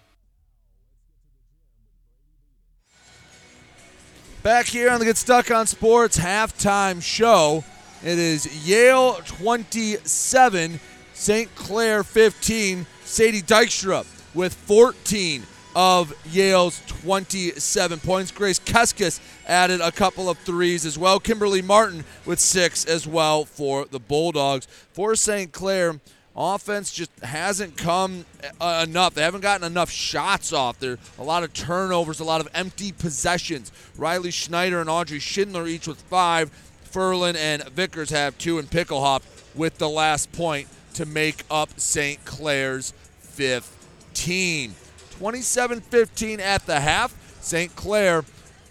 Back 4.44 4.66
here 4.66 4.90
on 4.90 5.00
the 5.00 5.06
Get 5.06 5.18
Stuck 5.18 5.52
on 5.52 5.68
Sports 5.68 6.18
halftime 6.18 7.02
show, 7.02 7.64
it 8.04 8.20
is 8.20 8.68
Yale 8.68 9.16
27, 9.26 10.80
St. 11.14 11.56
Clair 11.56 12.04
15. 12.04 12.86
Sadie 13.04 13.42
Dykstra 13.42 14.06
with 14.34 14.54
14 14.54 15.44
of 15.76 16.14
Yale's 16.32 16.82
27 16.88 18.00
points. 18.00 18.32
Grace 18.32 18.60
Keskis 18.60 19.20
added 19.48 19.82
a 19.82 19.92
couple 19.92 20.30
of 20.30 20.38
threes 20.40 20.86
as 20.86 20.98
well. 20.98 21.20
Kimberly 21.20 21.62
Martin 21.62 22.04
with 22.26 22.40
six 22.40 22.86
as 22.86 23.06
well 23.06 23.46
for 23.46 23.86
the 23.86 24.00
Bulldogs. 24.00 24.68
For 24.94 25.16
St. 25.16 25.52
Clair, 25.52 26.00
offense 26.36 26.92
just 26.92 27.12
hasn't 27.20 27.78
come 27.78 28.26
uh, 28.60 28.86
enough. 28.88 29.14
They 29.14 29.22
haven't 29.22 29.42
gotten 29.42 29.66
enough 29.66 29.90
shots 29.90 30.52
off. 30.52 30.80
There 30.80 30.98
a 31.18 31.24
lot 31.24 31.44
of 31.44 31.54
turnovers, 31.54 32.20
a 32.20 32.24
lot 32.24 32.42
of 32.42 32.50
empty 32.54 32.92
possessions. 32.92 33.72
Riley 33.98 34.32
Schneider 34.32 34.82
and 34.82 34.90
Audrey 34.90 35.20
Schindler 35.20 35.68
each 35.68 35.88
with 35.88 36.02
five. 36.04 36.52
Furlan 36.92 37.36
and 37.36 37.64
Vickers 37.70 38.10
have 38.12 38.38
two, 38.38 38.58
and 38.58 38.70
Picklehop 38.70 39.22
with 39.54 39.78
the 39.78 39.90
last 39.90 40.32
point 40.32 40.68
to 40.94 41.06
make 41.06 41.44
up 41.52 41.78
St. 41.78 42.24
Clair's 42.24 42.94
15. 43.20 44.76
27 45.12 45.82
15 45.82 46.40
at 46.40 46.66
the 46.66 46.80
half. 46.80 47.14
St. 47.42 47.76
Clair 47.76 48.24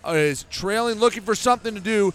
is 0.08 0.44
trailing, 0.50 0.98
looking 0.98 1.22
for 1.22 1.34
something 1.34 1.74
to 1.74 1.80
do, 1.80 2.12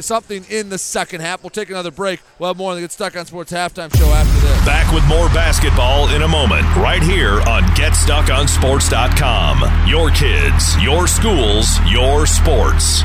something 0.00 0.44
in 0.48 0.68
the 0.68 0.78
second 0.78 1.20
half. 1.20 1.42
We'll 1.42 1.50
take 1.50 1.70
another 1.70 1.90
break. 1.90 2.20
We'll 2.38 2.50
have 2.50 2.56
more 2.56 2.70
on 2.70 2.76
the 2.76 2.82
Get 2.82 2.92
Stuck 2.92 3.16
on 3.16 3.26
Sports 3.26 3.50
halftime 3.52 3.92
show 3.96 4.06
after 4.06 4.46
this. 4.46 4.64
Back 4.64 4.92
with 4.92 5.04
more 5.06 5.26
basketball 5.28 6.08
in 6.14 6.22
a 6.22 6.28
moment, 6.28 6.64
right 6.76 7.02
here 7.02 7.40
on 7.42 7.62
GetStuckOnSports.com. 7.74 9.88
Your 9.88 10.10
kids, 10.10 10.82
your 10.82 11.06
schools, 11.06 11.78
your 11.90 12.26
sports. 12.26 13.04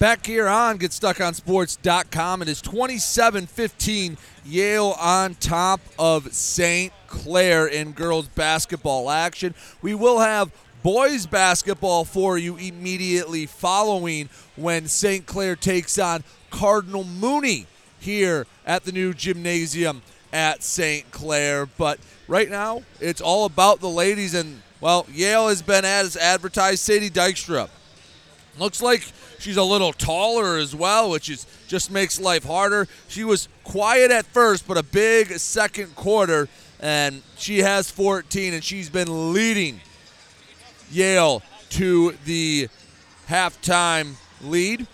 Back 0.00 0.24
here 0.24 0.48
on 0.48 0.78
GetStuckOnSports.com, 0.78 2.40
it 2.40 2.48
is 2.48 2.62
27-15 2.62 4.16
Yale 4.46 4.96
on 4.98 5.34
top 5.34 5.78
of 5.98 6.32
St. 6.32 6.90
Clair 7.06 7.66
in 7.66 7.92
girls 7.92 8.26
basketball 8.28 9.10
action. 9.10 9.54
We 9.82 9.94
will 9.94 10.20
have 10.20 10.52
boys 10.82 11.26
basketball 11.26 12.06
for 12.06 12.38
you 12.38 12.56
immediately 12.56 13.44
following 13.44 14.30
when 14.56 14.88
St. 14.88 15.26
Clair 15.26 15.54
takes 15.54 15.98
on 15.98 16.24
Cardinal 16.48 17.04
Mooney 17.04 17.66
here 17.98 18.46
at 18.64 18.84
the 18.84 18.92
new 18.92 19.12
gymnasium 19.12 20.00
at 20.32 20.62
St. 20.62 21.10
Clair. 21.10 21.66
But 21.66 22.00
right 22.26 22.48
now, 22.48 22.84
it's 23.00 23.20
all 23.20 23.44
about 23.44 23.80
the 23.80 23.90
ladies, 23.90 24.32
and 24.32 24.62
well, 24.80 25.04
Yale 25.12 25.48
has 25.48 25.60
been 25.60 25.84
as 25.84 26.16
advertised. 26.16 26.78
Sadie 26.78 27.10
Dykstra 27.10 27.68
looks 28.58 28.82
like 28.82 29.04
she's 29.38 29.56
a 29.56 29.62
little 29.62 29.92
taller 29.92 30.56
as 30.56 30.74
well, 30.74 31.10
which 31.10 31.28
is 31.28 31.46
just 31.68 31.90
makes 31.90 32.20
life 32.20 32.44
harder. 32.44 32.88
She 33.08 33.24
was 33.24 33.48
quiet 33.64 34.10
at 34.10 34.26
first, 34.26 34.66
but 34.66 34.76
a 34.76 34.82
big 34.82 35.28
second 35.38 35.94
quarter, 35.94 36.48
and 36.80 37.22
she 37.36 37.58
has 37.58 37.90
14, 37.90 38.54
and 38.54 38.64
she's 38.64 38.90
been 38.90 39.32
leading 39.32 39.80
Yale 40.90 41.42
to 41.70 42.16
the 42.24 42.68
halftime 43.28 44.14
lead. 44.42 44.86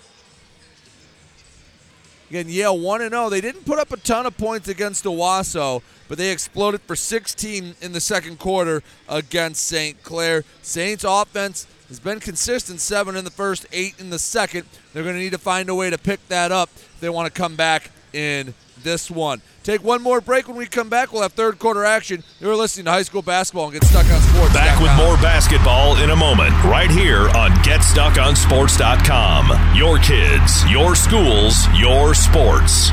Again, 2.28 2.48
Yale 2.48 2.78
1 2.78 3.08
0. 3.08 3.30
They 3.30 3.40
didn't 3.40 3.64
put 3.64 3.78
up 3.78 3.92
a 3.92 3.96
ton 3.96 4.26
of 4.26 4.36
points 4.36 4.68
against 4.68 5.04
Owosso, 5.04 5.80
but 6.08 6.18
they 6.18 6.32
exploded 6.32 6.80
for 6.82 6.96
16 6.96 7.76
in 7.80 7.92
the 7.92 8.00
second 8.00 8.38
quarter 8.38 8.82
against 9.08 9.64
St. 9.64 10.02
Clair. 10.02 10.44
Saints 10.60 11.04
offense 11.06 11.66
has 11.88 12.00
been 12.00 12.20
consistent 12.20 12.80
seven 12.80 13.16
in 13.16 13.24
the 13.24 13.30
first, 13.30 13.66
eight 13.72 13.94
in 13.98 14.10
the 14.10 14.18
second. 14.18 14.66
They're 14.92 15.02
going 15.02 15.16
to 15.16 15.20
need 15.20 15.32
to 15.32 15.38
find 15.38 15.68
a 15.68 15.74
way 15.74 15.90
to 15.90 15.98
pick 15.98 16.26
that 16.28 16.52
up 16.52 16.70
if 16.74 17.00
they 17.00 17.08
want 17.08 17.32
to 17.32 17.32
come 17.32 17.56
back 17.56 17.90
in 18.12 18.54
this 18.82 19.10
one. 19.10 19.40
Take 19.62 19.82
one 19.82 20.02
more 20.02 20.20
break. 20.20 20.48
When 20.48 20.56
we 20.56 20.66
come 20.66 20.88
back, 20.88 21.12
we'll 21.12 21.22
have 21.22 21.32
third 21.32 21.58
quarter 21.58 21.84
action. 21.84 22.22
You're 22.40 22.54
listening 22.54 22.84
to 22.86 22.92
high 22.92 23.02
school 23.02 23.22
basketball 23.22 23.64
and 23.64 23.72
get 23.72 23.82
stuck 23.84 24.06
on 24.06 24.20
sports. 24.20 24.54
Back 24.54 24.80
with 24.80 24.96
more 24.96 25.16
basketball 25.16 25.96
in 25.96 26.10
a 26.10 26.16
moment, 26.16 26.52
right 26.64 26.90
here 26.90 27.28
on 27.30 27.50
GetStuckOnSports.com. 27.62 29.76
Your 29.76 29.98
kids, 29.98 30.70
your 30.70 30.94
schools, 30.94 31.66
your 31.76 32.14
sports. 32.14 32.92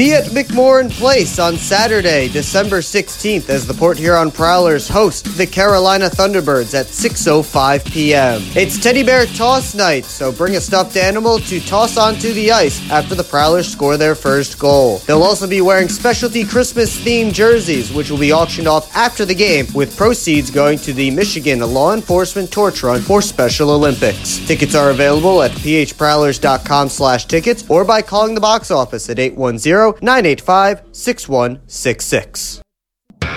Be 0.00 0.14
at 0.14 0.24
McMorrin 0.28 0.90
Place 0.90 1.38
on 1.38 1.58
Saturday, 1.58 2.26
December 2.28 2.78
16th 2.78 3.50
as 3.50 3.66
the 3.66 3.74
Port 3.74 3.98
Huron 3.98 4.30
Prowlers 4.30 4.88
host 4.88 5.26
the 5.36 5.46
Carolina 5.46 6.08
Thunderbirds 6.08 6.72
at 6.72 6.86
6.05 6.86 7.84
p.m. 7.84 8.40
It's 8.56 8.82
Teddy 8.82 9.02
Bear 9.02 9.26
Toss 9.26 9.74
Night, 9.74 10.06
so 10.06 10.32
bring 10.32 10.56
a 10.56 10.60
stuffed 10.62 10.96
animal 10.96 11.38
to 11.40 11.60
toss 11.60 11.98
onto 11.98 12.32
the 12.32 12.50
ice 12.50 12.80
after 12.90 13.14
the 13.14 13.22
Prowlers 13.22 13.70
score 13.70 13.98
their 13.98 14.14
first 14.14 14.58
goal. 14.58 15.00
They'll 15.00 15.22
also 15.22 15.46
be 15.46 15.60
wearing 15.60 15.90
specialty 15.90 16.44
Christmas-themed 16.44 17.34
jerseys, 17.34 17.92
which 17.92 18.10
will 18.10 18.16
be 18.16 18.32
auctioned 18.32 18.68
off 18.68 18.96
after 18.96 19.26
the 19.26 19.34
game, 19.34 19.66
with 19.74 19.98
proceeds 19.98 20.50
going 20.50 20.78
to 20.78 20.94
the 20.94 21.10
Michigan 21.10 21.58
Law 21.58 21.92
Enforcement 21.92 22.50
Torch 22.50 22.82
Run 22.82 23.02
for 23.02 23.20
Special 23.20 23.68
Olympics. 23.68 24.38
Tickets 24.46 24.74
are 24.74 24.88
available 24.88 25.42
at 25.42 25.50
phprowlers.com 25.50 26.88
slash 26.88 27.26
tickets 27.26 27.68
or 27.68 27.84
by 27.84 28.00
calling 28.00 28.34
the 28.34 28.40
box 28.40 28.70
office 28.70 29.10
at 29.10 29.18
810 29.18 29.89
985 30.02 30.82
6166. 30.92 32.62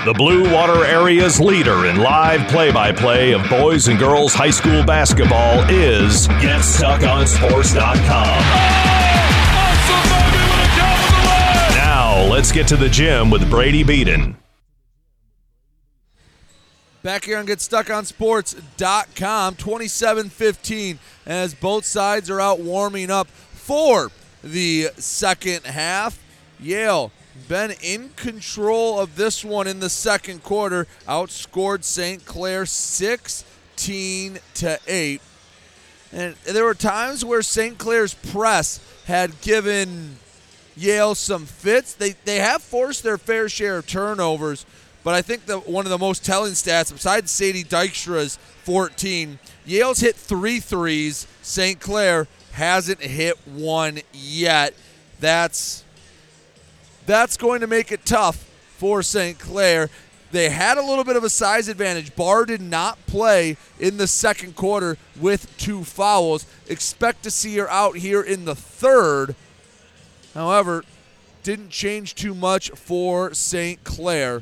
The 0.05 0.13
Blue 0.13 0.53
Water 0.53 0.85
Area's 0.85 1.39
leader 1.39 1.85
in 1.85 1.95
live 1.97 2.49
play 2.49 2.71
by 2.71 2.91
play 2.91 3.33
of 3.33 3.49
boys 3.49 3.87
and 3.87 3.97
girls 3.97 4.33
high 4.33 4.49
school 4.49 4.83
basketball 4.83 5.63
is 5.69 6.27
GetStuckOnSports.com. 6.27 8.43
Now, 11.77 12.27
let's 12.29 12.51
get 12.51 12.67
to 12.67 12.75
the 12.75 12.89
gym 12.89 13.29
with 13.29 13.49
Brady 13.49 13.83
Beaton. 13.83 14.35
Back 17.01 17.23
here 17.25 17.37
on 17.37 17.47
GetStuckOnSports.com, 17.47 19.55
27-15 19.55 20.97
as 21.25 21.53
both 21.53 21.83
sides 21.85 22.29
are 22.29 22.39
out 22.39 22.61
warming 22.61 23.11
up 23.11 23.27
for 23.27 24.09
the 24.41 24.87
second 24.97 25.65
half. 25.65 26.17
Yale 26.63 27.11
been 27.47 27.73
in 27.81 28.09
control 28.09 28.99
of 28.99 29.15
this 29.15 29.43
one 29.43 29.67
in 29.67 29.79
the 29.79 29.89
second 29.89 30.43
quarter, 30.43 30.87
outscored 31.07 31.83
St. 31.83 32.23
Clair 32.25 32.65
16 32.65 34.39
to 34.55 34.79
8. 34.87 35.21
And 36.11 36.35
there 36.45 36.63
were 36.63 36.75
times 36.75 37.25
where 37.25 37.41
St. 37.41 37.77
Clair's 37.77 38.13
press 38.13 38.79
had 39.05 39.41
given 39.41 40.17
Yale 40.77 41.15
some 41.15 41.45
fits. 41.45 41.93
They 41.93 42.11
they 42.25 42.37
have 42.37 42.61
forced 42.61 43.03
their 43.03 43.17
fair 43.17 43.49
share 43.49 43.77
of 43.77 43.87
turnovers, 43.87 44.65
but 45.03 45.15
I 45.15 45.21
think 45.21 45.47
that 45.47 45.67
one 45.67 45.85
of 45.85 45.89
the 45.89 45.97
most 45.97 46.23
telling 46.23 46.53
stats, 46.53 46.91
besides 46.91 47.31
Sadie 47.31 47.63
Dykstra's 47.63 48.37
14, 48.63 49.39
Yale's 49.65 49.99
hit 49.99 50.15
three 50.15 50.59
threes. 50.59 51.27
St. 51.41 51.79
Clair 51.79 52.27
hasn't 52.53 53.01
hit 53.01 53.35
one 53.47 53.99
yet. 54.13 54.73
That's 55.19 55.83
that's 57.05 57.37
going 57.37 57.61
to 57.61 57.67
make 57.67 57.91
it 57.91 58.05
tough 58.05 58.49
for 58.77 59.01
St. 59.01 59.37
Clair. 59.37 59.89
They 60.31 60.49
had 60.49 60.77
a 60.79 60.83
little 60.83 61.03
bit 61.03 61.15
of 61.15 61.23
a 61.23 61.29
size 61.29 61.67
advantage. 61.67 62.15
Barr 62.15 62.45
did 62.45 62.61
not 62.61 62.97
play 63.05 63.55
in 63.79 63.97
the 63.97 64.07
second 64.07 64.55
quarter 64.55 64.97
with 65.19 65.55
two 65.57 65.83
fouls. 65.83 66.47
Expect 66.67 67.23
to 67.23 67.31
see 67.31 67.55
her 67.57 67.69
out 67.69 67.97
here 67.97 68.21
in 68.21 68.45
the 68.45 68.55
third. 68.55 69.35
However, 70.33 70.83
didn't 71.43 71.69
change 71.69 72.15
too 72.15 72.33
much 72.33 72.71
for 72.71 73.33
St. 73.33 73.83
Clair. 73.83 74.41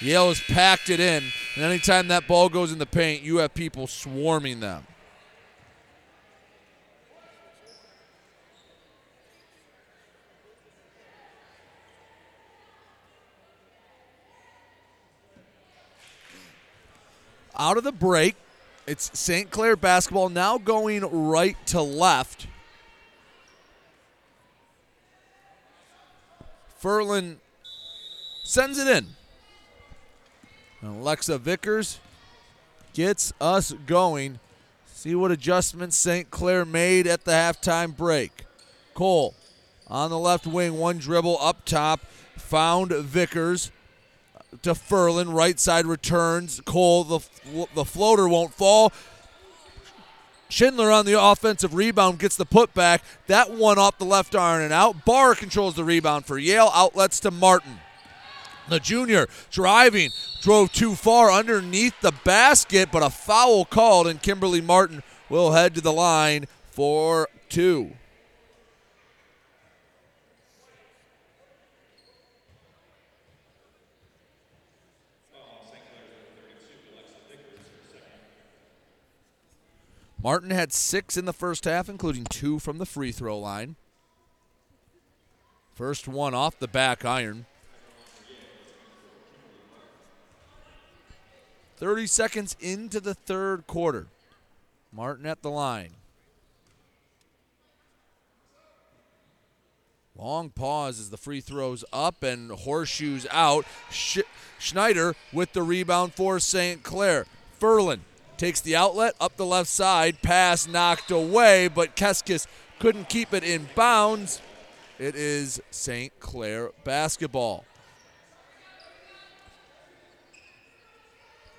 Yale 0.00 0.28
has 0.28 0.40
packed 0.40 0.90
it 0.90 1.00
in, 1.00 1.24
and 1.54 1.64
anytime 1.64 2.08
that 2.08 2.26
ball 2.26 2.48
goes 2.48 2.72
in 2.72 2.78
the 2.78 2.86
paint, 2.86 3.22
you 3.22 3.38
have 3.38 3.54
people 3.54 3.86
swarming 3.86 4.60
them. 4.60 4.86
Out 17.58 17.76
of 17.76 17.84
the 17.84 17.92
break, 17.92 18.36
it's 18.86 19.18
St. 19.18 19.50
Clair 19.50 19.76
basketball 19.76 20.28
now 20.28 20.58
going 20.58 21.02
right 21.02 21.56
to 21.66 21.80
left. 21.80 22.46
Furlan 26.82 27.36
sends 28.44 28.78
it 28.78 28.86
in. 28.86 29.06
And 30.82 31.00
Alexa 31.00 31.38
Vickers 31.38 31.98
gets 32.92 33.32
us 33.40 33.72
going. 33.86 34.38
See 34.86 35.14
what 35.14 35.30
adjustments 35.30 35.96
St. 35.96 36.30
Clair 36.30 36.64
made 36.64 37.06
at 37.06 37.24
the 37.24 37.32
halftime 37.32 37.96
break. 37.96 38.44
Cole 38.94 39.34
on 39.88 40.10
the 40.10 40.18
left 40.18 40.46
wing, 40.46 40.78
one 40.78 40.98
dribble 40.98 41.38
up 41.40 41.64
top, 41.64 42.00
found 42.36 42.92
Vickers 42.92 43.70
to 44.62 44.72
Furlan. 44.72 45.34
Right 45.34 45.58
side 45.58 45.86
returns. 45.86 46.60
Cole, 46.64 47.04
the, 47.04 47.20
the 47.74 47.84
floater 47.84 48.28
won't 48.28 48.54
fall. 48.54 48.92
Schindler 50.48 50.92
on 50.92 51.06
the 51.06 51.20
offensive 51.20 51.74
rebound 51.74 52.18
gets 52.18 52.36
the 52.36 52.46
putback. 52.46 53.00
That 53.26 53.50
one 53.50 53.78
off 53.78 53.98
the 53.98 54.04
left 54.04 54.34
iron 54.34 54.62
and 54.62 54.72
out. 54.72 55.04
Barr 55.04 55.34
controls 55.34 55.74
the 55.74 55.84
rebound 55.84 56.24
for 56.26 56.38
Yale. 56.38 56.70
Outlets 56.72 57.20
to 57.20 57.30
Martin. 57.30 57.80
The 58.68 58.80
junior 58.80 59.28
driving, 59.50 60.10
drove 60.42 60.72
too 60.72 60.96
far 60.96 61.30
underneath 61.30 62.00
the 62.00 62.12
basket, 62.24 62.88
but 62.90 63.02
a 63.02 63.10
foul 63.10 63.64
called, 63.64 64.08
and 64.08 64.20
Kimberly 64.20 64.60
Martin 64.60 65.04
will 65.28 65.52
head 65.52 65.74
to 65.76 65.80
the 65.80 65.92
line 65.92 66.46
for 66.72 67.28
two. 67.48 67.92
Martin 80.26 80.50
had 80.50 80.72
six 80.72 81.16
in 81.16 81.24
the 81.24 81.32
first 81.32 81.66
half, 81.66 81.88
including 81.88 82.24
two 82.24 82.58
from 82.58 82.78
the 82.78 82.84
free 82.84 83.12
throw 83.12 83.38
line. 83.38 83.76
First 85.72 86.08
one 86.08 86.34
off 86.34 86.58
the 86.58 86.66
back 86.66 87.04
iron. 87.04 87.46
30 91.76 92.08
seconds 92.08 92.56
into 92.58 92.98
the 92.98 93.14
third 93.14 93.68
quarter. 93.68 94.08
Martin 94.92 95.26
at 95.26 95.42
the 95.42 95.48
line. 95.48 95.92
Long 100.16 100.50
pause 100.50 100.98
as 100.98 101.10
the 101.10 101.16
free 101.16 101.40
throws 101.40 101.84
up 101.92 102.24
and 102.24 102.50
horseshoes 102.50 103.28
out. 103.30 103.64
Sch- 103.92 104.26
Schneider 104.58 105.14
with 105.32 105.52
the 105.52 105.62
rebound 105.62 106.14
for 106.14 106.40
St. 106.40 106.82
Clair. 106.82 107.26
Furlan 107.60 108.00
takes 108.36 108.60
the 108.60 108.76
outlet 108.76 109.14
up 109.20 109.36
the 109.36 109.46
left 109.46 109.68
side. 109.68 110.22
Pass 110.22 110.66
knocked 110.66 111.10
away, 111.10 111.68
but 111.68 111.96
Keskis 111.96 112.46
couldn't 112.78 113.08
keep 113.08 113.32
it 113.32 113.44
in 113.44 113.68
bounds. 113.74 114.40
It 114.98 115.14
is 115.14 115.60
St. 115.70 116.12
Clair 116.20 116.70
basketball. 116.84 117.64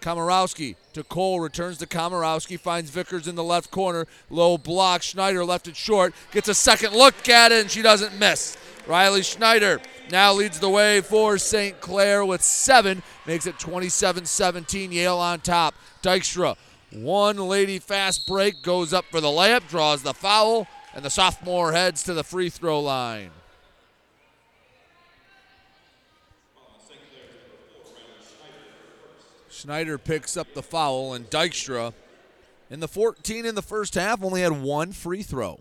Komorowski 0.02 0.76
to 0.94 1.04
Cole, 1.04 1.40
returns 1.40 1.80
to 1.80 1.86
Komorowski, 1.86 2.60
finds 2.60 2.90
Vickers 2.90 3.28
in 3.28 3.36
the 3.36 3.44
left 3.44 3.72
corner. 3.72 4.08
Low 4.30 4.58
block. 4.58 5.02
Schneider 5.02 5.44
left 5.44 5.68
it 5.68 5.76
short, 5.76 6.14
gets 6.32 6.48
a 6.48 6.56
second 6.56 6.94
look 6.94 7.28
at 7.28 7.52
it, 7.52 7.62
and 7.62 7.72
she 7.72 7.82
doesn't 7.82 8.18
miss. 8.18 8.58
Riley 8.88 9.22
Schneider 9.22 9.82
now 10.10 10.34
leads 10.34 10.60
the 10.60 10.70
way 10.70 11.02
for 11.02 11.38
St. 11.38 11.82
Clair 11.82 12.24
with 12.24 12.42
seven, 12.42 13.04
makes 13.26 13.46
it 13.46 13.60
27 13.60 14.26
17. 14.26 14.92
Yale 14.92 15.18
on 15.18 15.42
top. 15.42 15.76
Dykstra, 16.02 16.56
one 16.92 17.38
lady 17.38 17.80
fast 17.80 18.28
break, 18.28 18.62
goes 18.62 18.94
up 18.94 19.06
for 19.06 19.20
the 19.20 19.28
layup, 19.28 19.68
draws 19.68 20.04
the 20.04 20.14
foul, 20.14 20.68
and 20.94 21.04
the 21.04 21.10
sophomore 21.10 21.74
heads 21.74 22.04
to 22.04 22.14
the 22.14 22.24
free 22.24 22.50
throw 22.50 22.80
line. 22.80 23.32
Schneider 29.50 29.98
picks 29.98 30.38
up 30.38 30.54
the 30.54 30.62
foul, 30.62 31.14
and 31.14 31.30
Dykstra, 31.30 31.94
in 32.70 32.80
the 32.80 32.88
14 32.88 33.46
in 33.46 33.56
the 33.56 33.62
first 33.62 33.96
half, 33.96 34.24
only 34.24 34.42
had 34.42 34.62
one 34.62 34.92
free 34.92 35.24
throw. 35.24 35.60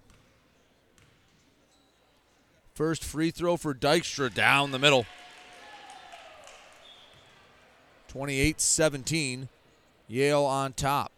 First 2.74 3.02
free 3.02 3.30
throw 3.30 3.56
for 3.56 3.72
Dykstra 3.74 4.32
down 4.34 4.70
the 4.70 4.78
middle. 4.78 5.06
28 8.08 8.60
17. 8.60 9.48
Yale 10.08 10.44
on 10.44 10.72
top. 10.74 11.10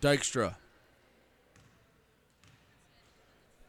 Dykstra. 0.00 0.54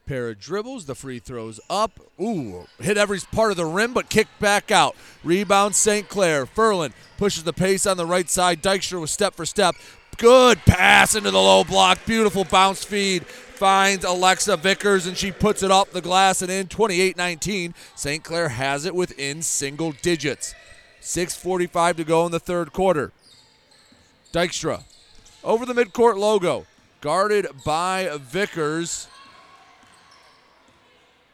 Pair 0.06 0.30
of 0.30 0.40
dribbles, 0.40 0.86
the 0.86 0.96
free 0.96 1.20
throws 1.20 1.60
up. 1.70 2.00
Ooh, 2.20 2.66
hit 2.80 2.98
every 2.98 3.20
part 3.32 3.52
of 3.52 3.58
the 3.58 3.66
rim, 3.66 3.94
but 3.94 4.10
kicked 4.10 4.40
back 4.40 4.72
out. 4.72 4.96
Rebound 5.24 5.76
St. 5.76 6.10
Clair. 6.10 6.48
Furlan 6.48 6.94
pushes 7.18 7.44
the 7.44 7.54
pace 7.54 7.86
on 7.86 7.98
the 7.98 8.08
right 8.08 8.28
side. 8.28 8.64
Dykstra 8.64 9.00
with 9.00 9.12
step 9.12 9.36
for 9.36 9.46
step. 9.46 9.76
Good 10.18 10.58
pass 10.66 11.16
into 11.16 11.30
the 11.30 11.40
low 11.40 11.64
block. 11.64 12.00
Beautiful 12.08 12.44
bounce 12.44 12.84
feed. 12.84 13.26
Finds 13.26 14.04
Alexa 14.04 14.58
Vickers, 14.58 15.06
and 15.06 15.16
she 15.16 15.32
puts 15.32 15.62
it 15.62 15.70
off 15.70 15.92
the 15.92 16.02
glass 16.02 16.42
and 16.42 16.50
in 16.50 16.68
28 16.68 17.16
19. 17.16 17.76
St. 17.94 18.24
Clair 18.24 18.50
has 18.50 18.86
it 18.86 18.96
within 18.96 19.44
single 19.44 19.92
digits. 19.92 20.56
6.45 21.02 21.98
to 21.98 22.04
go 22.04 22.26
in 22.26 22.32
the 22.32 22.40
third 22.40 22.74
quarter. 22.74 23.12
Dykstra 24.34 24.84
over 25.44 25.66
the 25.66 25.74
midcourt 25.74 26.18
logo, 26.18 26.66
guarded 27.02 27.48
by 27.66 28.10
Vickers. 28.18 29.08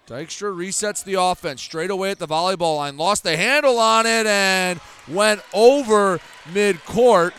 Dykstra 0.08 0.56
resets 0.56 1.03
the 1.03 1.16
offense 1.16 1.62
straight 1.62 1.89
away 1.89 2.12
at 2.12 2.20
the 2.20 2.28
volleyball 2.28 2.78
line. 2.78 2.95
Lost 2.95 3.24
the 3.24 3.36
handle 3.36 3.80
on 3.80 4.06
it 4.06 4.28
and 4.28 4.80
went 5.08 5.41
over 5.51 6.20
midcourt. 6.51 7.34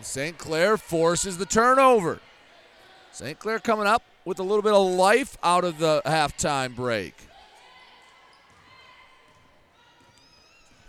St. 0.00 0.36
Clair 0.36 0.76
forces 0.76 1.38
the 1.38 1.46
turnover. 1.46 2.20
St. 3.12 3.38
Clair 3.38 3.58
coming 3.58 3.86
up 3.86 4.02
with 4.24 4.40
a 4.40 4.42
little 4.42 4.62
bit 4.62 4.72
of 4.72 4.86
life 4.86 5.36
out 5.42 5.64
of 5.64 5.78
the 5.78 6.02
halftime 6.04 6.74
break. 6.74 7.14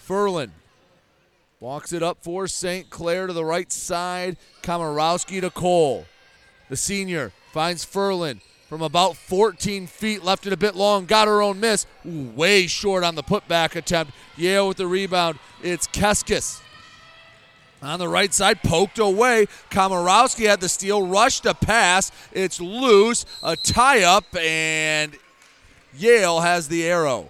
Furlan 0.05 0.49
walks 1.59 1.91
it 1.91 2.01
up 2.01 2.17
for 2.21 2.47
St. 2.47 2.89
Clair 2.89 3.27
to 3.27 3.33
the 3.33 3.43
right 3.43 3.71
side. 3.71 4.37
Komorowski 4.63 5.41
to 5.41 5.49
Cole. 5.49 6.05
The 6.69 6.77
senior 6.77 7.31
finds 7.51 7.85
Furlan. 7.85 8.41
from 8.67 8.81
about 8.83 9.17
14 9.17 9.87
feet, 9.87 10.23
left 10.23 10.45
it 10.45 10.53
a 10.53 10.57
bit 10.57 10.75
long, 10.75 11.05
got 11.05 11.27
her 11.27 11.41
own 11.41 11.59
miss. 11.59 11.87
Ooh, 12.05 12.29
way 12.35 12.67
short 12.67 13.03
on 13.03 13.15
the 13.15 13.23
putback 13.23 13.75
attempt. 13.75 14.13
Yale 14.37 14.67
with 14.67 14.77
the 14.77 14.85
rebound. 14.85 15.39
It's 15.63 15.87
Keskis. 15.87 16.61
On 17.81 17.97
the 17.97 18.07
right 18.07 18.31
side, 18.31 18.61
poked 18.61 18.99
away. 18.99 19.47
Komorowski 19.71 20.47
had 20.47 20.61
the 20.61 20.69
steal, 20.69 21.07
rushed 21.07 21.47
a 21.47 21.55
pass. 21.55 22.11
It's 22.31 22.61
loose, 22.61 23.25
a 23.41 23.55
tie 23.55 24.03
up, 24.03 24.25
and 24.35 25.17
Yale 25.97 26.41
has 26.41 26.67
the 26.67 26.85
arrow. 26.85 27.29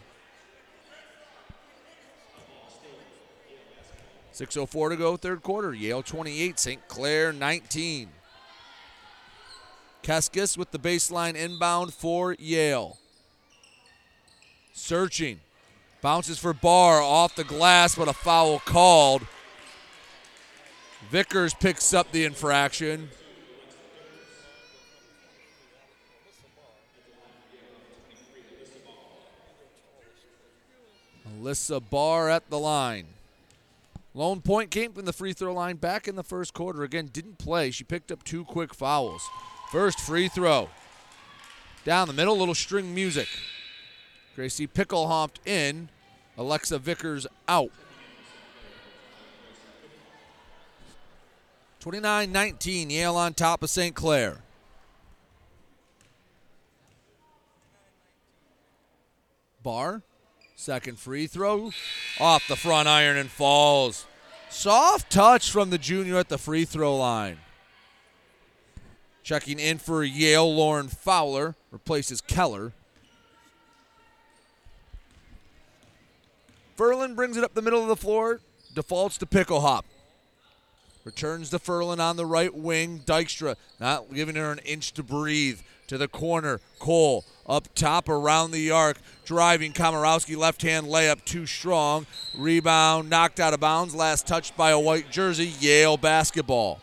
6.04 4.39 4.91
to 4.91 4.95
go, 4.95 5.17
third 5.17 5.43
quarter. 5.43 5.73
Yale 5.73 6.01
28, 6.01 6.57
St. 6.57 6.87
Clair 6.87 7.33
19. 7.33 8.07
Keskis 10.01 10.57
with 10.57 10.71
the 10.71 10.79
baseline 10.79 11.35
inbound 11.35 11.93
for 11.93 12.37
Yale. 12.39 12.97
Searching. 14.71 15.41
Bounces 16.01 16.39
for 16.39 16.53
Barr 16.53 17.01
off 17.01 17.35
the 17.35 17.43
glass, 17.43 17.95
but 17.95 18.07
a 18.07 18.13
foul 18.13 18.59
called. 18.59 19.27
Vickers 21.11 21.53
picks 21.53 21.93
up 21.93 22.09
the 22.13 22.23
infraction. 22.23 23.09
Alyssa 31.27 31.83
Barr 31.89 32.29
at 32.29 32.49
the 32.49 32.57
line. 32.57 33.18
Lone 34.13 34.41
point 34.41 34.71
came 34.71 34.91
from 34.91 35.05
the 35.05 35.13
free 35.13 35.33
throw 35.33 35.53
line 35.53 35.77
back 35.77 36.07
in 36.07 36.15
the 36.15 36.23
first 36.23 36.53
quarter. 36.53 36.83
Again, 36.83 37.09
didn't 37.11 37.37
play. 37.37 37.71
She 37.71 37.83
picked 37.83 38.11
up 38.11 38.23
two 38.23 38.43
quick 38.43 38.73
fouls. 38.73 39.27
First 39.71 39.99
free 39.99 40.27
throw. 40.27 40.69
Down 41.85 42.07
the 42.07 42.13
middle, 42.13 42.37
little 42.37 42.55
string 42.55 42.93
music. 42.93 43.27
Gracie 44.35 44.67
Pickle 44.67 45.07
hopped 45.07 45.39
in. 45.47 45.89
Alexa 46.37 46.79
Vickers 46.79 47.27
out. 47.47 47.71
29 51.79 52.31
19, 52.31 52.89
Yale 52.89 53.15
on 53.15 53.33
top 53.33 53.63
of 53.63 53.69
St. 53.69 53.95
Clair. 53.95 54.41
Barr, 59.63 60.01
second 60.59 60.99
free 60.99 61.25
throw, 61.25 61.71
off 62.19 62.45
the 62.49 62.55
front 62.55 62.87
iron 62.87 63.15
and 63.15 63.31
falls. 63.31 64.05
Soft 64.49 65.09
touch 65.09 65.49
from 65.49 65.69
the 65.69 65.77
junior 65.77 66.17
at 66.17 66.27
the 66.27 66.37
free 66.37 66.65
throw 66.65 66.97
line. 66.97 67.37
Checking 69.23 69.57
in 69.57 69.77
for 69.77 70.03
Yale, 70.03 70.53
Lauren 70.53 70.89
Fowler 70.89 71.55
replaces 71.71 72.19
Keller. 72.19 72.73
Furlan 76.77 77.15
brings 77.15 77.37
it 77.37 77.43
up 77.43 77.53
the 77.53 77.61
middle 77.61 77.81
of 77.81 77.87
the 77.87 77.95
floor, 77.95 78.41
defaults 78.73 79.17
to 79.19 79.25
pickle 79.25 79.61
hop. 79.61 79.85
Returns 81.05 81.49
to 81.51 81.59
Furlan 81.59 81.99
on 81.99 82.17
the 82.17 82.25
right 82.25 82.53
wing. 82.53 82.99
Dykstra 83.05 83.55
not 83.79 84.13
giving 84.13 84.35
her 84.35 84.51
an 84.51 84.59
inch 84.59 84.91
to 84.93 85.03
breathe. 85.03 85.61
To 85.89 85.97
the 85.97 86.07
corner. 86.07 86.61
Cole 86.77 87.25
up 87.47 87.73
top 87.73 88.09
around 88.09 88.51
the 88.51 88.69
arc. 88.69 88.97
Driving 89.25 89.73
Komorowski 89.73 90.37
left 90.37 90.61
hand 90.61 90.85
layup 90.85 91.25
too 91.25 91.47
strong. 91.47 92.05
Rebound 92.37 93.09
knocked 93.09 93.39
out 93.39 93.55
of 93.55 93.59
bounds. 93.59 93.95
Last 93.95 94.27
touched 94.27 94.55
by 94.55 94.69
a 94.69 94.79
white 94.79 95.09
jersey. 95.09 95.51
Yale 95.59 95.97
basketball. 95.97 96.79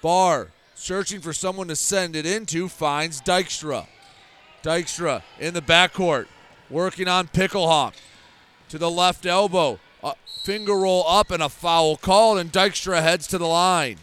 Barr 0.00 0.50
searching 0.76 1.20
for 1.20 1.32
someone 1.32 1.66
to 1.66 1.74
send 1.74 2.14
it 2.14 2.24
into. 2.24 2.68
Finds 2.68 3.20
Dykstra. 3.20 3.88
Dykstra 4.62 5.22
in 5.40 5.52
the 5.52 5.60
backcourt. 5.60 6.26
Working 6.70 7.08
on 7.08 7.26
Picklehop. 7.26 7.94
To 8.68 8.78
the 8.78 8.90
left 8.90 9.26
elbow. 9.26 9.80
A 10.04 10.14
finger 10.44 10.78
roll 10.78 11.04
up 11.08 11.32
and 11.32 11.42
a 11.42 11.48
foul 11.48 11.96
called, 11.96 12.38
and 12.38 12.52
Dykstra 12.52 13.02
heads 13.02 13.26
to 13.26 13.38
the 13.38 13.48
line. 13.48 13.96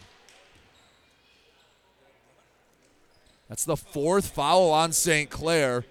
That's 3.48 3.66
the 3.66 3.78
fourth 3.78 4.28
foul 4.28 4.72
on 4.72 4.92
St. 4.92 5.30
Clair. 5.30 5.86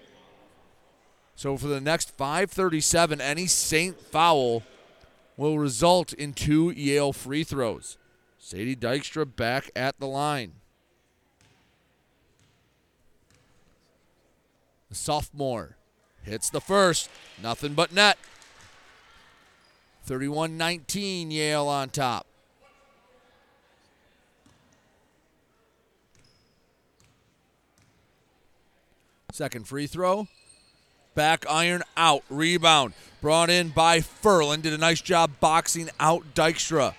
So 1.35 1.57
for 1.57 1.67
the 1.67 1.81
next 1.81 2.11
537, 2.11 3.21
any 3.21 3.47
Saint 3.47 3.99
foul 3.99 4.63
will 5.37 5.59
result 5.59 6.13
in 6.13 6.33
two 6.33 6.71
Yale 6.71 7.13
free 7.13 7.43
throws. 7.43 7.97
Sadie 8.37 8.75
Dykstra 8.75 9.25
back 9.35 9.71
at 9.75 9.99
the 9.99 10.07
line. 10.07 10.53
The 14.89 14.95
sophomore 14.95 15.77
hits 16.23 16.49
the 16.49 16.61
first. 16.61 17.09
Nothing 17.41 17.73
but 17.73 17.91
net. 17.91 18.17
31 20.03 20.57
19, 20.57 21.31
Yale 21.31 21.67
on 21.67 21.89
top. 21.89 22.27
Second 29.35 29.67
free 29.67 29.85
throw. 29.85 30.29
Back 31.13 31.45
iron 31.49 31.83
out. 31.97 32.23
Rebound. 32.29 32.93
Brought 33.19 33.49
in 33.49 33.67
by 33.67 33.99
Furlan. 33.99 34.61
Did 34.61 34.71
a 34.71 34.77
nice 34.77 35.01
job 35.01 35.29
boxing 35.41 35.89
out 35.99 36.23
Dykstra. 36.33 36.93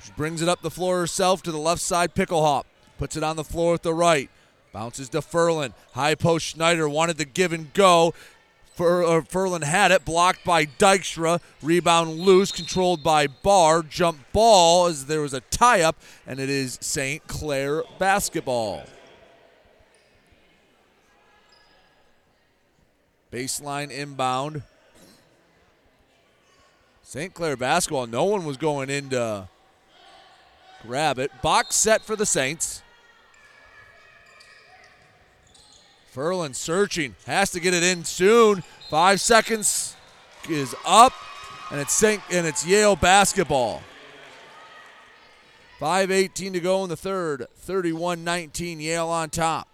She 0.00 0.12
brings 0.12 0.42
it 0.42 0.48
up 0.48 0.62
the 0.62 0.70
floor 0.70 1.00
herself 1.00 1.42
to 1.42 1.50
the 1.50 1.58
left 1.58 1.80
side. 1.80 2.14
pickle 2.14 2.44
hop. 2.44 2.68
Puts 2.98 3.16
it 3.16 3.24
on 3.24 3.34
the 3.34 3.42
floor 3.42 3.72
with 3.72 3.82
the 3.82 3.94
right. 3.94 4.30
Bounces 4.72 5.08
to 5.08 5.18
Furlan. 5.18 5.72
High 5.94 6.14
post 6.14 6.46
Schneider 6.46 6.88
wanted 6.88 7.16
the 7.16 7.24
give 7.24 7.52
and 7.52 7.72
go. 7.72 8.14
Fur, 8.76 9.02
uh, 9.02 9.58
had 9.62 9.90
it, 9.90 10.04
blocked 10.04 10.44
by 10.44 10.64
Dykstra. 10.64 11.40
Rebound 11.62 12.20
loose, 12.20 12.52
controlled 12.52 13.02
by 13.02 13.26
Barr. 13.26 13.82
Jump 13.82 14.18
ball 14.32 14.86
as 14.86 15.06
there 15.06 15.20
was 15.20 15.34
a 15.34 15.40
tie 15.40 15.80
up, 15.80 15.96
and 16.28 16.38
it 16.38 16.48
is 16.48 16.78
St. 16.80 17.26
Clair 17.26 17.82
basketball. 17.98 18.84
Baseline 23.32 23.90
inbound. 23.90 24.62
St. 27.02 27.32
Clair 27.32 27.56
basketball. 27.56 28.06
No 28.06 28.24
one 28.24 28.44
was 28.44 28.56
going 28.56 28.90
in 28.90 29.08
to 29.10 29.48
grab 30.86 31.18
it. 31.18 31.30
Box 31.40 31.74
set 31.74 32.02
for 32.02 32.14
the 32.14 32.26
Saints. 32.26 32.82
Furlan 36.14 36.54
searching, 36.54 37.14
has 37.26 37.50
to 37.52 37.60
get 37.60 37.72
it 37.72 37.82
in 37.82 38.04
soon. 38.04 38.62
Five 38.90 39.18
seconds 39.18 39.96
is 40.50 40.74
up, 40.84 41.14
and 41.70 41.80
it's 41.80 41.94
Saint, 41.94 42.20
and 42.30 42.46
it's 42.46 42.66
Yale 42.66 42.96
basketball. 42.96 43.82
5.18 45.80 46.52
to 46.52 46.60
go 46.60 46.84
in 46.84 46.90
the 46.90 46.96
third. 46.98 47.46
31-19, 47.66 48.82
Yale 48.82 49.08
on 49.08 49.30
top. 49.30 49.71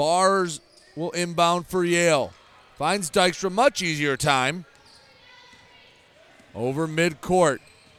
Bars 0.00 0.62
will 0.96 1.10
inbound 1.10 1.66
for 1.66 1.84
Yale. 1.84 2.32
Finds 2.78 3.10
Dykstra 3.10 3.52
much 3.52 3.82
easier 3.82 4.16
time. 4.16 4.64
Over 6.54 6.88
midcourt. 6.88 7.58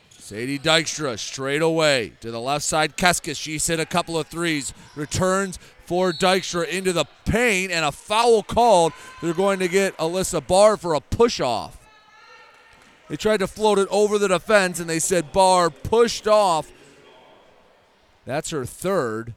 Sadie 0.09 0.57
Dykstra 0.57 1.19
straight 1.19 1.61
away 1.61 2.13
to 2.21 2.31
the 2.31 2.41
left 2.41 2.65
side. 2.65 2.97
Keskis, 2.97 3.39
she's 3.39 3.67
hit 3.67 3.79
a 3.79 3.85
couple 3.85 4.17
of 4.17 4.25
threes. 4.25 4.73
Returns 4.95 5.59
for 5.85 6.11
Dykstra 6.11 6.67
into 6.69 6.91
the 6.91 7.05
paint 7.25 7.71
and 7.71 7.85
a 7.85 7.91
foul 7.91 8.41
called. 8.41 8.93
They're 9.21 9.35
going 9.35 9.59
to 9.59 9.67
get 9.67 9.95
Alyssa 9.97 10.47
Barr 10.47 10.77
for 10.77 10.95
a 10.95 11.01
push 11.01 11.39
off. 11.39 11.77
They 13.09 13.15
tried 13.15 13.41
to 13.41 13.47
float 13.47 13.77
it 13.77 13.87
over 13.91 14.17
the 14.17 14.27
defense 14.27 14.79
and 14.79 14.89
they 14.89 14.97
said 14.97 15.31
Barr 15.31 15.69
pushed 15.69 16.27
off. 16.27 16.71
That's 18.25 18.49
her 18.49 18.65
third. 18.65 19.35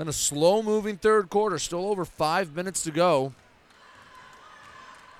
Been 0.00 0.08
a 0.08 0.14
slow 0.14 0.62
moving 0.62 0.96
third 0.96 1.28
quarter, 1.28 1.58
still 1.58 1.86
over 1.86 2.06
five 2.06 2.56
minutes 2.56 2.82
to 2.84 2.90
go. 2.90 3.34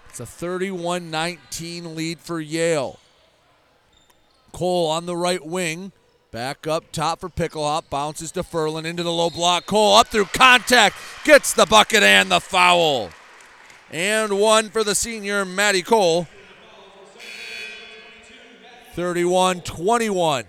It's 0.08 0.20
a 0.20 0.24
31 0.24 1.10
19 1.10 1.94
lead 1.94 2.18
for 2.18 2.40
Yale. 2.40 2.98
Cole 4.52 4.88
on 4.88 5.04
the 5.04 5.18
right 5.18 5.44
wing. 5.44 5.92
Back 6.30 6.66
up 6.66 6.92
top 6.92 7.20
for 7.20 7.28
Picklehop. 7.28 7.90
Bounces 7.90 8.32
to 8.32 8.42
Furlan 8.42 8.86
into 8.86 9.02
the 9.02 9.12
low 9.12 9.28
block. 9.28 9.66
Cole 9.66 9.96
up 9.96 10.06
through 10.06 10.24
contact. 10.24 10.96
Gets 11.26 11.52
the 11.52 11.66
bucket 11.66 12.02
and 12.02 12.30
the 12.30 12.40
foul. 12.40 13.10
And 13.90 14.40
one 14.40 14.70
for 14.70 14.82
the 14.82 14.94
senior, 14.94 15.44
Maddie 15.44 15.82
Cole. 15.82 16.26
31 18.94 19.60
21. 19.60 20.46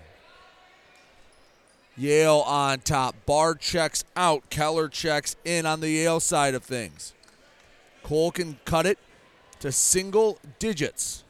Yale 1.97 2.43
on 2.47 2.80
top. 2.80 3.15
Barr 3.26 3.55
checks 3.55 4.03
out. 4.15 4.49
Keller 4.49 4.88
checks 4.88 5.35
in 5.43 5.65
on 5.65 5.81
the 5.81 5.89
Yale 5.89 6.19
side 6.19 6.55
of 6.55 6.63
things. 6.63 7.13
Cole 8.03 8.31
can 8.31 8.57
cut 8.65 8.85
it 8.85 8.97
to 9.59 9.72
single 9.72 10.39
digits. 10.59 11.23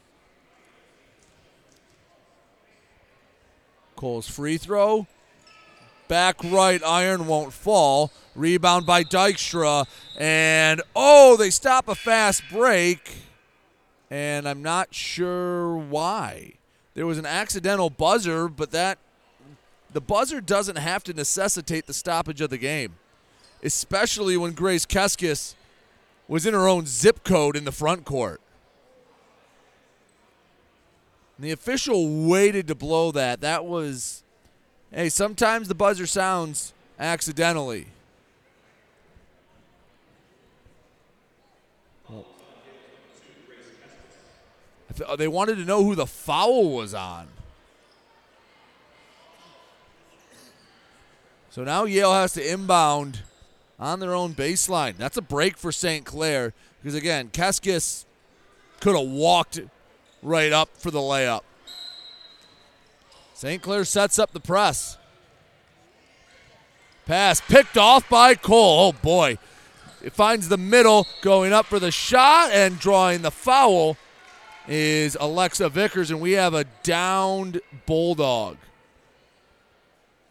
Cole's 3.95 4.27
free 4.27 4.57
throw. 4.57 5.07
Back 6.07 6.43
right 6.43 6.81
iron 6.83 7.27
won't 7.27 7.53
fall. 7.53 8.11
Rebound 8.35 8.85
by 8.85 9.03
Dykstra. 9.03 9.85
And 10.17 10.81
oh, 10.95 11.37
they 11.37 11.49
stop 11.49 11.87
a 11.87 11.95
fast 11.95 12.43
break. 12.51 13.17
And 14.09 14.47
I'm 14.47 14.61
not 14.61 14.93
sure 14.93 15.75
why. 15.75 16.53
There 16.95 17.05
was 17.05 17.17
an 17.17 17.25
accidental 17.25 17.89
buzzer, 17.89 18.47
but 18.47 18.71
that 18.71 18.97
the 19.93 20.01
buzzer 20.01 20.41
doesn't 20.41 20.77
have 20.77 21.03
to 21.03 21.13
necessitate 21.13 21.85
the 21.85 21.93
stoppage 21.93 22.41
of 22.41 22.49
the 22.49 22.57
game. 22.57 22.95
Especially 23.63 24.37
when 24.37 24.53
Grace 24.53 24.85
Keskis 24.85 25.55
was 26.27 26.45
in 26.45 26.53
her 26.53 26.67
own 26.67 26.85
zip 26.85 27.23
code 27.23 27.55
in 27.55 27.65
the 27.65 27.71
front 27.71 28.05
court. 28.05 28.41
And 31.37 31.45
the 31.45 31.51
official 31.51 32.27
waited 32.27 32.67
to 32.67 32.75
blow 32.75 33.11
that. 33.11 33.41
That 33.41 33.65
was 33.65 34.23
hey, 34.91 35.09
sometimes 35.09 35.67
the 35.67 35.75
buzzer 35.75 36.07
sounds 36.07 36.73
accidentally. 36.99 37.87
They 45.17 45.27
wanted 45.27 45.55
to 45.55 45.65
know 45.65 45.83
who 45.83 45.95
the 45.95 46.05
foul 46.05 46.69
was 46.71 46.93
on. 46.93 47.27
So 51.51 51.65
now 51.65 51.83
Yale 51.83 52.13
has 52.13 52.31
to 52.33 52.53
inbound 52.53 53.19
on 53.77 53.99
their 53.99 54.15
own 54.15 54.33
baseline. 54.33 54.95
That's 54.95 55.17
a 55.17 55.21
break 55.21 55.57
for 55.57 55.73
St. 55.73 56.05
Clair 56.05 56.53
because, 56.81 56.95
again, 56.95 57.27
Keskis 57.27 58.05
could 58.79 58.97
have 58.97 59.09
walked 59.09 59.59
right 60.23 60.53
up 60.53 60.69
for 60.77 60.91
the 60.91 60.99
layup. 60.99 61.41
St. 63.33 63.61
Clair 63.61 63.83
sets 63.83 64.17
up 64.17 64.31
the 64.31 64.39
press. 64.39 64.97
Pass 67.05 67.41
picked 67.41 67.77
off 67.77 68.07
by 68.07 68.33
Cole. 68.33 68.87
Oh, 68.87 68.91
boy. 68.93 69.37
It 70.01 70.13
finds 70.13 70.47
the 70.47 70.57
middle, 70.57 71.05
going 71.21 71.51
up 71.51 71.65
for 71.65 71.79
the 71.79 71.91
shot 71.91 72.51
and 72.51 72.79
drawing 72.79 73.23
the 73.23 73.31
foul 73.31 73.97
is 74.69 75.17
Alexa 75.19 75.67
Vickers, 75.67 76.11
and 76.11 76.21
we 76.21 76.31
have 76.31 76.53
a 76.53 76.63
downed 76.83 77.59
Bulldog. 77.85 78.55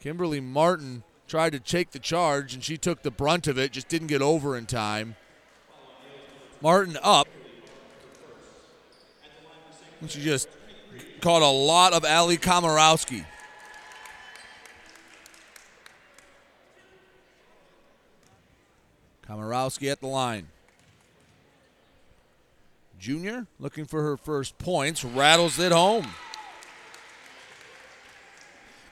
Kimberly 0.00 0.40
Martin 0.40 1.02
tried 1.30 1.52
to 1.52 1.60
take 1.60 1.92
the 1.92 1.98
charge, 2.00 2.54
and 2.54 2.64
she 2.64 2.76
took 2.76 3.02
the 3.02 3.10
brunt 3.10 3.46
of 3.46 3.56
it, 3.56 3.70
just 3.70 3.86
didn't 3.86 4.08
get 4.08 4.20
over 4.20 4.56
in 4.56 4.66
time. 4.66 5.14
Martin 6.60 6.98
up. 7.04 7.28
And 10.00 10.10
she 10.10 10.20
just 10.22 10.48
caught 11.20 11.42
a 11.42 11.46
lot 11.46 11.92
of 11.92 12.04
Ali 12.04 12.36
Komorowski. 12.36 13.24
Komorowski 19.28 19.88
at 19.92 20.00
the 20.00 20.08
line. 20.08 20.48
Junior 22.98 23.46
looking 23.60 23.84
for 23.84 24.02
her 24.02 24.16
first 24.16 24.58
points, 24.58 25.04
rattles 25.04 25.60
it 25.60 25.70
home. 25.70 26.08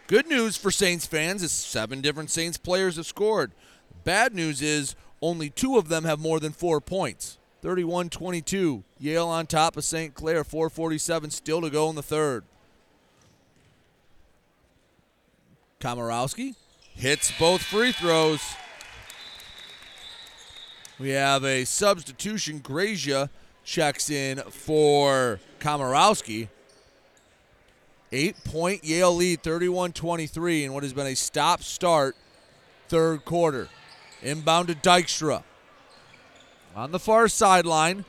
Good 0.09 0.27
news 0.27 0.57
for 0.57 0.71
Saints 0.71 1.05
fans 1.05 1.43
is 1.43 1.53
seven 1.53 2.01
different 2.01 2.31
Saints 2.31 2.57
players 2.57 2.97
have 2.97 3.05
scored. 3.05 3.53
Bad 4.05 4.35
news 4.35 4.63
is 4.63 4.97
only 5.21 5.51
two 5.51 5.77
of 5.77 5.91
them 5.91 6.05
have 6.05 6.19
more 6.19 6.41
than 6.41 6.53
four 6.53 6.81
points. 6.81 7.37
31 7.61 8.09
22. 8.09 8.85
Yale 8.99 9.29
on 9.29 9.47
top 9.47 9.77
of 9.77 9.85
St. 9.85 10.15
Clair. 10.15 10.45
447 10.45 11.31
still 11.31 11.61
to 11.61 11.69
go 11.69 11.91
in 11.91 11.95
the 11.95 12.03
third. 12.03 12.45
Komorowski 15.79 16.55
hits 16.95 17.31
both 17.39 17.61
free 17.61 17.93
throws. 17.93 18.41
We 20.99 21.11
have 21.11 21.45
a 21.45 21.67
substitution. 21.67 22.61
Grazia 22.61 23.29
checks 23.63 24.09
in 24.09 24.39
for 24.39 25.39
Komorowski. 25.61 26.49
Eight 28.11 28.43
point 28.45 28.85
Yale 28.85 29.15
lead, 29.15 29.43
31 29.43 29.93
23, 29.93 30.65
in 30.65 30.73
what 30.73 30.83
has 30.83 30.93
been 30.93 31.07
a 31.07 31.15
stop 31.15 31.63
start 31.63 32.17
third 32.89 33.25
quarter. 33.25 33.69
Inbound 34.23 34.69
to 34.69 34.75
Dykstra. 34.75 35.43
On 36.75 36.91
the 36.91 36.99
far 36.99 37.29
sideline. 37.29 38.05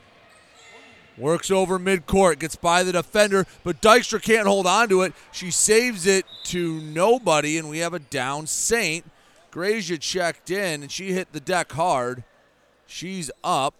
Works 1.17 1.51
over 1.51 1.77
midcourt, 1.77 2.39
gets 2.39 2.55
by 2.55 2.84
the 2.84 2.93
defender, 2.93 3.45
but 3.65 3.81
Dykstra 3.81 4.21
can't 4.21 4.47
hold 4.47 4.65
on 4.65 4.88
to 4.88 5.01
it. 5.01 5.13
She 5.34 5.51
saves 5.51 6.07
it 6.07 6.26
to 6.45 6.80
nobody, 6.80 7.57
and 7.57 7.69
we 7.69 7.80
have 7.80 7.93
a 7.93 7.99
down 7.99 8.47
Saint. 8.47 9.03
Grazia 9.51 9.97
checked 9.97 10.49
in, 10.49 10.81
and 10.81 10.89
she 10.89 11.11
hit 11.11 11.34
the 11.34 11.41
deck 11.41 11.73
hard. 11.73 12.23
She's 12.88 13.30
up 13.43 13.73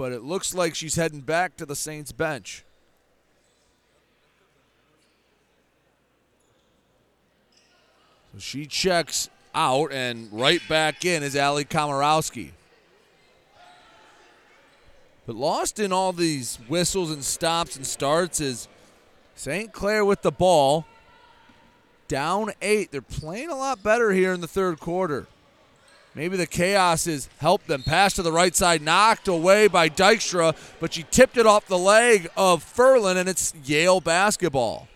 but 0.00 0.12
it 0.12 0.22
looks 0.22 0.54
like 0.54 0.74
she's 0.74 0.94
heading 0.94 1.20
back 1.20 1.58
to 1.58 1.66
the 1.66 1.76
Saints 1.76 2.10
bench. 2.10 2.64
So 8.32 8.38
she 8.38 8.66
checks 8.66 9.28
out, 9.54 9.92
and 9.92 10.28
right 10.32 10.60
back 10.68 11.04
in 11.04 11.22
is 11.22 11.36
Ali 11.36 11.64
Komorowski. 11.64 12.50
But 15.26 15.36
lost 15.36 15.78
in 15.78 15.92
all 15.92 16.12
these 16.12 16.56
whistles 16.68 17.10
and 17.10 17.24
stops 17.24 17.76
and 17.76 17.86
starts 17.86 18.40
is 18.40 18.68
St. 19.36 19.72
Clair 19.72 20.04
with 20.04 20.22
the 20.22 20.32
ball. 20.32 20.86
Down 22.08 22.50
eight. 22.60 22.90
They're 22.90 23.00
playing 23.00 23.50
a 23.50 23.56
lot 23.56 23.82
better 23.82 24.10
here 24.10 24.32
in 24.32 24.40
the 24.40 24.48
third 24.48 24.80
quarter. 24.80 25.26
Maybe 26.14 26.36
the 26.36 26.46
chaos 26.46 27.04
has 27.04 27.28
helped 27.38 27.68
them. 27.68 27.84
Pass 27.84 28.14
to 28.14 28.22
the 28.22 28.32
right 28.32 28.54
side, 28.56 28.82
knocked 28.82 29.28
away 29.28 29.68
by 29.68 29.88
Dykstra, 29.88 30.56
but 30.80 30.92
she 30.92 31.04
tipped 31.04 31.36
it 31.36 31.46
off 31.46 31.66
the 31.66 31.78
leg 31.78 32.28
of 32.36 32.64
Furlan, 32.64 33.16
and 33.16 33.28
it's 33.28 33.54
Yale 33.64 34.00
basketball. 34.00 34.88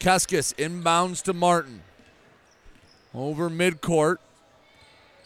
Keskis 0.00 0.54
inbounds 0.54 1.22
to 1.24 1.32
Martin. 1.32 1.82
Over 3.14 3.50
midcourt. 3.50 4.16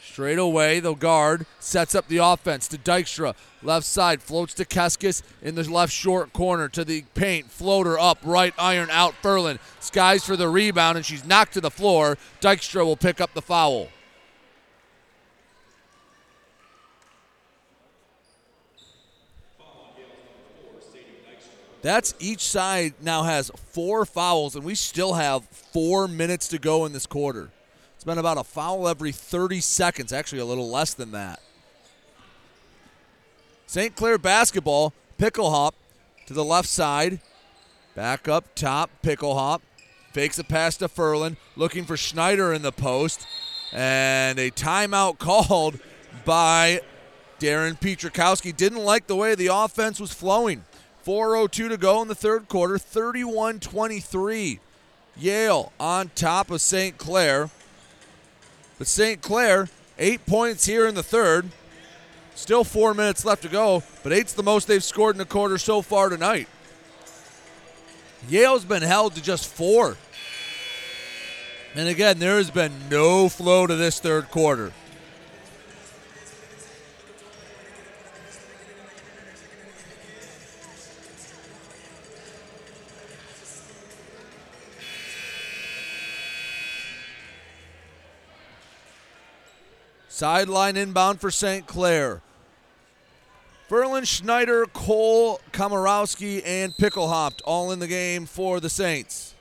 Straight 0.02 0.38
away, 0.38 0.80
the 0.80 0.94
guard 0.94 1.46
sets 1.60 1.94
up 1.94 2.08
the 2.08 2.18
offense 2.18 2.68
to 2.68 2.78
Dykstra. 2.78 3.34
Left 3.62 3.86
side 3.86 4.22
floats 4.22 4.52
to 4.54 4.64
Keskis 4.64 5.22
in 5.40 5.54
the 5.54 5.68
left 5.70 5.92
short 5.92 6.32
corner 6.32 6.68
to 6.68 6.84
the 6.84 7.02
paint. 7.14 7.50
Floater 7.50 7.98
up, 7.98 8.18
right 8.22 8.52
iron 8.58 8.90
out. 8.90 9.14
Furlan 9.22 9.58
skies 9.80 10.24
for 10.24 10.36
the 10.36 10.48
rebound, 10.48 10.96
and 10.96 11.06
she's 11.06 11.24
knocked 11.24 11.54
to 11.54 11.60
the 11.60 11.70
floor. 11.70 12.18
Dykstra 12.40 12.84
will 12.84 12.96
pick 12.96 13.20
up 13.20 13.32
the 13.32 13.42
foul. 13.42 13.88
That's 21.84 22.14
each 22.18 22.40
side 22.40 22.94
now 23.02 23.24
has 23.24 23.50
four 23.72 24.06
fouls, 24.06 24.56
and 24.56 24.64
we 24.64 24.74
still 24.74 25.12
have 25.12 25.44
four 25.44 26.08
minutes 26.08 26.48
to 26.48 26.58
go 26.58 26.86
in 26.86 26.94
this 26.94 27.04
quarter. 27.04 27.50
It's 27.94 28.04
been 28.04 28.16
about 28.16 28.38
a 28.38 28.42
foul 28.42 28.88
every 28.88 29.12
30 29.12 29.60
seconds, 29.60 30.10
actually, 30.10 30.38
a 30.38 30.46
little 30.46 30.70
less 30.70 30.94
than 30.94 31.12
that. 31.12 31.40
St. 33.66 33.94
Clair 33.94 34.16
basketball, 34.16 34.94
pickle 35.18 35.50
hop 35.50 35.74
to 36.24 36.32
the 36.32 36.42
left 36.42 36.70
side. 36.70 37.20
Back 37.94 38.28
up 38.28 38.54
top, 38.54 38.88
pickle 39.02 39.34
hop. 39.34 39.60
Fakes 40.14 40.38
a 40.38 40.44
pass 40.44 40.78
to 40.78 40.88
Furlan, 40.88 41.36
looking 41.54 41.84
for 41.84 41.98
Schneider 41.98 42.54
in 42.54 42.62
the 42.62 42.72
post. 42.72 43.26
And 43.74 44.38
a 44.38 44.50
timeout 44.50 45.18
called 45.18 45.78
by 46.24 46.80
Darren 47.38 47.78
Petrakowski. 47.78 48.56
Didn't 48.56 48.82
like 48.82 49.06
the 49.06 49.16
way 49.16 49.34
the 49.34 49.48
offense 49.48 50.00
was 50.00 50.14
flowing. 50.14 50.64
4.02 51.04 51.68
to 51.68 51.76
go 51.76 52.00
in 52.02 52.08
the 52.08 52.14
third 52.14 52.48
quarter, 52.48 52.78
31 52.78 53.60
23. 53.60 54.60
Yale 55.16 55.72
on 55.78 56.10
top 56.14 56.50
of 56.50 56.60
St. 56.60 56.96
Clair. 56.98 57.50
But 58.78 58.86
St. 58.86 59.20
Clair, 59.20 59.68
eight 59.98 60.26
points 60.26 60.66
here 60.66 60.88
in 60.88 60.94
the 60.94 61.02
third. 61.02 61.50
Still 62.34 62.64
four 62.64 62.94
minutes 62.94 63.24
left 63.24 63.42
to 63.42 63.48
go, 63.48 63.82
but 64.02 64.12
eight's 64.12 64.32
the 64.32 64.42
most 64.42 64.66
they've 64.66 64.82
scored 64.82 65.14
in 65.14 65.20
a 65.20 65.26
quarter 65.26 65.56
so 65.56 65.82
far 65.82 66.08
tonight. 66.08 66.48
Yale's 68.28 68.64
been 68.64 68.82
held 68.82 69.14
to 69.14 69.22
just 69.22 69.46
four. 69.46 69.96
And 71.76 71.88
again, 71.88 72.18
there 72.18 72.36
has 72.36 72.50
been 72.50 72.72
no 72.90 73.28
flow 73.28 73.66
to 73.66 73.76
this 73.76 74.00
third 74.00 74.30
quarter. 74.30 74.72
Sideline 90.14 90.76
inbound 90.76 91.20
for 91.20 91.28
St. 91.28 91.66
Clair. 91.66 92.22
Furlan, 93.68 94.06
Schneider, 94.06 94.64
Cole, 94.66 95.40
Komorowski, 95.50 96.40
and 96.46 96.72
Picklehopped 96.72 97.40
all 97.44 97.72
in 97.72 97.80
the 97.80 97.88
game 97.88 98.24
for 98.24 98.60
the 98.60 98.70
Saints. 98.70 99.34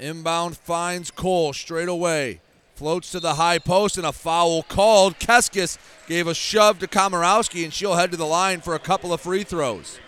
Inbound 0.00 0.56
finds 0.56 1.12
Cole 1.12 1.52
straight 1.52 1.88
away. 1.88 2.40
Floats 2.74 3.12
to 3.12 3.20
the 3.20 3.34
high 3.34 3.60
post 3.60 3.96
and 3.96 4.04
a 4.04 4.10
foul 4.10 4.64
called. 4.64 5.20
Keskis 5.20 5.78
gave 6.08 6.26
a 6.26 6.34
shove 6.34 6.80
to 6.80 6.88
Komorowski 6.88 7.62
and 7.62 7.72
she'll 7.72 7.94
head 7.94 8.10
to 8.10 8.16
the 8.16 8.26
line 8.26 8.60
for 8.60 8.74
a 8.74 8.80
couple 8.80 9.12
of 9.12 9.20
free 9.20 9.44
throws. 9.44 10.00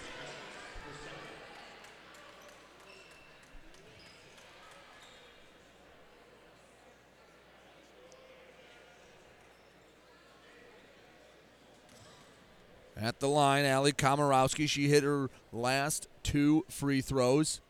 At 13.00 13.20
the 13.20 13.28
line, 13.28 13.64
Ali 13.64 13.92
Komorowski. 13.92 14.68
She 14.68 14.88
hit 14.88 15.04
her 15.04 15.30
last 15.52 16.08
two 16.22 16.64
free 16.68 17.00
throws. 17.00 17.60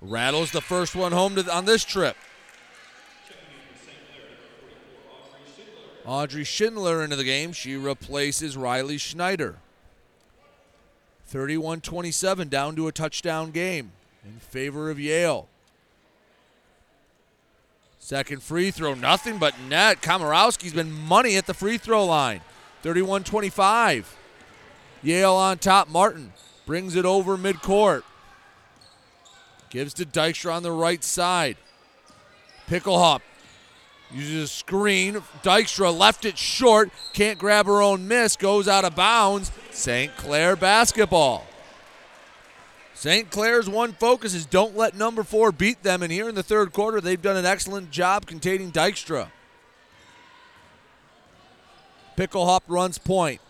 Rattles 0.00 0.52
the 0.52 0.60
first 0.60 0.94
one 0.94 1.12
home 1.12 1.34
to, 1.34 1.52
on 1.52 1.64
this 1.64 1.84
trip. 1.84 2.16
Audrey 6.06 6.44
Schindler 6.44 7.02
into 7.02 7.16
the 7.16 7.24
game. 7.24 7.52
She 7.52 7.76
replaces 7.76 8.56
Riley 8.56 8.96
Schneider. 8.96 9.56
31 11.26 11.80
27 11.80 12.48
down 12.48 12.74
to 12.74 12.88
a 12.88 12.92
touchdown 12.92 13.50
game 13.50 13.92
in 14.24 14.40
favor 14.40 14.90
of 14.90 14.98
Yale. 14.98 15.48
Second 17.98 18.42
free 18.42 18.70
throw, 18.70 18.94
nothing 18.94 19.38
but 19.38 19.54
net. 19.68 20.00
Komorowski's 20.00 20.72
been 20.72 20.90
money 20.90 21.36
at 21.36 21.46
the 21.46 21.54
free 21.54 21.78
throw 21.78 22.06
line. 22.06 22.40
31 22.82 23.24
25. 23.24 24.16
Yale 25.02 25.34
on 25.34 25.58
top. 25.58 25.88
Martin 25.88 26.32
brings 26.66 26.96
it 26.96 27.04
over 27.04 27.36
midcourt. 27.36 28.02
Gives 29.70 29.94
to 29.94 30.04
Dykstra 30.04 30.52
on 30.52 30.62
the 30.62 30.72
right 30.72 31.02
side. 31.02 31.56
Picklehop 32.68 33.20
uses 34.12 34.44
a 34.44 34.48
screen. 34.48 35.22
Dykstra 35.42 35.96
left 35.96 36.24
it 36.24 36.36
short. 36.36 36.90
Can't 37.12 37.38
grab 37.38 37.66
her 37.66 37.80
own 37.80 38.08
miss. 38.08 38.36
Goes 38.36 38.68
out 38.68 38.84
of 38.84 38.94
bounds. 38.94 39.52
St. 39.70 40.16
Clair 40.16 40.56
basketball. 40.56 41.46
St. 42.94 43.30
Clair's 43.30 43.68
one 43.68 43.92
focus 43.92 44.34
is 44.34 44.44
don't 44.44 44.76
let 44.76 44.94
number 44.94 45.22
four 45.22 45.52
beat 45.52 45.82
them. 45.82 46.02
And 46.02 46.12
here 46.12 46.28
in 46.28 46.34
the 46.34 46.42
third 46.42 46.72
quarter, 46.72 47.00
they've 47.00 47.22
done 47.22 47.36
an 47.36 47.46
excellent 47.46 47.90
job 47.90 48.26
containing 48.26 48.72
Dykstra. 48.72 49.28
Picklehop 52.16 52.60
runs 52.68 52.98
point. 52.98 53.40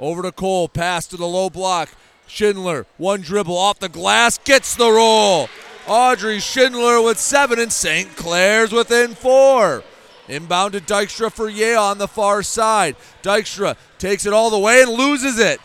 Over 0.00 0.22
to 0.22 0.32
Cole. 0.32 0.68
Pass 0.68 1.06
to 1.08 1.16
the 1.16 1.26
low 1.26 1.50
block. 1.50 1.90
Schindler, 2.26 2.86
one 2.96 3.20
dribble 3.20 3.56
off 3.56 3.80
the 3.80 3.88
glass, 3.88 4.38
gets 4.38 4.76
the 4.76 4.90
roll. 4.90 5.48
Audrey 5.86 6.38
Schindler 6.38 7.02
with 7.02 7.18
seven, 7.18 7.58
and 7.58 7.72
St. 7.72 8.16
Clair's 8.16 8.72
within 8.72 9.14
four. 9.14 9.82
Inbound 10.28 10.74
to 10.74 10.80
Dykstra 10.80 11.32
for 11.32 11.48
Yale 11.48 11.82
on 11.82 11.98
the 11.98 12.06
far 12.06 12.44
side. 12.44 12.94
Dykstra 13.22 13.76
takes 13.98 14.26
it 14.26 14.32
all 14.32 14.48
the 14.48 14.58
way 14.58 14.80
and 14.82 14.92
loses 14.92 15.40
it. 15.40 15.60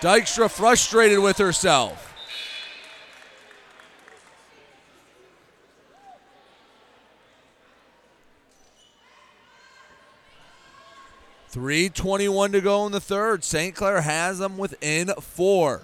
Dykstra 0.00 0.50
frustrated 0.50 1.20
with 1.20 1.38
herself. 1.38 2.11
Three 11.52 11.90
twenty-one 11.90 12.52
to 12.52 12.62
go 12.62 12.86
in 12.86 12.92
the 12.92 13.00
third. 13.00 13.44
St. 13.44 13.74
Clair 13.74 14.00
has 14.00 14.38
them 14.38 14.56
within 14.56 15.08
four. 15.20 15.82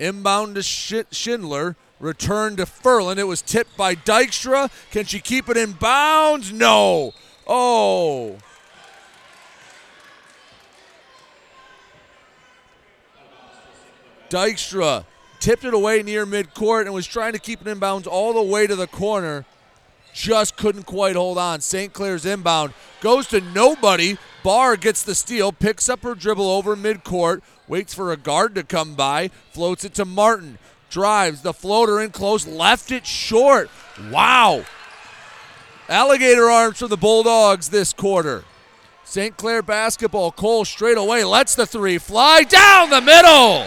Inbound 0.00 0.56
to 0.56 0.62
Schindler. 0.62 1.76
Return 2.00 2.56
to 2.56 2.64
Furlan. 2.64 3.18
It 3.18 3.24
was 3.24 3.40
tipped 3.40 3.76
by 3.76 3.94
Dykstra. 3.94 4.70
Can 4.90 5.04
she 5.04 5.20
keep 5.20 5.48
it 5.48 5.56
in 5.56 5.72
bounds? 5.72 6.52
No. 6.52 7.14
Oh. 7.46 8.38
Dykstra 14.28 15.04
tipped 15.38 15.64
it 15.64 15.72
away 15.72 16.02
near 16.02 16.26
midcourt 16.26 16.82
and 16.82 16.92
was 16.92 17.06
trying 17.06 17.32
to 17.32 17.38
keep 17.38 17.60
it 17.60 17.68
in 17.68 17.78
bounds 17.78 18.08
all 18.08 18.32
the 18.32 18.42
way 18.42 18.66
to 18.66 18.74
the 18.74 18.88
corner. 18.88 19.44
Just 20.16 20.56
couldn't 20.56 20.84
quite 20.84 21.14
hold 21.14 21.36
on. 21.36 21.60
St. 21.60 21.92
Clair's 21.92 22.24
inbound 22.24 22.72
goes 23.02 23.26
to 23.26 23.42
nobody. 23.42 24.16
Barr 24.42 24.76
gets 24.76 25.02
the 25.02 25.14
steal, 25.14 25.52
picks 25.52 25.90
up 25.90 26.02
her 26.04 26.14
dribble 26.14 26.48
over 26.48 26.74
midcourt, 26.74 27.42
waits 27.68 27.92
for 27.92 28.10
a 28.10 28.16
guard 28.16 28.54
to 28.54 28.62
come 28.62 28.94
by, 28.94 29.28
floats 29.52 29.84
it 29.84 29.92
to 29.92 30.06
Martin, 30.06 30.56
drives 30.88 31.42
the 31.42 31.52
floater 31.52 32.00
in 32.00 32.12
close, 32.12 32.46
left 32.46 32.90
it 32.90 33.06
short. 33.06 33.68
Wow. 34.10 34.64
Alligator 35.86 36.48
arms 36.48 36.78
for 36.78 36.88
the 36.88 36.96
Bulldogs 36.96 37.68
this 37.68 37.92
quarter. 37.92 38.44
St. 39.04 39.36
Clair 39.36 39.60
basketball. 39.60 40.32
Cole 40.32 40.64
straight 40.64 40.96
away 40.96 41.24
lets 41.24 41.54
the 41.54 41.66
three 41.66 41.98
fly 41.98 42.42
down 42.42 42.88
the 42.88 43.02
middle. 43.02 43.66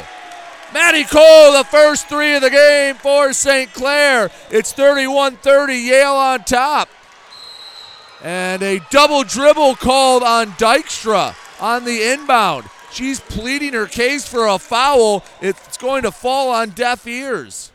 Maddie 0.74 1.04
Cole, 1.04 1.54
the 1.54 1.64
first 1.64 2.08
three 2.08 2.36
of 2.36 2.41
the 2.41 2.50
game 2.50 2.96
for 2.96 3.34
St. 3.34 3.74
Clair. 3.74 4.30
It's 4.52 4.72
31 4.72 5.38
30, 5.38 5.74
Yale 5.76 6.14
on 6.14 6.44
top. 6.44 6.90
And 8.24 8.62
a 8.62 8.80
double 8.91 9.24
dribble 9.24 9.76
called 9.76 10.24
on 10.24 10.48
Dykstra 10.52 11.36
on 11.60 11.86
the 11.86 12.12
inbound. 12.12 12.66
She's 12.91 13.20
pleading 13.20 13.74
her 13.74 13.86
case 13.86 14.28
for 14.28 14.48
a 14.48 14.60
foul. 14.60 15.24
It's 15.41 15.78
going 15.78 16.04
to 16.04 16.12
fall 16.12 16.52
on 16.52 16.72
deaf 16.72 17.08
ears. 17.08 17.72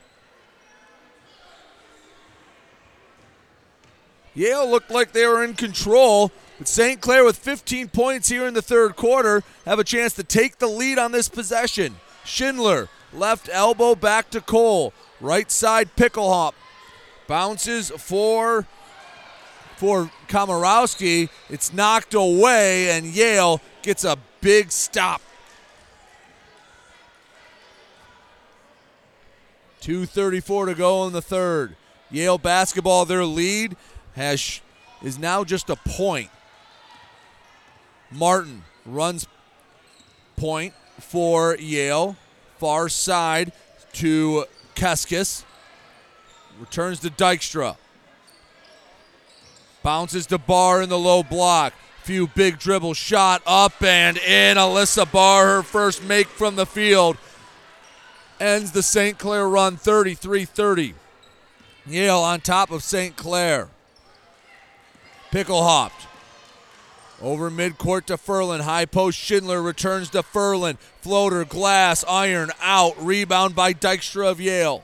Yale 4.34 4.68
looked 4.68 4.90
like 4.90 5.12
they 5.12 5.26
were 5.26 5.44
in 5.44 5.54
control, 5.54 6.32
but 6.58 6.66
St. 6.66 7.00
Clair, 7.00 7.24
with 7.24 7.38
15 7.38 7.88
points 7.88 8.28
here 8.28 8.46
in 8.46 8.54
the 8.54 8.62
third 8.62 8.96
quarter, 8.96 9.42
have 9.64 9.78
a 9.78 9.84
chance 9.84 10.12
to 10.14 10.24
take 10.24 10.58
the 10.58 10.66
lead 10.66 10.98
on 10.98 11.12
this 11.12 11.28
possession. 11.28 11.96
Schindler, 12.24 12.88
left 13.12 13.48
elbow 13.52 13.94
back 13.94 14.30
to 14.30 14.40
Cole. 14.40 14.92
Right 15.20 15.50
side 15.50 15.94
Picklehop. 15.96 16.52
Bounces 17.26 17.90
for 17.90 18.66
for 19.76 20.10
Komorowski. 20.28 21.28
It's 21.48 21.72
knocked 21.72 22.14
away, 22.14 22.90
and 22.90 23.06
Yale 23.06 23.60
gets 23.82 24.04
a 24.04 24.16
big 24.40 24.70
stop. 24.70 25.20
2.34 29.82 30.66
to 30.66 30.74
go 30.74 31.06
in 31.06 31.12
the 31.12 31.20
third. 31.20 31.76
Yale 32.10 32.38
basketball, 32.38 33.04
their 33.04 33.24
lead 33.24 33.76
has 34.14 34.60
is 35.02 35.18
now 35.18 35.44
just 35.44 35.68
a 35.68 35.76
point. 35.76 36.30
Martin 38.10 38.64
runs 38.86 39.26
point 40.36 40.72
for 40.98 41.56
Yale. 41.56 42.16
Far 42.58 42.88
side 42.88 43.52
to 43.94 44.46
Keskis. 44.74 45.44
Returns 46.58 47.00
to 47.00 47.10
Dykstra. 47.10 47.76
Bounces 49.82 50.26
to 50.26 50.38
Barr 50.38 50.82
in 50.82 50.88
the 50.88 50.98
low 50.98 51.22
block. 51.22 51.74
Few 52.02 52.26
big 52.28 52.58
dribble 52.58 52.94
shot 52.94 53.42
up 53.46 53.82
and 53.82 54.16
in. 54.18 54.56
Alyssa 54.56 55.10
Barr, 55.10 55.46
her 55.46 55.62
first 55.62 56.02
make 56.04 56.26
from 56.26 56.56
the 56.56 56.66
field. 56.66 57.16
Ends 58.40 58.72
the 58.72 58.82
St. 58.82 59.18
Clair 59.18 59.48
run 59.48 59.76
33 59.76 60.44
30. 60.44 60.94
Yale 61.86 62.18
on 62.18 62.40
top 62.40 62.70
of 62.70 62.82
St. 62.82 63.16
Clair. 63.16 63.68
Pickle 65.30 65.62
hopped. 65.62 66.06
Over 67.22 67.50
midcourt 67.50 68.06
to 68.06 68.16
Furlan. 68.16 68.60
High 68.60 68.86
post 68.86 69.18
Schindler 69.18 69.62
returns 69.62 70.10
to 70.10 70.22
Furlan. 70.22 70.78
Floater, 71.00 71.44
glass, 71.44 72.04
iron, 72.08 72.50
out. 72.60 72.94
Rebound 72.98 73.54
by 73.54 73.72
Dykstra 73.72 74.30
of 74.30 74.40
Yale. 74.40 74.82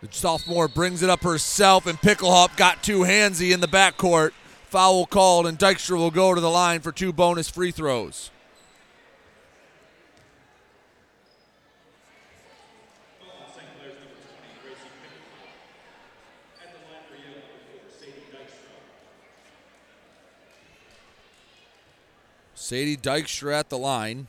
The 0.00 0.08
sophomore 0.10 0.66
brings 0.66 1.02
it 1.02 1.10
up 1.10 1.22
herself, 1.22 1.86
and 1.86 1.96
Picklehop 2.00 2.56
got 2.56 2.82
too 2.82 3.00
handsy 3.00 3.52
in 3.52 3.60
the 3.60 3.68
backcourt. 3.68 4.32
Foul 4.68 5.06
called, 5.06 5.46
and 5.46 5.56
Dykstra 5.58 5.96
will 5.96 6.10
go 6.10 6.34
to 6.34 6.40
the 6.40 6.50
line 6.50 6.80
for 6.80 6.90
two 6.90 7.12
bonus 7.12 7.48
free 7.48 7.70
throws. 7.70 8.30
Sadie 22.72 22.96
Dykstra 22.96 23.52
at 23.52 23.68
the 23.68 23.76
line. 23.76 24.28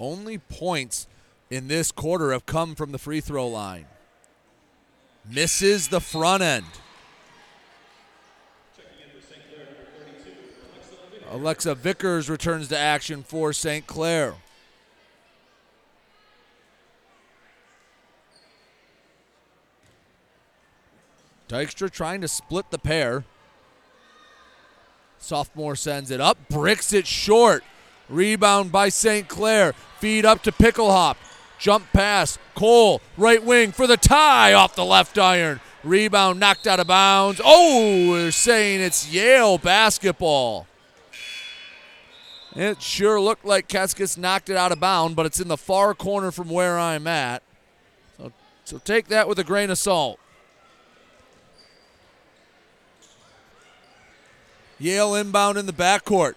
Only 0.00 0.36
points 0.36 1.06
in 1.48 1.68
this 1.68 1.92
quarter 1.92 2.32
have 2.32 2.44
come 2.44 2.74
from 2.74 2.90
the 2.90 2.98
free 2.98 3.20
throw 3.20 3.46
line. 3.46 3.86
Misses 5.30 5.86
the 5.86 6.00
front 6.00 6.42
end. 6.42 6.66
Alexa 11.30 11.76
Vickers 11.76 12.28
returns 12.28 12.66
to 12.66 12.76
action 12.76 13.22
for 13.22 13.52
St. 13.52 13.86
Clair. 13.86 14.34
Dykstra 21.48 21.92
trying 21.92 22.22
to 22.22 22.28
split 22.28 22.72
the 22.72 22.78
pair. 22.78 23.22
Sophomore 25.18 25.76
sends 25.76 26.10
it 26.10 26.20
up, 26.20 26.38
bricks 26.48 26.92
it 26.92 27.06
short. 27.06 27.64
Rebound 28.08 28.70
by 28.70 28.88
St. 28.88 29.28
Clair. 29.28 29.72
Feed 29.98 30.24
up 30.24 30.42
to 30.44 30.52
Picklehop. 30.52 31.16
Jump 31.58 31.86
pass. 31.92 32.38
Cole, 32.54 33.00
right 33.16 33.42
wing 33.42 33.72
for 33.72 33.86
the 33.86 33.96
tie 33.96 34.52
off 34.52 34.76
the 34.76 34.84
left 34.84 35.18
iron. 35.18 35.60
Rebound 35.82 36.40
knocked 36.40 36.66
out 36.66 36.80
of 36.80 36.86
bounds. 36.86 37.40
Oh, 37.44 38.14
they're 38.16 38.30
saying 38.30 38.80
it's 38.80 39.12
Yale 39.12 39.58
basketball. 39.58 40.66
It 42.54 42.80
sure 42.80 43.20
looked 43.20 43.44
like 43.44 43.68
Keskis 43.68 44.16
knocked 44.16 44.48
it 44.48 44.56
out 44.56 44.72
of 44.72 44.80
bounds, 44.80 45.14
but 45.14 45.26
it's 45.26 45.40
in 45.40 45.48
the 45.48 45.58
far 45.58 45.94
corner 45.94 46.30
from 46.30 46.48
where 46.48 46.78
I'm 46.78 47.06
at. 47.06 47.42
So, 48.16 48.32
so 48.64 48.78
take 48.78 49.08
that 49.08 49.28
with 49.28 49.38
a 49.38 49.44
grain 49.44 49.70
of 49.70 49.78
salt. 49.78 50.18
Yale 54.78 55.14
inbound 55.14 55.58
in 55.58 55.66
the 55.66 55.72
backcourt. 55.72 56.34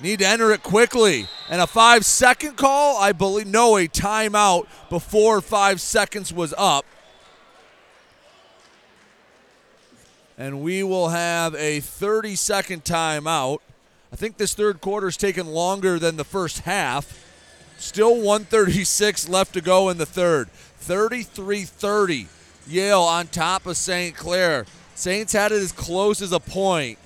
Need 0.00 0.20
to 0.20 0.26
enter 0.26 0.50
it 0.52 0.62
quickly. 0.62 1.26
And 1.50 1.60
a 1.60 1.66
five 1.66 2.04
second 2.06 2.56
call, 2.56 2.96
I 2.96 3.12
believe, 3.12 3.46
no, 3.46 3.76
a 3.76 3.86
timeout 3.86 4.66
before 4.88 5.40
five 5.40 5.80
seconds 5.80 6.32
was 6.32 6.54
up. 6.56 6.86
And 10.38 10.62
we 10.62 10.82
will 10.82 11.10
have 11.10 11.54
a 11.54 11.80
30 11.80 12.34
second 12.34 12.84
timeout. 12.84 13.58
I 14.10 14.16
think 14.16 14.38
this 14.38 14.54
third 14.54 14.80
quarter's 14.80 15.18
taken 15.18 15.46
longer 15.46 15.98
than 15.98 16.16
the 16.16 16.24
first 16.24 16.60
half. 16.60 17.26
Still 17.76 18.14
136 18.16 19.28
left 19.28 19.52
to 19.52 19.60
go 19.60 19.90
in 19.90 19.98
the 19.98 20.06
third. 20.06 20.48
33 20.50 21.64
30. 21.64 22.26
Yale 22.66 23.00
on 23.02 23.26
top 23.26 23.66
of 23.66 23.76
St. 23.76 24.16
Clair. 24.16 24.64
Saints 24.94 25.34
had 25.34 25.52
it 25.52 25.62
as 25.62 25.72
close 25.72 26.22
as 26.22 26.32
a 26.32 26.40
point. 26.40 26.98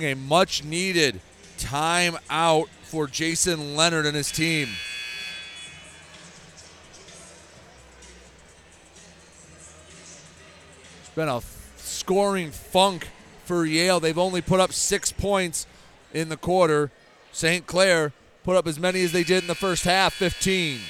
Think 0.00 0.18
a 0.18 0.20
much 0.20 0.64
needed 0.64 1.20
timeout 1.56 2.66
for 2.82 3.06
Jason 3.06 3.76
Leonard 3.76 4.06
and 4.06 4.16
his 4.16 4.32
team. 4.32 4.68
It's 11.00 11.14
been 11.14 11.28
a 11.28 11.40
scoring 11.76 12.50
funk 12.50 13.08
for 13.44 13.64
Yale. 13.64 14.00
They've 14.00 14.18
only 14.18 14.42
put 14.42 14.58
up 14.58 14.72
six 14.72 15.12
points 15.12 15.64
in 16.12 16.28
the 16.28 16.36
quarter. 16.36 16.90
St. 17.30 17.64
Clair 17.64 18.12
put 18.42 18.56
up 18.56 18.66
as 18.66 18.80
many 18.80 19.04
as 19.04 19.12
they 19.12 19.22
did 19.22 19.44
in 19.44 19.46
the 19.46 19.54
first 19.54 19.84
half 19.84 20.12
15. 20.14 20.80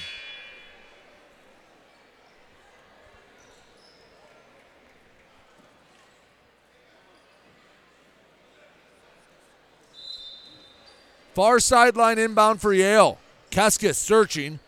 Far 11.35 11.59
sideline 11.59 12.19
inbound 12.19 12.61
for 12.61 12.73
Yale. 12.73 13.19
Keskis 13.51 13.97
searching. 13.97 14.61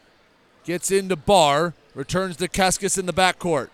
Gets 0.64 0.90
into 0.90 1.14
Barr. 1.14 1.74
Returns 1.94 2.36
to 2.38 2.48
Keskis 2.48 2.98
in 2.98 3.06
the 3.06 3.12
backcourt. 3.12 3.68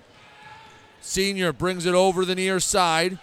Senior 1.00 1.52
brings 1.52 1.86
it 1.86 1.94
over 1.94 2.24
the 2.24 2.34
near 2.34 2.60
side. 2.60 3.18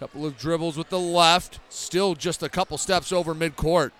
Couple 0.00 0.26
of 0.26 0.36
dribbles 0.36 0.76
with 0.76 0.88
the 0.88 0.98
left. 0.98 1.60
Still 1.68 2.16
just 2.16 2.42
a 2.42 2.48
couple 2.48 2.76
steps 2.78 3.12
over 3.12 3.32
midcourt. 3.32 3.92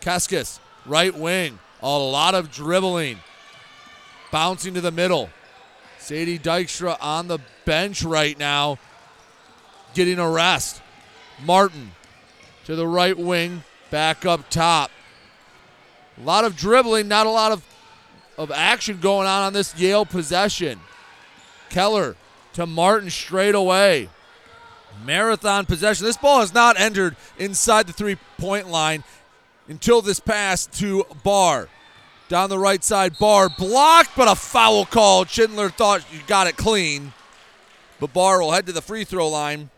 Keskis, 0.00 0.60
right 0.86 1.14
wing. 1.14 1.58
A 1.82 1.98
lot 1.98 2.34
of 2.36 2.52
dribbling. 2.52 3.18
Bouncing 4.30 4.74
to 4.74 4.80
the 4.80 4.92
middle. 4.92 5.28
Sadie 5.98 6.38
Dykstra 6.38 6.96
on 7.00 7.26
the 7.28 7.40
bench 7.64 8.04
right 8.04 8.38
now. 8.38 8.78
Getting 9.92 10.18
a 10.18 10.30
rest. 10.30 10.80
Martin 11.44 11.92
to 12.64 12.76
the 12.76 12.86
right 12.86 13.16
wing, 13.16 13.62
back 13.90 14.24
up 14.26 14.48
top. 14.50 14.90
A 16.20 16.22
lot 16.22 16.44
of 16.44 16.56
dribbling, 16.56 17.08
not 17.08 17.26
a 17.26 17.30
lot 17.30 17.52
of, 17.52 17.64
of 18.38 18.50
action 18.50 18.98
going 19.00 19.26
on 19.26 19.42
on 19.42 19.52
this 19.52 19.76
Yale 19.78 20.06
possession. 20.06 20.80
Keller 21.70 22.16
to 22.54 22.66
Martin 22.66 23.10
straight 23.10 23.54
away. 23.54 24.08
Marathon 25.04 25.66
possession. 25.66 26.06
This 26.06 26.16
ball 26.16 26.40
has 26.40 26.54
not 26.54 26.78
entered 26.78 27.16
inside 27.38 27.86
the 27.86 27.92
three 27.92 28.16
point 28.38 28.68
line 28.68 29.02
until 29.68 30.00
this 30.00 30.20
pass 30.20 30.66
to 30.66 31.04
Barr. 31.24 31.68
Down 32.28 32.48
the 32.48 32.58
right 32.58 32.82
side, 32.82 33.18
Barr 33.18 33.48
blocked, 33.48 34.10
but 34.16 34.28
a 34.28 34.34
foul 34.34 34.86
call. 34.86 35.24
Schindler 35.24 35.68
thought 35.68 36.04
you 36.12 36.20
got 36.26 36.46
it 36.46 36.56
clean. 36.56 37.12
But 38.00 38.12
Barr 38.12 38.40
will 38.40 38.52
head 38.52 38.66
to 38.66 38.72
the 38.72 38.82
free 38.82 39.04
throw 39.04 39.28
line. 39.28 39.70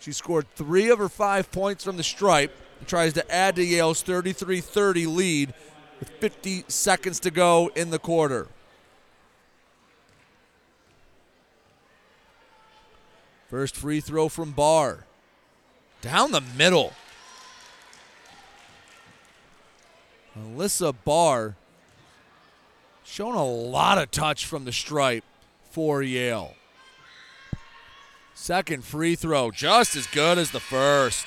She 0.00 0.12
scored 0.12 0.46
three 0.56 0.88
of 0.90 0.98
her 0.98 1.10
five 1.10 1.52
points 1.52 1.84
from 1.84 1.98
the 1.98 2.02
stripe 2.02 2.56
and 2.78 2.88
tries 2.88 3.12
to 3.12 3.32
add 3.32 3.56
to 3.56 3.64
Yale's 3.64 4.02
33 4.02 4.60
30 4.60 5.06
lead 5.06 5.54
with 6.00 6.08
50 6.08 6.64
seconds 6.68 7.20
to 7.20 7.30
go 7.30 7.70
in 7.76 7.90
the 7.90 7.98
quarter. 7.98 8.48
First 13.50 13.76
free 13.76 14.00
throw 14.00 14.28
from 14.28 14.52
Barr. 14.52 15.04
Down 16.00 16.32
the 16.32 16.40
middle. 16.40 16.94
Alyssa 20.38 20.94
Barr 21.04 21.56
showing 23.04 23.34
a 23.34 23.44
lot 23.44 23.98
of 23.98 24.10
touch 24.10 24.46
from 24.46 24.64
the 24.64 24.72
stripe 24.72 25.24
for 25.70 26.02
Yale. 26.02 26.54
Second 28.40 28.84
free 28.84 29.16
throw, 29.16 29.50
just 29.50 29.94
as 29.94 30.06
good 30.06 30.38
as 30.38 30.50
the 30.50 30.60
first. 30.60 31.26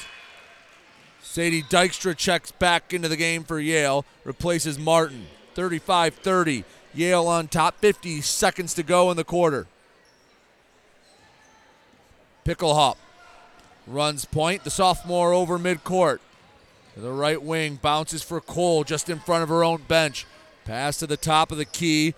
Sadie 1.21 1.61
Dykstra 1.61 2.17
checks 2.17 2.49
back 2.49 2.91
into 2.91 3.07
the 3.07 3.15
game 3.15 3.43
for 3.43 3.59
Yale, 3.59 4.03
replaces 4.23 4.79
Martin. 4.79 5.27
35 5.53 6.15
30. 6.15 6.63
Yale 6.95 7.27
on 7.27 7.49
top, 7.49 7.77
50 7.77 8.21
seconds 8.21 8.73
to 8.73 8.81
go 8.81 9.11
in 9.11 9.17
the 9.17 9.23
quarter. 9.23 9.67
Picklehop 12.45 12.95
runs 13.85 14.25
point, 14.25 14.63
the 14.63 14.71
sophomore 14.71 15.33
over 15.33 15.59
midcourt. 15.59 16.17
The 16.97 17.11
right 17.11 17.41
wing, 17.41 17.77
bounces 17.79 18.23
for 18.23 18.41
Cole 18.41 18.83
just 18.83 19.07
in 19.07 19.19
front 19.19 19.43
of 19.43 19.49
her 19.49 19.63
own 19.63 19.83
bench. 19.87 20.25
Pass 20.65 20.97
to 20.97 21.05
the 21.05 21.15
top 21.15 21.51
of 21.51 21.59
the 21.59 21.65
key, 21.65 22.15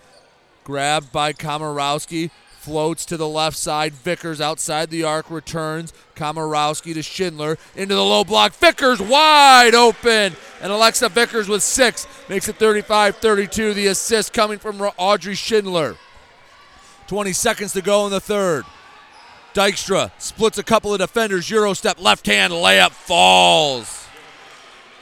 grabbed 0.64 1.12
by 1.12 1.34
Komorowski. 1.34 2.30
Floats 2.66 3.04
to 3.04 3.16
the 3.16 3.28
left 3.28 3.56
side. 3.56 3.92
Vickers 3.92 4.40
outside 4.40 4.90
the 4.90 5.04
arc 5.04 5.30
returns. 5.30 5.92
Komorowski 6.16 6.94
to 6.94 7.02
Schindler 7.04 7.58
into 7.76 7.94
the 7.94 8.02
low 8.02 8.24
block. 8.24 8.54
Vickers 8.54 9.00
wide 9.00 9.76
open. 9.76 10.34
And 10.60 10.72
Alexa 10.72 11.10
Vickers 11.10 11.48
with 11.48 11.62
six 11.62 12.08
makes 12.28 12.48
it 12.48 12.56
35 12.56 13.18
32. 13.18 13.72
The 13.72 13.86
assist 13.86 14.32
coming 14.32 14.58
from 14.58 14.80
Audrey 14.96 15.36
Schindler. 15.36 15.94
20 17.06 17.32
seconds 17.32 17.72
to 17.74 17.82
go 17.82 18.04
in 18.06 18.10
the 18.10 18.18
third. 18.18 18.64
Dykstra 19.54 20.10
splits 20.18 20.58
a 20.58 20.64
couple 20.64 20.92
of 20.92 20.98
defenders. 20.98 21.48
Euro 21.48 21.72
step 21.72 22.02
left 22.02 22.26
hand 22.26 22.52
layup 22.52 22.90
falls. 22.90 24.08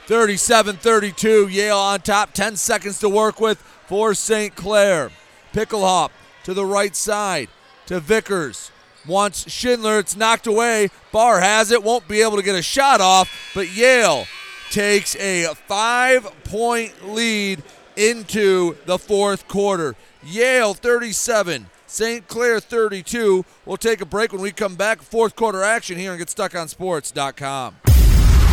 37 0.05 0.75
32. 0.75 1.47
Yale 1.47 1.79
on 1.79 2.01
top. 2.01 2.31
10 2.31 2.57
seconds 2.57 2.99
to 2.99 3.09
work 3.09 3.39
with 3.39 3.57
for 3.87 4.13
St. 4.13 4.55
Clair. 4.55 5.09
Picklehop 5.51 6.11
to 6.45 6.53
the 6.53 6.65
right 6.65 6.95
side 6.95 7.49
to 7.87 7.99
Vickers. 7.99 8.71
Wants 9.07 9.49
Schindler. 9.51 9.99
It's 9.99 10.15
knocked 10.15 10.47
away. 10.47 10.89
Barr 11.11 11.39
has 11.39 11.71
it. 11.71 11.83
Won't 11.83 12.07
be 12.07 12.21
able 12.21 12.37
to 12.37 12.43
get 12.43 12.55
a 12.55 12.61
shot 12.61 13.01
off. 13.01 13.51
But 13.53 13.75
Yale 13.75 14.25
takes 14.71 15.15
a 15.17 15.53
five 15.67 16.23
point 16.43 17.07
lead 17.07 17.61
into 17.95 18.77
the 18.85 18.97
fourth 18.97 19.47
quarter. 19.47 19.95
Yale 20.23 20.73
37, 20.73 21.67
St. 21.85 22.27
Clair 22.27 22.59
32. 22.59 23.45
We'll 23.65 23.77
take 23.77 24.01
a 24.01 24.05
break 24.05 24.31
when 24.31 24.41
we 24.41 24.51
come 24.51 24.75
back. 24.75 25.01
Fourth 25.01 25.35
quarter 25.35 25.61
action 25.61 25.97
here 25.97 26.13
and 26.13 26.21
GetStuckOnSports.com. 26.21 27.94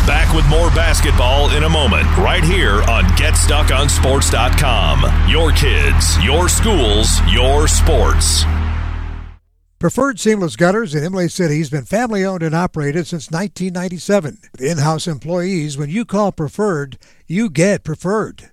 Back 0.05 0.35
with 0.35 0.45
more 0.49 0.69
basketball 0.71 1.55
in 1.55 1.63
a 1.63 1.69
moment, 1.69 2.03
right 2.17 2.43
here 2.43 2.83
on 2.83 3.05
GetStuckOnSports.com. 3.15 5.29
Your 5.29 5.53
kids, 5.53 6.21
your 6.21 6.49
schools, 6.49 7.21
your 7.31 7.69
sports. 7.69 8.43
Preferred 9.79 10.19
Seamless 10.19 10.55
Gutters 10.55 10.93
in 10.95 11.03
Imlay 11.03 11.27
City 11.27 11.59
has 11.59 11.69
been 11.69 11.85
family 11.85 12.23
owned 12.23 12.43
and 12.43 12.55
operated 12.55 13.05
since 13.05 13.29
1997. 13.31 14.37
With 14.53 14.61
in 14.61 14.77
house 14.77 15.07
employees, 15.07 15.77
when 15.77 15.89
you 15.89 16.05
call 16.05 16.31
Preferred, 16.31 16.97
you 17.27 17.49
get 17.49 17.83
Preferred. 17.83 18.52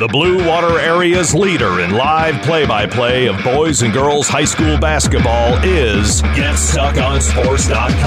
The 0.00 0.08
Blue 0.08 0.48
Water 0.48 0.80
Area's 0.80 1.34
leader 1.34 1.80
in 1.80 1.90
live 1.90 2.42
play 2.42 2.64
by 2.64 2.86
play 2.86 3.26
of 3.26 3.36
boys 3.44 3.82
and 3.82 3.92
girls 3.92 4.28
high 4.28 4.46
school 4.46 4.78
basketball 4.78 5.58
is 5.62 6.22
GetStuckOnSports.com. 6.22 8.00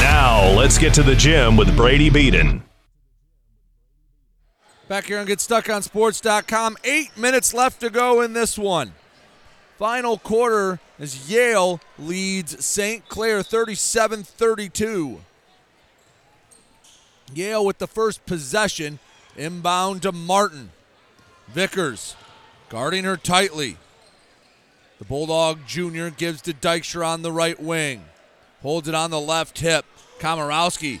Now, 0.00 0.50
let's 0.56 0.78
get 0.78 0.94
to 0.94 1.02
the 1.02 1.14
gym 1.14 1.58
with 1.58 1.76
Brady 1.76 2.08
Beaton. 2.08 2.62
Back 4.88 5.04
here 5.04 5.18
on 5.18 5.26
GetStuckOnSports.com. 5.26 6.78
Eight 6.84 7.14
minutes 7.18 7.52
left 7.52 7.80
to 7.80 7.90
go 7.90 8.22
in 8.22 8.32
this 8.32 8.56
one. 8.56 8.94
Final 9.76 10.16
quarter 10.16 10.80
as 10.98 11.30
Yale 11.30 11.82
leads 11.98 12.64
St. 12.64 13.06
Clair 13.10 13.42
37 13.42 14.22
32. 14.22 15.20
Yale 17.34 17.64
with 17.64 17.78
the 17.78 17.86
first 17.86 18.24
possession. 18.26 18.98
Inbound 19.36 20.02
to 20.02 20.12
Martin. 20.12 20.70
Vickers 21.48 22.16
guarding 22.68 23.04
her 23.04 23.16
tightly. 23.16 23.76
The 24.98 25.04
Bulldog 25.04 25.66
Jr. 25.66 26.08
gives 26.08 26.42
to 26.42 26.52
Dykstra 26.52 27.06
on 27.06 27.22
the 27.22 27.32
right 27.32 27.60
wing. 27.60 28.04
Holds 28.62 28.88
it 28.88 28.94
on 28.94 29.10
the 29.10 29.20
left 29.20 29.58
hip. 29.58 29.84
Komorowski 30.18 31.00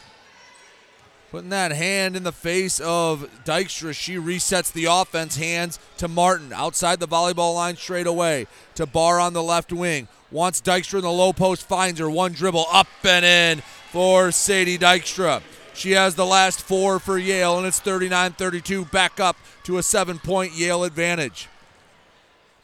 putting 1.32 1.48
that 1.48 1.72
hand 1.72 2.14
in 2.14 2.24
the 2.24 2.30
face 2.30 2.78
of 2.80 3.26
Dykstra. 3.46 3.94
She 3.94 4.16
resets 4.16 4.70
the 4.70 4.84
offense. 4.84 5.36
Hands 5.36 5.78
to 5.96 6.06
Martin 6.06 6.52
outside 6.52 7.00
the 7.00 7.08
volleyball 7.08 7.54
line 7.54 7.76
straight 7.76 8.06
away. 8.06 8.46
To 8.74 8.84
Barr 8.84 9.18
on 9.18 9.32
the 9.32 9.42
left 9.42 9.72
wing. 9.72 10.08
Wants 10.30 10.60
Dykstra 10.60 10.96
in 10.96 11.00
the 11.00 11.10
low 11.10 11.32
post. 11.32 11.66
Finds 11.66 11.98
her. 12.00 12.10
One 12.10 12.32
dribble 12.32 12.66
up 12.70 12.86
and 13.02 13.24
in 13.24 13.62
for 13.90 14.30
Sadie 14.30 14.76
Dykstra. 14.76 15.42
She 15.74 15.92
has 15.92 16.14
the 16.14 16.26
last 16.26 16.62
four 16.62 16.98
for 16.98 17.18
Yale, 17.18 17.58
and 17.58 17.66
it's 17.66 17.80
39 17.80 18.32
32, 18.32 18.84
back 18.86 19.18
up 19.18 19.36
to 19.64 19.78
a 19.78 19.82
seven 19.82 20.18
point 20.18 20.52
Yale 20.52 20.84
advantage. 20.84 21.48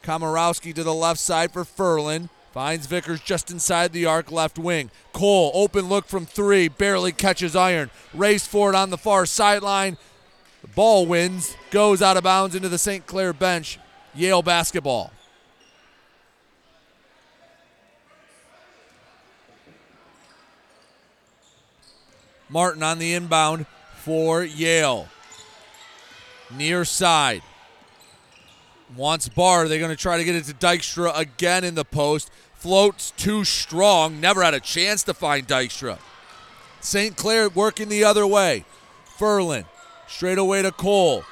Komorowski 0.02 0.74
to 0.74 0.82
the 0.82 0.94
left 0.94 1.20
side 1.20 1.52
for 1.52 1.64
Furlan. 1.64 2.28
Finds 2.52 2.86
Vickers 2.86 3.20
just 3.20 3.50
inside 3.50 3.92
the 3.92 4.06
arc 4.06 4.32
left 4.32 4.58
wing. 4.58 4.90
Cole, 5.12 5.50
open 5.54 5.88
look 5.88 6.06
from 6.06 6.26
three, 6.26 6.68
barely 6.68 7.12
catches 7.12 7.54
iron. 7.54 7.90
Race 8.14 8.46
for 8.46 8.70
it 8.70 8.74
on 8.74 8.90
the 8.90 8.98
far 8.98 9.26
sideline. 9.26 9.96
The 10.62 10.68
ball 10.68 11.06
wins, 11.06 11.54
goes 11.70 12.02
out 12.02 12.16
of 12.16 12.24
bounds 12.24 12.54
into 12.54 12.68
the 12.68 12.78
St. 12.78 13.06
Clair 13.06 13.32
bench. 13.32 13.78
Yale 14.14 14.42
basketball. 14.42 15.12
Martin 22.48 22.82
on 22.82 22.98
the 22.98 23.14
inbound 23.14 23.66
for 23.96 24.42
Yale. 24.42 25.08
Near 26.56 26.84
side. 26.84 27.42
Wants 28.96 29.28
Barr. 29.28 29.68
They're 29.68 29.78
going 29.78 29.90
to 29.90 29.96
try 29.96 30.16
to 30.16 30.24
get 30.24 30.34
it 30.34 30.44
to 30.44 30.54
Dykstra 30.54 31.16
again 31.16 31.62
in 31.64 31.74
the 31.74 31.84
post. 31.84 32.30
Floats 32.54 33.10
too 33.12 33.44
strong. 33.44 34.20
Never 34.20 34.42
had 34.42 34.54
a 34.54 34.60
chance 34.60 35.02
to 35.04 35.14
find 35.14 35.46
Dykstra. 35.46 35.98
St. 36.80 37.16
Clair 37.16 37.48
working 37.48 37.88
the 37.88 38.04
other 38.04 38.26
way. 38.26 38.64
Furlan 39.18 39.64
straight 40.06 40.38
away 40.38 40.62
to 40.62 40.72
Cole. 40.72 41.24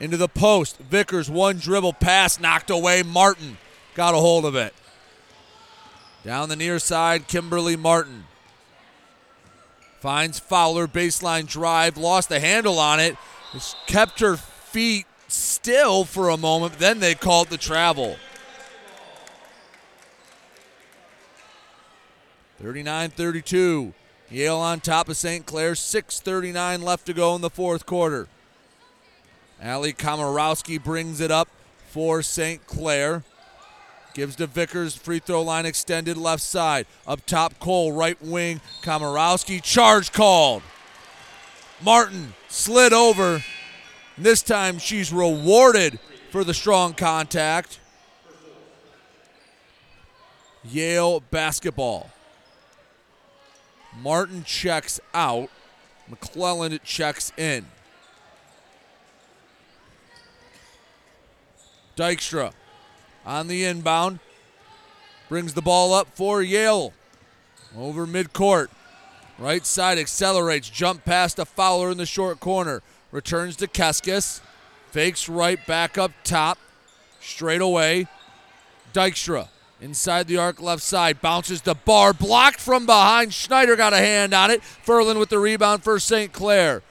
Into 0.00 0.16
the 0.16 0.28
post. 0.28 0.78
Vickers 0.78 1.30
one 1.30 1.58
dribble 1.58 1.94
pass 1.94 2.38
knocked 2.38 2.70
away. 2.70 3.02
Martin 3.02 3.56
got 3.94 4.14
a 4.14 4.18
hold 4.18 4.44
of 4.44 4.54
it. 4.54 4.74
Down 6.24 6.48
the 6.48 6.56
near 6.56 6.78
side, 6.78 7.26
Kimberly 7.26 7.76
Martin. 7.76 8.24
Finds 10.02 10.40
Fowler, 10.40 10.88
baseline 10.88 11.46
drive, 11.46 11.96
lost 11.96 12.28
the 12.28 12.40
handle 12.40 12.80
on 12.80 12.98
it. 12.98 13.16
Just 13.52 13.76
kept 13.86 14.18
her 14.18 14.36
feet 14.36 15.06
still 15.28 16.04
for 16.04 16.28
a 16.28 16.36
moment, 16.36 16.80
then 16.80 16.98
they 16.98 17.14
called 17.14 17.50
the 17.50 17.56
travel. 17.56 18.16
39 22.60 23.10
32. 23.10 23.94
Yale 24.28 24.56
on 24.56 24.80
top 24.80 25.08
of 25.08 25.16
St. 25.16 25.46
Clair. 25.46 25.74
6.39 25.74 26.82
left 26.82 27.06
to 27.06 27.12
go 27.12 27.36
in 27.36 27.40
the 27.40 27.48
fourth 27.48 27.86
quarter. 27.86 28.26
Ali 29.62 29.92
Komorowski 29.92 30.82
brings 30.82 31.20
it 31.20 31.30
up 31.30 31.48
for 31.90 32.22
St. 32.22 32.66
Clair. 32.66 33.22
Gives 34.14 34.36
to 34.36 34.46
Vickers, 34.46 34.94
free 34.94 35.20
throw 35.20 35.42
line 35.42 35.64
extended 35.64 36.16
left 36.16 36.42
side. 36.42 36.86
Up 37.06 37.24
top, 37.24 37.58
Cole, 37.58 37.92
right 37.92 38.20
wing. 38.22 38.60
Komorowski, 38.82 39.62
charge 39.62 40.12
called. 40.12 40.62
Martin 41.80 42.34
slid 42.48 42.92
over. 42.92 43.42
This 44.18 44.42
time 44.42 44.78
she's 44.78 45.12
rewarded 45.12 45.98
for 46.30 46.44
the 46.44 46.52
strong 46.52 46.92
contact. 46.92 47.80
Yale 50.62 51.20
basketball. 51.30 52.10
Martin 54.02 54.44
checks 54.44 55.00
out. 55.14 55.48
McClendon 56.10 56.80
checks 56.84 57.32
in. 57.38 57.66
Dykstra 61.96 62.52
on 63.24 63.48
the 63.48 63.64
inbound. 63.64 64.18
Brings 65.28 65.54
the 65.54 65.62
ball 65.62 65.94
up 65.94 66.08
for 66.14 66.42
Yale. 66.42 66.92
Over 67.76 68.06
midcourt. 68.06 68.68
Right 69.38 69.64
side 69.64 69.98
accelerates. 69.98 70.68
Jump 70.68 71.04
past 71.04 71.38
a 71.38 71.44
Fowler 71.44 71.90
in 71.90 71.96
the 71.96 72.06
short 72.06 72.38
corner. 72.38 72.82
Returns 73.10 73.56
to 73.56 73.66
Keskis. 73.66 74.40
Fakes 74.90 75.28
right 75.28 75.64
back 75.66 75.96
up 75.96 76.12
top. 76.22 76.58
Straight 77.20 77.60
away. 77.60 78.06
Dykstra 78.92 79.48
inside 79.80 80.28
the 80.28 80.36
arc 80.36 80.60
left 80.60 80.82
side. 80.82 81.20
Bounces 81.20 81.62
the 81.62 81.74
Barr. 81.74 82.12
Blocked 82.12 82.60
from 82.60 82.86
behind. 82.86 83.32
Schneider 83.32 83.74
got 83.74 83.92
a 83.92 83.98
hand 83.98 84.34
on 84.34 84.50
it. 84.50 84.60
Furlan 84.60 85.18
with 85.18 85.30
the 85.30 85.38
rebound 85.38 85.82
for 85.82 85.98
St. 85.98 86.32
Clair. 86.32 86.82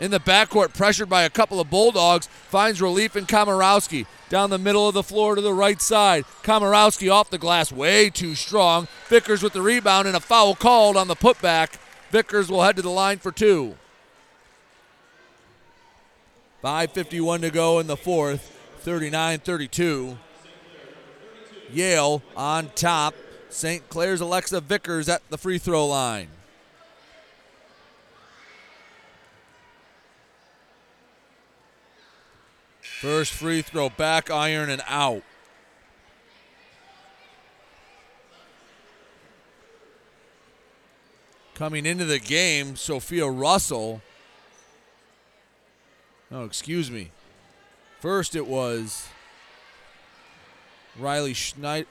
In 0.00 0.10
the 0.10 0.18
backcourt, 0.18 0.72
pressured 0.72 1.10
by 1.10 1.24
a 1.24 1.30
couple 1.30 1.60
of 1.60 1.68
Bulldogs. 1.68 2.26
Finds 2.26 2.80
relief 2.80 3.16
in 3.16 3.26
Komorowski 3.26 4.06
down 4.30 4.48
the 4.48 4.58
middle 4.58 4.88
of 4.88 4.94
the 4.94 5.02
floor 5.02 5.34
to 5.34 5.42
the 5.42 5.52
right 5.52 5.80
side. 5.80 6.24
Komorowski 6.42 7.12
off 7.12 7.28
the 7.28 7.36
glass, 7.36 7.70
way 7.70 8.08
too 8.08 8.34
strong. 8.34 8.88
Vickers 9.08 9.42
with 9.42 9.52
the 9.52 9.60
rebound 9.60 10.08
and 10.08 10.16
a 10.16 10.20
foul 10.20 10.54
called 10.54 10.96
on 10.96 11.06
the 11.06 11.14
putback. 11.14 11.74
Vickers 12.10 12.50
will 12.50 12.62
head 12.62 12.76
to 12.76 12.82
the 12.82 12.88
line 12.88 13.18
for 13.18 13.30
two. 13.30 13.76
5.51 16.64 17.42
to 17.42 17.50
go 17.50 17.78
in 17.78 17.86
the 17.86 17.96
fourth, 17.96 18.58
39 18.80 19.38
32. 19.40 20.18
Yale 21.72 22.22
on 22.36 22.70
top. 22.74 23.14
St. 23.50 23.88
Clair's 23.90 24.20
Alexa 24.20 24.60
Vickers 24.62 25.08
at 25.08 25.28
the 25.28 25.36
free 25.36 25.58
throw 25.58 25.86
line. 25.86 26.28
First 33.00 33.32
free 33.32 33.62
throw, 33.62 33.88
back 33.88 34.30
iron 34.30 34.68
and 34.68 34.82
out. 34.86 35.22
Coming 41.54 41.86
into 41.86 42.04
the 42.04 42.18
game, 42.18 42.76
Sophia 42.76 43.26
Russell. 43.26 44.02
Oh, 46.30 46.44
excuse 46.44 46.90
me. 46.90 47.10
First 48.00 48.36
it 48.36 48.46
was 48.46 49.08
Riley 50.98 51.32
Schneider. 51.32 51.88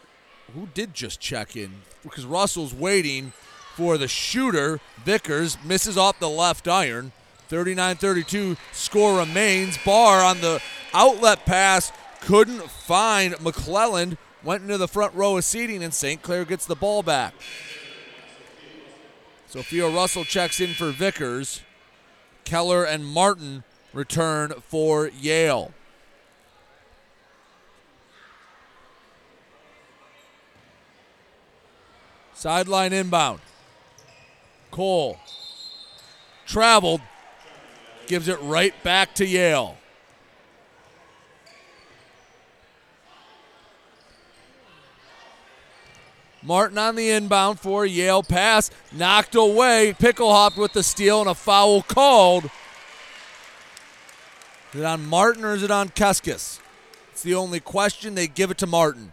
Who 0.53 0.68
did 0.76 0.94
just 0.94 1.19
check 1.19 1.56
in? 1.56 1.81
Because 2.03 2.27
Russell's 2.27 2.76
waiting 2.76 3.34
for 3.76 3.98
the 3.98 4.07
shooter. 4.07 4.80
Vickers 5.03 5.57
misses 5.65 5.98
off 5.98 6.19
the 6.19 6.30
left 6.30 6.68
iron. 6.68 7.14
39 7.50 7.96
32. 7.98 8.58
Score 8.72 9.20
remains. 9.20 9.78
Barr 9.84 10.24
on 10.24 10.40
the 10.40 10.62
outlet 10.94 11.46
pass 11.46 11.92
couldn't 12.22 12.70
find 12.70 13.34
McClendon. 13.36 14.18
Went 14.44 14.64
into 14.64 14.78
the 14.78 14.88
front 14.88 15.14
row 15.16 15.36
of 15.36 15.44
seating, 15.44 15.84
and 15.84 15.94
St. 15.94 16.22
Clair 16.22 16.46
gets 16.46 16.66
the 16.66 16.76
ball 16.76 17.04
back. 17.04 17.34
Sophia 19.48 19.90
Russell 19.90 20.24
checks 20.24 20.62
in 20.62 20.74
for 20.74 20.92
Vickers. 20.92 21.62
Keller 22.46 22.84
and 22.86 23.06
Martin 23.06 23.64
return 23.94 24.54
for 24.68 25.10
Yale. 25.10 25.74
Sideline 32.34 32.94
inbound. 32.94 33.42
Cole 34.72 35.18
traveled 36.46 37.02
gives 38.10 38.27
it 38.27 38.41
right 38.41 38.73
back 38.84 39.14
to 39.14 39.26
Yale. 39.26 39.77
Martin 46.41 46.77
on 46.80 46.95
the 46.95 47.11
inbound 47.11 47.60
for 47.60 47.86
Yale 47.86 48.23
pass, 48.23 48.72
knocked 48.91 49.36
away. 49.36 49.94
Picklehop 49.99 50.57
with 50.57 50.73
the 50.73 50.81
steal 50.81 51.22
and 51.22 51.30
a 51.30 51.36
foul 51.36 51.84
called. 51.84 52.45
Is 54.73 54.80
it 54.80 54.86
on 54.86 55.06
Martin 55.06 55.45
or 55.45 55.53
is 55.53 55.61
it 55.61 55.69
on 55.69 55.90
Keskis? 55.90 56.60
It's 57.11 57.22
the 57.22 57.36
only 57.36 57.60
question. 57.60 58.15
They 58.15 58.27
give 58.27 58.49
it 58.49 58.57
to 58.60 58.68
Martin. 58.68 59.11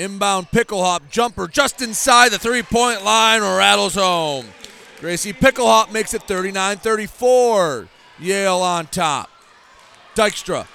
Inbound 0.00 0.50
Picklehop 0.50 1.10
jumper 1.10 1.46
just 1.46 1.82
inside 1.82 2.30
the 2.30 2.38
three 2.38 2.62
point 2.62 3.04
line, 3.04 3.42
rattles 3.42 3.96
home. 3.96 4.46
Gracie 4.98 5.34
Picklehop 5.34 5.92
makes 5.92 6.14
it 6.14 6.22
39 6.22 6.78
34. 6.78 7.86
Yale 8.18 8.62
on 8.62 8.86
top. 8.86 9.28
Dykstra 10.14 10.66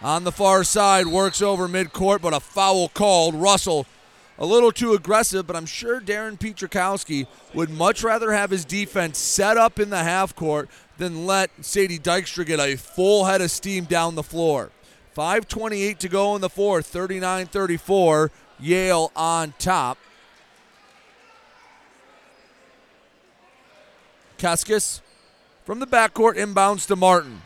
on 0.00 0.24
the 0.24 0.32
far 0.32 0.64
side 0.64 1.06
works 1.06 1.42
over 1.42 1.68
midcourt, 1.68 2.22
but 2.22 2.32
a 2.32 2.40
foul 2.40 2.88
called. 2.88 3.34
Russell 3.34 3.84
a 4.38 4.46
little 4.46 4.72
too 4.72 4.94
aggressive, 4.94 5.46
but 5.46 5.56
I'm 5.56 5.66
sure 5.66 6.00
Darren 6.00 6.38
Petrakowski 6.38 7.26
would 7.52 7.68
much 7.68 8.02
rather 8.02 8.32
have 8.32 8.48
his 8.48 8.64
defense 8.64 9.18
set 9.18 9.58
up 9.58 9.78
in 9.78 9.90
the 9.90 10.02
half 10.02 10.34
court 10.34 10.70
than 10.96 11.26
let 11.26 11.50
Sadie 11.60 11.98
Dykstra 11.98 12.46
get 12.46 12.58
a 12.58 12.76
full 12.76 13.26
head 13.26 13.42
of 13.42 13.50
steam 13.50 13.84
down 13.84 14.14
the 14.14 14.22
floor. 14.22 14.70
5.28 15.14 15.98
to 15.98 16.08
go 16.08 16.34
in 16.34 16.40
the 16.40 16.48
fourth, 16.48 16.86
39 16.86 17.44
34. 17.44 18.30
Yale 18.60 19.10
on 19.16 19.54
top. 19.58 19.98
Keskis 24.38 25.00
from 25.64 25.80
the 25.80 25.86
backcourt 25.86 26.36
inbounds 26.36 26.86
to 26.86 26.96
Martin. 26.96 27.42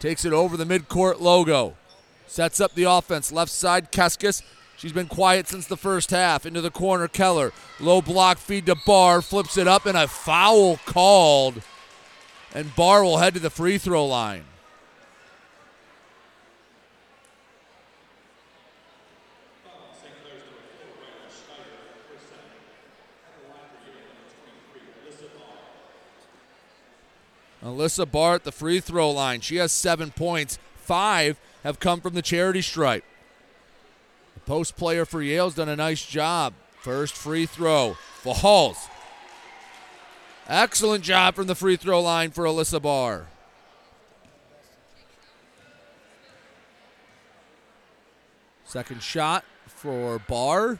Takes 0.00 0.24
it 0.24 0.32
over 0.32 0.56
the 0.56 0.64
midcourt 0.64 1.20
logo. 1.20 1.76
Sets 2.26 2.60
up 2.60 2.74
the 2.74 2.84
offense. 2.84 3.32
Left 3.32 3.50
side, 3.50 3.92
Keskis. 3.92 4.42
She's 4.76 4.92
been 4.92 5.06
quiet 5.06 5.48
since 5.48 5.66
the 5.66 5.76
first 5.76 6.10
half. 6.10 6.44
Into 6.44 6.60
the 6.60 6.70
corner, 6.70 7.08
Keller. 7.08 7.52
Low 7.80 8.02
block 8.02 8.38
feed 8.38 8.66
to 8.66 8.74
Barr. 8.74 9.22
Flips 9.22 9.56
it 9.56 9.66
up, 9.66 9.86
and 9.86 9.96
a 9.96 10.06
foul 10.06 10.76
called. 10.84 11.62
And 12.52 12.74
Barr 12.74 13.04
will 13.04 13.18
head 13.18 13.34
to 13.34 13.40
the 13.40 13.50
free 13.50 13.78
throw 13.78 14.04
line. 14.04 14.44
Alyssa 27.64 28.10
Barr 28.10 28.36
at 28.36 28.44
the 28.44 28.52
free 28.52 28.80
throw 28.80 29.10
line. 29.10 29.40
She 29.40 29.56
has 29.56 29.72
seven 29.72 30.10
points. 30.10 30.58
Five 30.76 31.38
have 31.64 31.80
come 31.80 32.00
from 32.00 32.14
the 32.14 32.22
charity 32.22 32.62
stripe. 32.62 33.04
The 34.34 34.40
post 34.40 34.76
player 34.76 35.04
for 35.04 35.22
Yale's 35.22 35.54
done 35.54 35.68
a 35.68 35.76
nice 35.76 36.04
job. 36.04 36.52
First 36.80 37.14
free 37.14 37.46
throw 37.46 37.96
falls. 38.20 38.88
Excellent 40.48 41.02
job 41.02 41.34
from 41.34 41.48
the 41.48 41.56
free 41.56 41.76
throw 41.76 42.00
line 42.00 42.30
for 42.30 42.44
Alyssa 42.44 42.80
Barr. 42.80 43.26
Second 48.64 49.02
shot 49.02 49.44
for 49.66 50.20
Barr. 50.20 50.78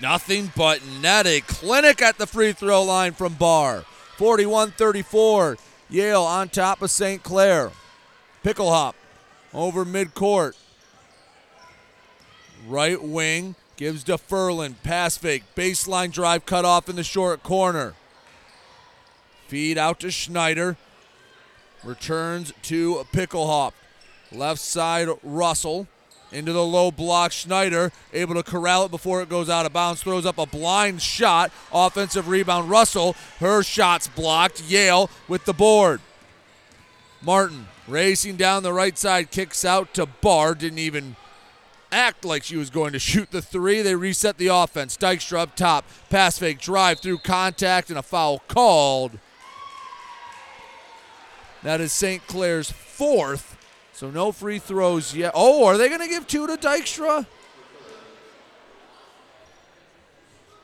Nothing 0.00 0.52
but 0.56 0.80
net. 1.00 1.26
A 1.26 1.40
clinic 1.40 2.00
at 2.02 2.18
the 2.18 2.26
free 2.26 2.52
throw 2.52 2.82
line 2.82 3.12
from 3.12 3.34
Barr. 3.34 3.84
41 4.16 4.72
34. 4.72 5.56
Yale 5.90 6.22
on 6.22 6.48
top 6.48 6.82
of 6.82 6.90
St. 6.90 7.22
Clair. 7.22 7.70
Picklehop 8.44 8.94
over 9.54 9.84
midcourt. 9.84 10.54
Right 12.66 13.02
wing 13.02 13.54
gives 13.76 14.04
to 14.04 14.18
Furlan. 14.18 14.74
Pass 14.82 15.16
fake. 15.16 15.44
Baseline 15.56 16.12
drive 16.12 16.44
cut 16.44 16.64
off 16.64 16.88
in 16.88 16.96
the 16.96 17.04
short 17.04 17.42
corner. 17.42 17.94
Feed 19.46 19.78
out 19.78 20.00
to 20.00 20.10
Schneider. 20.10 20.76
Returns 21.82 22.52
to 22.62 23.06
Picklehop. 23.12 23.72
Left 24.30 24.60
side, 24.60 25.08
Russell. 25.22 25.86
Into 26.30 26.52
the 26.52 26.64
low 26.64 26.90
block, 26.90 27.32
Schneider 27.32 27.90
able 28.12 28.34
to 28.34 28.42
corral 28.42 28.84
it 28.84 28.90
before 28.90 29.22
it 29.22 29.30
goes 29.30 29.48
out 29.48 29.64
of 29.64 29.72
bounds. 29.72 30.02
Throws 30.02 30.26
up 30.26 30.38
a 30.38 30.44
blind 30.44 31.00
shot. 31.00 31.50
Offensive 31.72 32.28
rebound, 32.28 32.68
Russell. 32.68 33.16
Her 33.40 33.62
shot's 33.62 34.08
blocked. 34.08 34.62
Yale 34.62 35.08
with 35.26 35.46
the 35.46 35.54
board. 35.54 36.00
Martin 37.22 37.66
racing 37.86 38.36
down 38.36 38.62
the 38.62 38.72
right 38.72 38.96
side, 38.98 39.30
kicks 39.30 39.64
out 39.64 39.94
to 39.94 40.06
Barr. 40.06 40.54
Didn't 40.54 40.78
even 40.78 41.16
act 41.90 42.24
like 42.24 42.44
she 42.44 42.56
was 42.56 42.70
going 42.70 42.92
to 42.92 42.98
shoot 42.98 43.30
the 43.30 43.42
three. 43.42 43.82
They 43.82 43.94
reset 43.94 44.36
the 44.36 44.48
offense. 44.48 44.96
Dykstra 44.96 45.38
up 45.38 45.56
top. 45.56 45.84
Pass 46.10 46.38
fake, 46.38 46.60
drive 46.60 47.00
through 47.00 47.18
contact, 47.18 47.88
and 47.88 47.98
a 47.98 48.02
foul 48.02 48.40
called. 48.48 49.18
That 51.62 51.80
is 51.80 51.92
St. 51.92 52.24
Clair's 52.26 52.70
fourth. 52.70 53.57
So 53.98 54.10
no 54.10 54.30
free 54.30 54.60
throws 54.60 55.12
yet. 55.12 55.32
Oh, 55.34 55.66
are 55.66 55.76
they 55.76 55.88
going 55.88 56.00
to 56.00 56.06
give 56.06 56.24
two 56.28 56.46
to 56.46 56.56
Dykstra? 56.56 57.26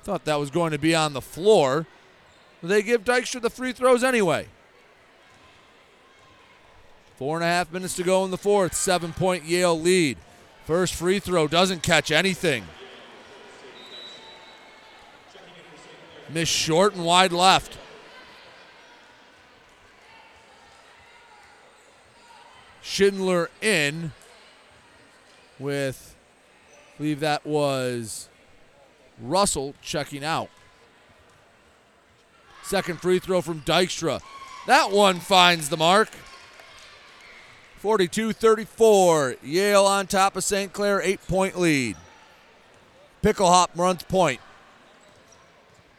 Thought 0.04 0.24
that 0.26 0.38
was 0.38 0.50
going 0.50 0.70
to 0.70 0.78
be 0.78 0.94
on 0.94 1.14
the 1.14 1.20
floor. 1.20 1.84
They 2.62 2.80
give 2.80 3.02
Dykstra 3.02 3.42
the 3.42 3.50
free 3.50 3.72
throws 3.72 4.04
anyway. 4.04 4.46
Four 7.16 7.38
and 7.38 7.44
a 7.44 7.48
half 7.48 7.72
minutes 7.72 7.96
to 7.96 8.04
go 8.04 8.24
in 8.24 8.30
the 8.30 8.38
fourth. 8.38 8.72
Seven 8.72 9.12
point 9.12 9.42
Yale 9.42 9.80
lead. 9.80 10.16
First 10.64 10.94
free 10.94 11.18
throw 11.18 11.48
doesn't 11.48 11.82
catch 11.82 12.12
anything. 12.12 12.62
Miss 16.30 16.48
short 16.48 16.94
and 16.94 17.04
wide 17.04 17.32
left. 17.32 17.78
Schindler 22.94 23.50
in 23.60 24.12
with, 25.58 26.14
I 26.70 26.98
believe 26.98 27.18
that 27.18 27.44
was 27.44 28.28
Russell 29.20 29.74
checking 29.82 30.22
out. 30.22 30.48
Second 32.62 33.00
free 33.00 33.18
throw 33.18 33.40
from 33.40 33.62
Dykstra. 33.62 34.20
That 34.68 34.92
one 34.92 35.18
finds 35.18 35.70
the 35.70 35.76
mark. 35.76 36.08
42 37.78 38.32
34. 38.32 39.36
Yale 39.42 39.86
on 39.86 40.06
top 40.06 40.36
of 40.36 40.44
St. 40.44 40.72
Clair, 40.72 41.02
eight 41.02 41.26
point 41.26 41.58
lead. 41.58 41.96
Picklehop 43.24 43.70
runs 43.74 44.04
point. 44.04 44.40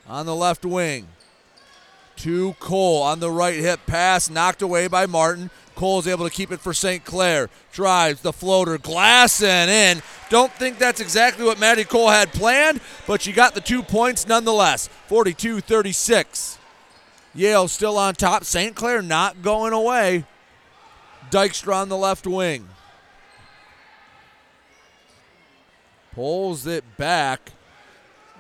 On 0.07 0.25
the 0.25 0.35
left 0.35 0.63
wing. 0.63 1.09
To 2.17 2.53
Cole 2.61 3.01
on 3.03 3.19
the 3.19 3.29
right 3.29 3.59
hip 3.59 3.81
pass, 3.85 4.29
knocked 4.29 4.61
away 4.61 4.87
by 4.87 5.05
Martin. 5.05 5.51
Cole's 5.75 6.07
able 6.07 6.25
to 6.25 6.31
keep 6.33 6.51
it 6.51 6.59
for 6.59 6.73
St. 6.73 7.03
Clair. 7.03 7.49
Drives 7.71 8.21
the 8.21 8.33
floater, 8.33 8.77
glass 8.77 9.43
and 9.43 9.69
in. 9.69 10.01
Don't 10.29 10.51
think 10.53 10.77
that's 10.77 11.01
exactly 11.01 11.45
what 11.45 11.59
Maddie 11.59 11.83
Cole 11.83 12.09
had 12.09 12.31
planned, 12.33 12.81
but 13.05 13.21
she 13.21 13.31
got 13.31 13.53
the 13.53 13.61
two 13.61 13.83
points 13.83 14.27
nonetheless. 14.27 14.87
42 15.07 15.61
36. 15.61 16.57
Yale 17.35 17.67
still 17.67 17.97
on 17.97 18.15
top. 18.15 18.45
St. 18.45 18.75
Clair 18.75 19.01
not 19.01 19.41
going 19.41 19.73
away. 19.73 20.25
Dykstra 21.29 21.75
on 21.75 21.89
the 21.89 21.97
left 21.97 22.25
wing. 22.25 22.69
Pulls 26.13 26.65
it 26.65 26.83
back. 26.97 27.51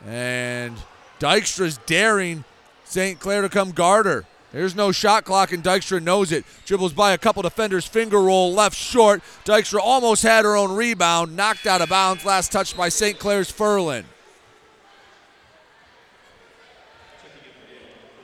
And 0.05 0.77
Dykstra's 1.19 1.77
daring 1.85 2.45
St. 2.85 3.19
Clair 3.19 3.41
to 3.41 3.49
come 3.49 3.71
guard 3.71 4.05
her. 4.05 4.25
There's 4.55 4.73
no 4.73 4.93
shot 4.93 5.25
clock, 5.25 5.51
and 5.51 5.61
Dykstra 5.61 6.01
knows 6.01 6.31
it. 6.31 6.45
Dribbles 6.65 6.93
by 6.93 7.11
a 7.11 7.17
couple 7.17 7.41
defenders, 7.41 7.85
finger 7.85 8.21
roll 8.21 8.53
left 8.53 8.77
short. 8.77 9.21
Dykstra 9.43 9.81
almost 9.83 10.23
had 10.23 10.45
her 10.45 10.55
own 10.55 10.71
rebound, 10.71 11.35
knocked 11.35 11.67
out 11.67 11.81
of 11.81 11.89
bounds. 11.89 12.23
Last 12.23 12.53
touch 12.53 12.77
by 12.77 12.87
St. 12.87 13.19
Clair's 13.19 13.51
Furlan. 13.51 14.05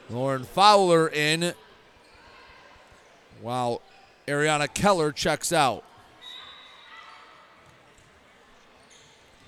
Lauren 0.09 0.45
Fowler 0.45 1.09
in 1.09 1.53
while 3.41 3.81
Ariana 4.25 4.73
Keller 4.73 5.11
checks 5.11 5.51
out. 5.51 5.83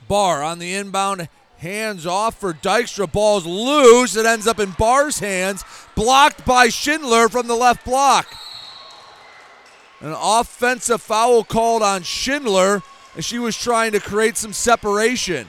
Barr 0.10 0.44
on 0.44 0.60
the 0.60 0.74
inbound, 0.74 1.30
hands 1.64 2.06
off 2.06 2.40
for 2.40 2.54
Dykstra. 2.54 3.12
Ball's 3.12 3.48
loose. 3.48 4.16
It 4.16 4.28
ends 4.28 4.46
up 4.46 4.60
in 4.60 4.72
Barr's 4.72 5.20
hands, 5.20 5.64
blocked 5.96 6.46
by 6.46 6.70
Schindler 6.70 7.30
from 7.30 7.48
the 7.48 7.56
left 7.56 7.84
block. 7.84 8.28
An 10.00 10.14
offensive 10.16 11.02
foul 11.02 11.44
called 11.44 11.82
on 11.82 12.04
Schindler 12.04 12.84
as 13.16 13.26
she 13.26 13.40
was 13.40 13.58
trying 13.58 13.94
to 13.94 14.00
create 14.00 14.38
some 14.38 14.54
separation. 14.54 15.48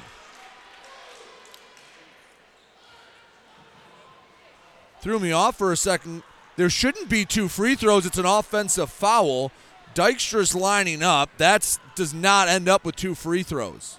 Threw 5.00 5.18
me 5.18 5.32
off 5.32 5.58
for 5.58 5.72
a 5.72 5.76
second. 5.76 6.22
There 6.56 6.70
shouldn't 6.70 7.10
be 7.10 7.24
two 7.24 7.48
free 7.48 7.74
throws. 7.74 8.06
It's 8.06 8.16
an 8.16 8.24
offensive 8.24 8.90
foul. 8.90 9.50
Dykstra's 9.94 10.54
lining 10.54 11.02
up. 11.02 11.30
That 11.36 11.78
does 11.94 12.14
not 12.14 12.48
end 12.48 12.68
up 12.68 12.84
with 12.84 12.96
two 12.96 13.14
free 13.14 13.42
throws. 13.42 13.98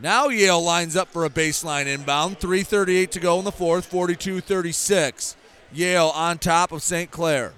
Now 0.00 0.28
Yale 0.28 0.62
lines 0.62 0.94
up 0.94 1.08
for 1.08 1.24
a 1.24 1.30
baseline 1.30 1.86
inbound. 1.86 2.38
3.38 2.38 3.10
to 3.10 3.20
go 3.20 3.38
in 3.40 3.44
the 3.44 3.52
fourth, 3.52 3.86
42 3.86 4.40
36. 4.40 5.36
Yale 5.72 6.12
on 6.14 6.38
top 6.38 6.70
of 6.70 6.82
St. 6.82 7.10
Clair. 7.10 7.52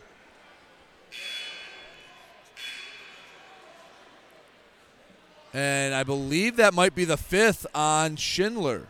And 5.53 5.95
I 5.95 6.03
believe 6.03 6.57
that 6.57 6.73
might 6.73 6.95
be 6.95 7.05
the 7.05 7.17
fifth 7.17 7.67
on 7.75 8.17
Schindler. 8.17 8.87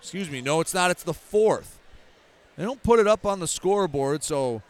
Excuse 0.00 0.30
me. 0.30 0.40
No, 0.40 0.60
it's 0.60 0.74
not. 0.74 0.90
It's 0.90 1.04
the 1.04 1.14
fourth. 1.14 1.78
They 2.56 2.64
don't 2.64 2.82
put 2.82 2.98
it 2.98 3.06
up 3.06 3.24
on 3.24 3.40
the 3.40 3.46
scoreboard, 3.46 4.24
so 4.24 4.62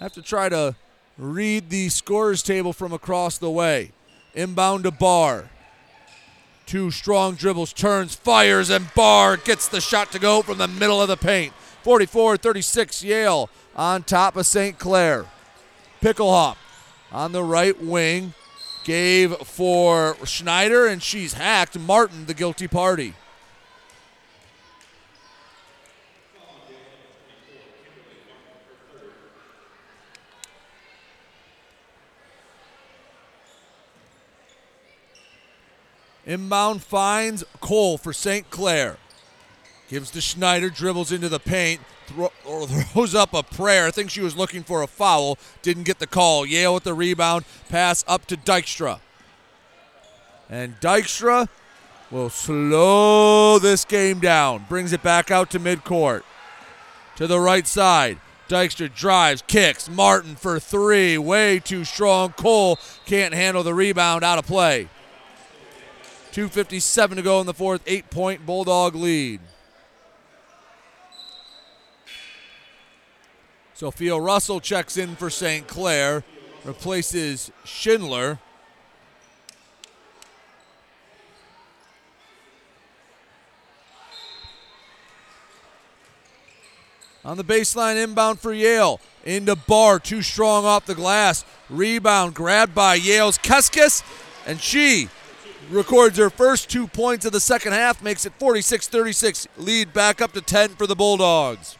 I 0.00 0.04
have 0.04 0.12
to 0.12 0.22
try 0.22 0.48
to 0.48 0.76
read 1.20 1.68
the 1.68 1.90
scorers 1.90 2.42
table 2.42 2.72
from 2.72 2.92
across 2.92 3.38
the 3.38 3.50
way. 3.50 3.92
Inbound 4.34 4.84
to 4.84 4.90
Barr. 4.90 5.50
Two 6.64 6.90
strong 6.90 7.34
dribbles, 7.34 7.72
turns, 7.72 8.14
fires, 8.14 8.70
and 8.70 8.92
Barr 8.94 9.36
gets 9.36 9.68
the 9.68 9.80
shot 9.80 10.12
to 10.12 10.18
go 10.18 10.40
from 10.40 10.58
the 10.58 10.68
middle 10.68 11.02
of 11.02 11.08
the 11.08 11.16
paint. 11.16 11.52
44 11.82 12.36
36 12.36 13.02
Yale 13.02 13.50
on 13.76 14.02
top 14.02 14.36
of 14.36 14.46
St. 14.46 14.78
Clair. 14.78 15.26
Picklehop 16.00 16.56
on 17.12 17.32
the 17.32 17.42
right 17.42 17.80
wing 17.82 18.32
gave 18.84 19.36
for 19.38 20.16
Schneider, 20.24 20.86
and 20.86 21.02
she's 21.02 21.34
hacked. 21.34 21.78
Martin, 21.78 22.26
the 22.26 22.34
guilty 22.34 22.68
party. 22.68 23.14
Inbound 36.30 36.80
finds 36.80 37.42
Cole 37.60 37.98
for 37.98 38.12
St. 38.12 38.48
Clair. 38.50 38.98
Gives 39.88 40.12
to 40.12 40.20
Schneider, 40.20 40.70
dribbles 40.70 41.10
into 41.10 41.28
the 41.28 41.40
paint, 41.40 41.80
throw, 42.06 42.28
throws 42.66 43.16
up 43.16 43.34
a 43.34 43.42
prayer. 43.42 43.88
I 43.88 43.90
think 43.90 44.10
she 44.10 44.20
was 44.20 44.36
looking 44.36 44.62
for 44.62 44.82
a 44.82 44.86
foul. 44.86 45.38
Didn't 45.62 45.82
get 45.82 45.98
the 45.98 46.06
call. 46.06 46.46
Yale 46.46 46.74
with 46.74 46.84
the 46.84 46.94
rebound. 46.94 47.46
Pass 47.68 48.04
up 48.06 48.26
to 48.26 48.36
Dykstra. 48.36 49.00
And 50.48 50.78
Dykstra 50.78 51.48
will 52.12 52.30
slow 52.30 53.58
this 53.58 53.84
game 53.84 54.20
down. 54.20 54.66
Brings 54.68 54.92
it 54.92 55.02
back 55.02 55.32
out 55.32 55.50
to 55.50 55.58
midcourt. 55.58 56.22
To 57.16 57.26
the 57.26 57.40
right 57.40 57.66
side. 57.66 58.20
Dykstra 58.48 58.94
drives, 58.94 59.42
kicks. 59.48 59.90
Martin 59.90 60.36
for 60.36 60.60
three. 60.60 61.18
Way 61.18 61.58
too 61.58 61.84
strong. 61.84 62.34
Cole 62.34 62.78
can't 63.04 63.34
handle 63.34 63.64
the 63.64 63.74
rebound. 63.74 64.22
Out 64.22 64.38
of 64.38 64.46
play. 64.46 64.88
2.57 66.32 67.16
to 67.16 67.22
go 67.22 67.40
in 67.40 67.46
the 67.46 67.54
fourth. 67.54 67.82
Eight 67.86 68.08
point 68.10 68.46
Bulldog 68.46 68.94
lead. 68.94 69.40
Sophia 73.74 74.18
Russell 74.18 74.60
checks 74.60 74.96
in 74.96 75.16
for 75.16 75.30
St. 75.30 75.66
Clair, 75.66 76.22
replaces 76.64 77.50
Schindler. 77.64 78.38
On 87.24 87.36
the 87.36 87.44
baseline, 87.44 88.02
inbound 88.02 88.40
for 88.40 88.52
Yale. 88.52 89.00
Into 89.24 89.56
Barr, 89.56 89.98
too 89.98 90.22
strong 90.22 90.64
off 90.64 90.86
the 90.86 90.94
glass. 90.94 91.44
Rebound 91.68 92.34
grabbed 92.34 92.74
by 92.74 92.94
Yale's 92.94 93.38
Keskis, 93.38 94.02
and 94.46 94.60
she 94.60 95.08
records 95.70 96.18
her 96.18 96.30
first 96.30 96.68
two 96.68 96.86
points 96.86 97.24
of 97.24 97.32
the 97.32 97.40
second 97.40 97.72
half, 97.72 98.02
makes 98.02 98.26
it 98.26 98.32
46 98.38 98.88
36. 98.88 99.48
Lead 99.56 99.92
back 99.92 100.20
up 100.20 100.32
to 100.32 100.40
10 100.40 100.70
for 100.70 100.86
the 100.86 100.96
Bulldogs. 100.96 101.76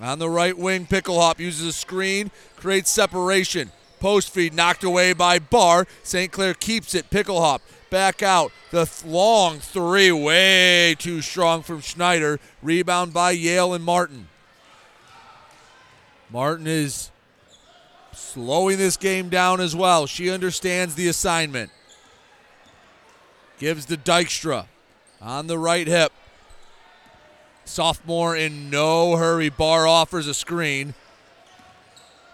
On 0.00 0.18
the 0.18 0.28
right 0.28 0.56
wing, 0.56 0.86
Picklehop 0.86 1.38
uses 1.38 1.66
a 1.66 1.72
screen, 1.72 2.30
creates 2.56 2.90
separation. 2.90 3.72
Post 3.98 4.32
feed 4.32 4.52
knocked 4.52 4.84
away 4.84 5.14
by 5.14 5.38
Barr. 5.38 5.86
St. 6.02 6.30
Clair 6.30 6.52
keeps 6.52 6.94
it. 6.94 7.08
Picklehop 7.10 7.60
back 7.88 8.22
out. 8.22 8.52
The 8.70 8.84
th- 8.84 9.04
long 9.04 9.58
three, 9.58 10.12
way 10.12 10.94
too 10.98 11.22
strong 11.22 11.62
from 11.62 11.80
Schneider. 11.80 12.38
Rebound 12.62 13.14
by 13.14 13.30
Yale 13.30 13.72
and 13.72 13.82
Martin. 13.84 14.28
Martin 16.30 16.66
is 16.66 17.10
slowing 18.16 18.78
this 18.78 18.96
game 18.96 19.28
down 19.28 19.60
as 19.60 19.76
well. 19.76 20.06
She 20.06 20.30
understands 20.30 20.94
the 20.94 21.08
assignment. 21.08 21.70
Gives 23.58 23.86
to 23.86 23.96
Dykstra 23.96 24.66
on 25.20 25.46
the 25.46 25.58
right 25.58 25.86
hip. 25.86 26.12
Sophomore 27.64 28.36
in 28.36 28.70
no 28.70 29.16
hurry. 29.16 29.48
Barr 29.48 29.86
offers 29.86 30.26
a 30.26 30.34
screen. 30.34 30.94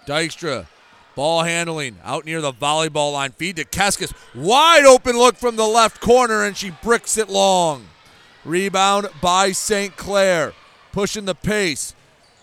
Dykstra, 0.07 0.67
ball 1.15 1.45
handling 1.45 1.99
out 2.03 2.25
near 2.25 2.41
the 2.41 2.53
volleyball 2.53 3.13
line. 3.13 3.33
Feed 3.33 3.57
to 3.57 3.65
Keskis. 3.65 4.13
Wide 4.35 4.85
open 4.85 5.17
look 5.17 5.37
from 5.37 5.57
the 5.57 5.67
left 5.67 6.01
corner, 6.01 6.45
and 6.45 6.57
she 6.57 6.71
bricks 6.71 7.17
it 7.17 7.29
long. 7.29 7.87
Rebound 8.45 9.09
by 9.21 9.53
St. 9.53 9.97
Clair. 9.97 10.53
Pushing 10.91 11.25
the 11.25 11.35
pace. 11.35 11.95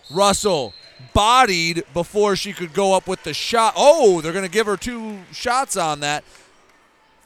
Russell 0.10 0.74
bodied 1.14 1.84
before 1.94 2.36
she 2.36 2.54
could 2.54 2.74
go 2.74 2.96
up 2.96 3.08
with 3.08 3.24
the 3.24 3.34
shot. 3.34 3.74
Oh, 3.76 4.22
they're 4.22 4.34
going 4.34 4.46
to 4.46 4.52
give 4.52 4.66
her 4.66 4.78
two 4.78 5.20
shots 5.32 5.78
on 5.78 6.00
that. 6.02 6.24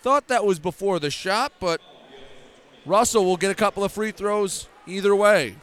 Thought 0.01 0.27
that 0.27 0.45
was 0.45 0.59
before 0.59 0.99
the 0.99 1.09
shot, 1.09 1.53
but 1.59 1.81
Russell 2.85 3.25
will 3.25 3.37
get 3.37 3.51
a 3.51 3.55
couple 3.55 3.83
of 3.83 3.91
free 3.91 4.11
throws 4.11 4.67
either 4.85 5.15
way. 5.15 5.55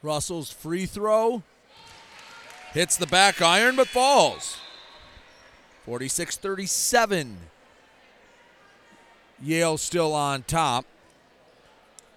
Russell's 0.00 0.50
free 0.50 0.86
throw 0.86 1.42
hits 2.72 2.96
the 2.96 3.06
back 3.06 3.40
iron 3.40 3.76
but 3.76 3.88
falls. 3.88 4.58
46 5.84 6.36
37. 6.36 7.38
Yale 9.42 9.78
still 9.78 10.14
on 10.14 10.42
top. 10.42 10.84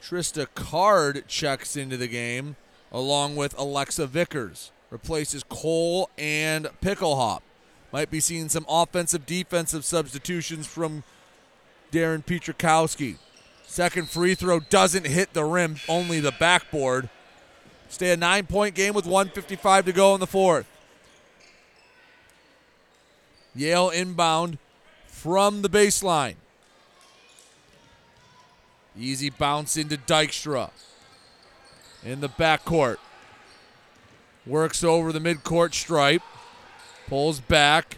Trista 0.02 0.48
Card 0.56 1.26
checks 1.28 1.76
into 1.76 1.96
the 1.96 2.08
game 2.08 2.56
along 2.92 3.36
with 3.36 3.58
Alexa 3.58 4.08
Vickers. 4.08 4.72
Replaces 4.90 5.44
Cole 5.44 6.10
and 6.18 6.68
Picklehop. 6.82 7.42
Might 7.94 8.10
be 8.10 8.20
seeing 8.20 8.50
some 8.50 8.66
offensive 8.68 9.26
defensive 9.26 9.86
substitutions 9.86 10.68
from 10.68 11.04
Darren 11.92 12.26
Petrakowski. 12.26 13.18
Second 13.66 14.10
free 14.10 14.36
throw 14.36 14.60
doesn't 14.60 15.08
hit 15.08 15.34
the 15.34 15.46
rim, 15.46 15.78
only 15.88 16.20
the 16.20 16.34
backboard. 16.34 17.10
Stay 17.92 18.12
a 18.12 18.18
nine 18.18 18.46
point 18.46 18.74
game 18.74 18.94
with 18.94 19.06
155 19.06 19.86
to 19.86 19.92
go 19.92 20.14
in 20.14 20.22
the 20.22 20.26
fourth. 20.26 20.66
Yale 23.54 23.90
inbound 23.90 24.58
from 25.08 25.62
the 25.62 25.70
baseline. 25.70 26.36
Easy 28.98 29.30
bounce 29.30 29.76
into 29.76 29.98
Dykstra 29.98 30.70
in 32.02 32.22
the 32.22 32.30
backcourt. 32.30 32.98
Works 34.48 34.86
over 34.86 35.12
the 35.12 35.20
midcourt 35.20 35.74
stripe. 35.74 36.24
Pulls 37.08 37.42
back. 37.42 37.98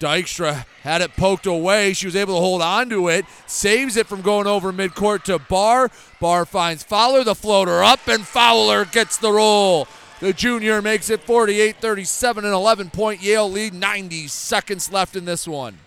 Dykstra 0.00 0.66
had 0.82 1.00
it 1.00 1.16
poked 1.16 1.46
away. 1.46 1.92
She 1.92 2.06
was 2.06 2.16
able 2.16 2.34
to 2.34 2.40
hold 2.40 2.62
on 2.62 2.88
to 2.90 3.08
it. 3.08 3.24
Saves 3.46 3.96
it 3.96 4.06
from 4.06 4.22
going 4.22 4.46
over 4.46 4.72
midcourt 4.72 5.24
to 5.24 5.38
Barr. 5.38 5.90
Barr 6.20 6.44
finds 6.44 6.82
Fowler. 6.82 7.24
The 7.24 7.34
floater 7.34 7.82
up, 7.82 8.06
and 8.06 8.26
Fowler 8.26 8.84
gets 8.84 9.16
the 9.16 9.32
roll. 9.32 9.88
The 10.20 10.32
junior 10.32 10.80
makes 10.80 11.10
it 11.10 11.20
48 11.20 11.76
37, 11.80 12.44
an 12.44 12.52
11 12.52 12.90
point 12.90 13.22
Yale 13.22 13.50
lead. 13.50 13.74
90 13.74 14.28
seconds 14.28 14.92
left 14.92 15.16
in 15.16 15.24
this 15.24 15.46
one. 15.46 15.78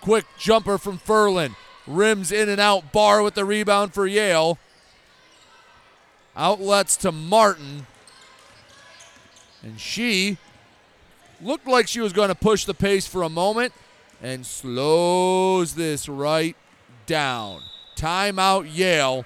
Quick 0.00 0.26
jumper 0.38 0.78
from 0.78 0.98
Furlan. 0.98 1.56
Rims 1.86 2.30
in 2.32 2.48
and 2.48 2.60
out. 2.60 2.92
Barr 2.92 3.22
with 3.22 3.34
the 3.34 3.44
rebound 3.44 3.94
for 3.94 4.06
Yale. 4.06 4.58
Outlets 6.36 6.96
to 6.98 7.10
Martin. 7.10 7.86
And 9.62 9.80
she 9.80 10.38
looked 11.42 11.66
like 11.66 11.88
she 11.88 12.00
was 12.00 12.12
going 12.12 12.28
to 12.28 12.34
push 12.34 12.64
the 12.64 12.74
pace 12.74 13.06
for 13.06 13.22
a 13.22 13.28
moment 13.28 13.72
and 14.22 14.44
slows 14.44 15.74
this 15.74 16.08
right 16.08 16.56
down. 17.06 17.62
Timeout 17.96 18.68
Yale. 18.72 19.24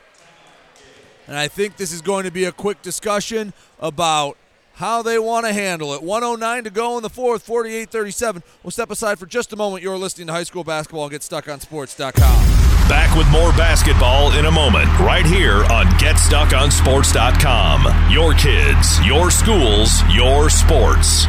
And 1.26 1.36
I 1.36 1.48
think 1.48 1.76
this 1.76 1.92
is 1.92 2.02
going 2.02 2.24
to 2.24 2.30
be 2.30 2.44
a 2.44 2.52
quick 2.52 2.82
discussion 2.82 3.52
about 3.80 4.36
how 4.74 5.02
they 5.02 5.18
want 5.18 5.46
to 5.46 5.52
handle 5.52 5.92
it. 5.94 6.02
109 6.02 6.64
to 6.64 6.70
go 6.70 6.96
in 6.96 7.02
the 7.02 7.10
fourth, 7.10 7.42
48 7.42 7.90
37. 7.90 8.42
We'll 8.62 8.70
step 8.70 8.90
aside 8.90 9.18
for 9.18 9.26
just 9.26 9.52
a 9.52 9.56
moment. 9.56 9.82
You're 9.82 9.98
listening 9.98 10.28
to 10.28 10.32
high 10.32 10.44
school 10.44 10.64
basketball 10.64 11.04
and 11.04 11.12
GetStuckOnSports.com. 11.14 12.88
Back 12.88 13.14
with 13.16 13.30
more 13.30 13.52
basketball 13.52 14.32
in 14.32 14.46
a 14.46 14.50
moment, 14.50 14.86
right 14.98 15.24
here 15.24 15.64
on 15.66 15.86
GetStuckOnSports.com. 15.98 18.10
Your 18.10 18.34
kids, 18.34 19.06
your 19.06 19.30
schools, 19.30 20.02
your 20.12 20.50
sports. 20.50 21.28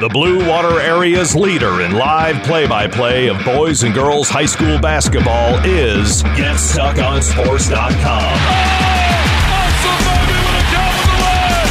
The 0.00 0.08
Blue 0.08 0.48
Water 0.48 0.80
Area's 0.80 1.34
leader 1.34 1.80
in 1.80 1.90
live 1.90 2.40
play 2.44 2.68
by 2.68 2.86
play 2.86 3.26
of 3.26 3.44
boys 3.44 3.82
and 3.82 3.92
girls 3.92 4.28
high 4.28 4.46
school 4.46 4.78
basketball 4.78 5.58
is 5.64 6.22
GetStuckOnSports.com. 6.22 8.38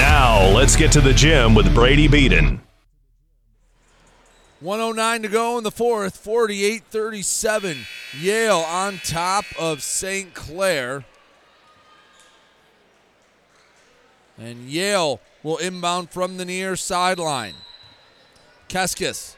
Now, 0.01 0.45
let's 0.53 0.75
get 0.75 0.91
to 0.91 0.99
the 0.99 1.13
gym 1.13 1.55
with 1.55 1.73
Brady 1.73 2.09
Beaton. 2.09 2.59
109 4.59 5.21
to 5.21 5.29
go 5.29 5.57
in 5.57 5.63
the 5.63 5.71
fourth, 5.71 6.17
48 6.17 6.83
37. 6.83 7.77
Yale 8.19 8.57
on 8.57 8.99
top 9.05 9.45
of 9.57 9.81
St. 9.81 10.33
Clair. 10.33 11.05
And 14.37 14.67
Yale 14.67 15.21
will 15.43 15.59
inbound 15.59 16.09
from 16.09 16.35
the 16.35 16.43
near 16.43 16.75
sideline. 16.75 17.53
Keskis 18.69 19.35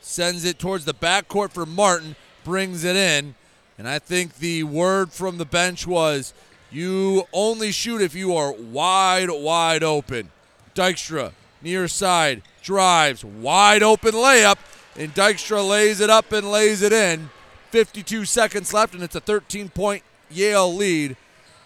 sends 0.00 0.44
it 0.44 0.58
towards 0.58 0.84
the 0.84 0.94
backcourt 0.94 1.50
for 1.50 1.66
Martin, 1.66 2.16
brings 2.44 2.84
it 2.84 2.96
in. 2.96 3.34
And 3.78 3.88
I 3.88 3.98
think 3.98 4.38
the 4.38 4.62
word 4.62 5.12
from 5.12 5.36
the 5.36 5.44
bench 5.44 5.86
was 5.86 6.32
you 6.70 7.24
only 7.32 7.72
shoot 7.72 8.00
if 8.00 8.14
you 8.14 8.34
are 8.34 8.52
wide, 8.52 9.28
wide 9.30 9.82
open. 9.82 10.30
Dykstra, 10.74 11.32
near 11.62 11.88
side, 11.88 12.42
drives, 12.62 13.24
wide 13.24 13.82
open 13.82 14.12
layup, 14.12 14.58
and 14.96 15.14
Dykstra 15.14 15.66
lays 15.66 16.00
it 16.00 16.10
up 16.10 16.32
and 16.32 16.50
lays 16.50 16.82
it 16.82 16.92
in. 16.92 17.30
52 17.70 18.24
seconds 18.24 18.72
left, 18.72 18.94
and 18.94 19.02
it's 19.02 19.14
a 19.14 19.20
13 19.20 19.68
point 19.70 20.02
Yale 20.30 20.74
lead. 20.74 21.16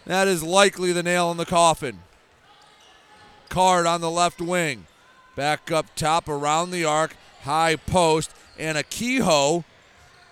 That 0.07 0.29
is 0.29 0.43
likely 0.43 0.93
the 0.93 1.03
nail 1.03 1.31
in 1.31 1.37
the 1.37 1.47
coffin. 1.47 2.01
Card 3.49 3.87
on 3.87 4.01
the 4.01 4.11
left 4.11 4.41
wing. 4.41 4.87
Back 5.37 5.71
up 5.71 5.95
top 5.95 6.29
around 6.29 6.71
the 6.71 6.85
arc, 6.85 7.17
high 7.43 7.77
post, 7.77 8.35
and 8.59 8.77
a 8.77 8.83
Kehoe 8.83 9.65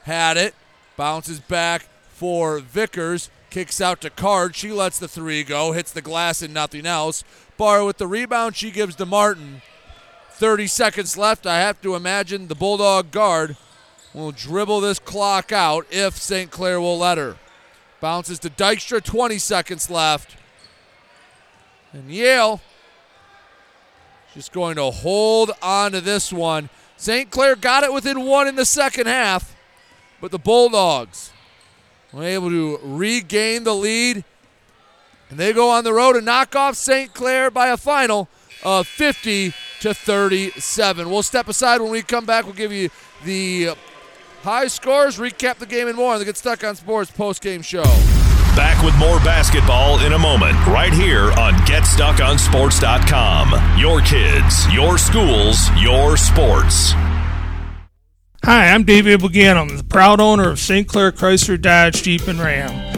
had 0.05 0.37
it. 0.37 0.55
Bounces 0.97 1.41
back 1.41 1.87
for 2.11 2.59
Vickers. 2.59 3.31
Kicks 3.51 3.81
out 3.81 4.01
to 4.03 4.11
Card. 4.11 4.55
She 4.55 4.73
lets 4.73 4.99
the 4.99 5.09
three 5.09 5.43
go. 5.43 5.73
Hits 5.73 5.93
the 5.93 6.03
glass 6.03 6.43
and 6.43 6.53
nothing 6.53 6.85
else. 6.85 7.25
Barr 7.57 7.85
with 7.85 7.99
the 7.99 8.07
rebound. 8.07 8.57
She 8.57 8.71
gives 8.71 8.97
to 8.97 9.07
Martin. 9.07 9.63
30 10.33 10.67
seconds 10.67 11.17
left. 11.17 11.47
I 11.47 11.59
have 11.61 11.81
to 11.83 11.95
imagine 11.95 12.49
the 12.49 12.55
Bulldog 12.55 13.11
guard 13.11 13.57
will 14.13 14.33
dribble 14.33 14.81
this 14.81 14.99
clock 14.99 15.53
out 15.53 15.87
if 15.91 16.17
St. 16.17 16.51
Clair 16.51 16.81
will 16.81 16.99
let 16.99 17.19
her. 17.19 17.37
Bounces 18.01 18.39
to 18.41 18.51
Dykstra. 18.51 19.03
20 19.03 19.39
seconds 19.39 19.89
left. 19.89 20.37
And 21.93 22.11
Yale 22.11 22.61
just 24.39 24.53
going 24.53 24.77
to 24.77 24.85
hold 24.85 25.51
on 25.61 25.91
to 25.91 26.01
this 26.01 26.33
one. 26.33 26.71
St. 26.97 27.29
Clair 27.29 27.57
got 27.57 27.83
it 27.83 27.93
within 27.93 28.25
one 28.25 28.47
in 28.47 28.55
the 28.55 28.65
second 28.65 29.09
half, 29.09 29.57
but 30.21 30.31
the 30.31 30.39
Bulldogs 30.39 31.33
were 32.13 32.23
able 32.23 32.49
to 32.49 32.79
regain 32.85 33.65
the 33.65 33.75
lead. 33.75 34.23
And 35.29 35.41
they 35.41 35.53
go 35.53 35.73
on 35.73 35.83
the 35.83 35.93
road 35.93 36.15
and 36.15 36.25
knock 36.25 36.55
off 36.55 36.77
St. 36.77 37.13
Clair 37.13 37.51
by 37.51 37.67
a 37.67 37.77
final 37.77 38.29
of 38.63 38.87
50 38.87 39.55
to 39.81 39.93
37. 39.93 41.11
We'll 41.11 41.25
step 41.25 41.49
aside 41.49 41.81
when 41.81 41.91
we 41.91 42.03
come 42.03 42.25
back. 42.25 42.45
We'll 42.45 42.55
give 42.55 42.71
you 42.71 42.91
the 43.25 43.71
high 44.45 44.69
scores, 44.69 45.19
recap 45.19 45.57
the 45.57 45.67
game, 45.67 45.89
and 45.89 45.97
more 45.97 46.13
on 46.13 46.21
the 46.21 46.25
Get 46.25 46.37
Stuck 46.37 46.63
on 46.63 46.77
Sports 46.77 47.11
post 47.11 47.43
game 47.43 47.63
show. 47.63 47.83
Back 48.59 48.83
with 48.83 48.99
more 48.99 49.21
basketball 49.21 50.01
in 50.01 50.15
a 50.15 50.19
moment, 50.19 50.55
right 50.67 50.93
here 50.93 51.31
on 51.39 51.55
GetStuckOnSports.com. 51.59 53.79
Your 53.79 54.01
kids, 54.01 54.67
your 54.73 54.99
schools, 54.99 55.71
your 55.79 56.17
sports. 56.17 56.91
Hi, 58.43 58.71
I'm 58.71 58.83
David 58.83 59.21
Buganum, 59.21 59.77
the 59.77 59.85
proud 59.85 60.21
owner 60.21 60.51
of 60.51 60.59
St. 60.59 60.89
Clair 60.89 61.13
Chrysler 61.13 61.63
Dodge 61.63 62.03
Jeep 62.03 62.27
and 62.27 62.41
Ram. 62.41 62.98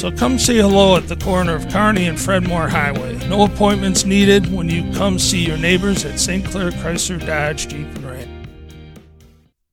So 0.00 0.10
come 0.10 0.38
say 0.38 0.56
hello 0.56 0.96
at 0.96 1.08
the 1.08 1.16
corner 1.16 1.54
of 1.54 1.68
Kearney 1.68 2.06
and 2.06 2.18
Fred 2.18 2.48
Moore 2.48 2.68
Highway. 2.68 3.18
No 3.28 3.44
appointments 3.44 4.06
needed 4.06 4.50
when 4.50 4.66
you 4.70 4.90
come 4.94 5.18
see 5.18 5.44
your 5.44 5.58
neighbors 5.58 6.06
at 6.06 6.18
St. 6.18 6.42
Clair 6.42 6.70
Chrysler 6.70 7.20
Dodge 7.26 7.68
Jeep. 7.68 7.86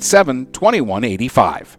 987 0.00 0.46
2185. 0.52 1.78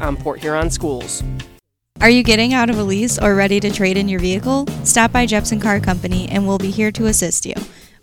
on 0.00 0.16
Port 0.16 0.38
Huron 0.38 0.70
Schools. 0.70 1.24
Are 2.00 2.08
you 2.08 2.22
getting 2.22 2.54
out 2.54 2.70
of 2.70 2.78
a 2.78 2.84
lease 2.84 3.18
or 3.18 3.34
ready 3.34 3.58
to 3.58 3.68
trade 3.68 3.96
in 3.96 4.08
your 4.08 4.20
vehicle? 4.20 4.64
Stop 4.84 5.10
by 5.10 5.26
Jepson 5.26 5.58
Car 5.58 5.80
Company 5.80 6.28
and 6.28 6.46
we'll 6.46 6.56
be 6.56 6.70
here 6.70 6.92
to 6.92 7.06
assist 7.06 7.44
you. 7.44 7.54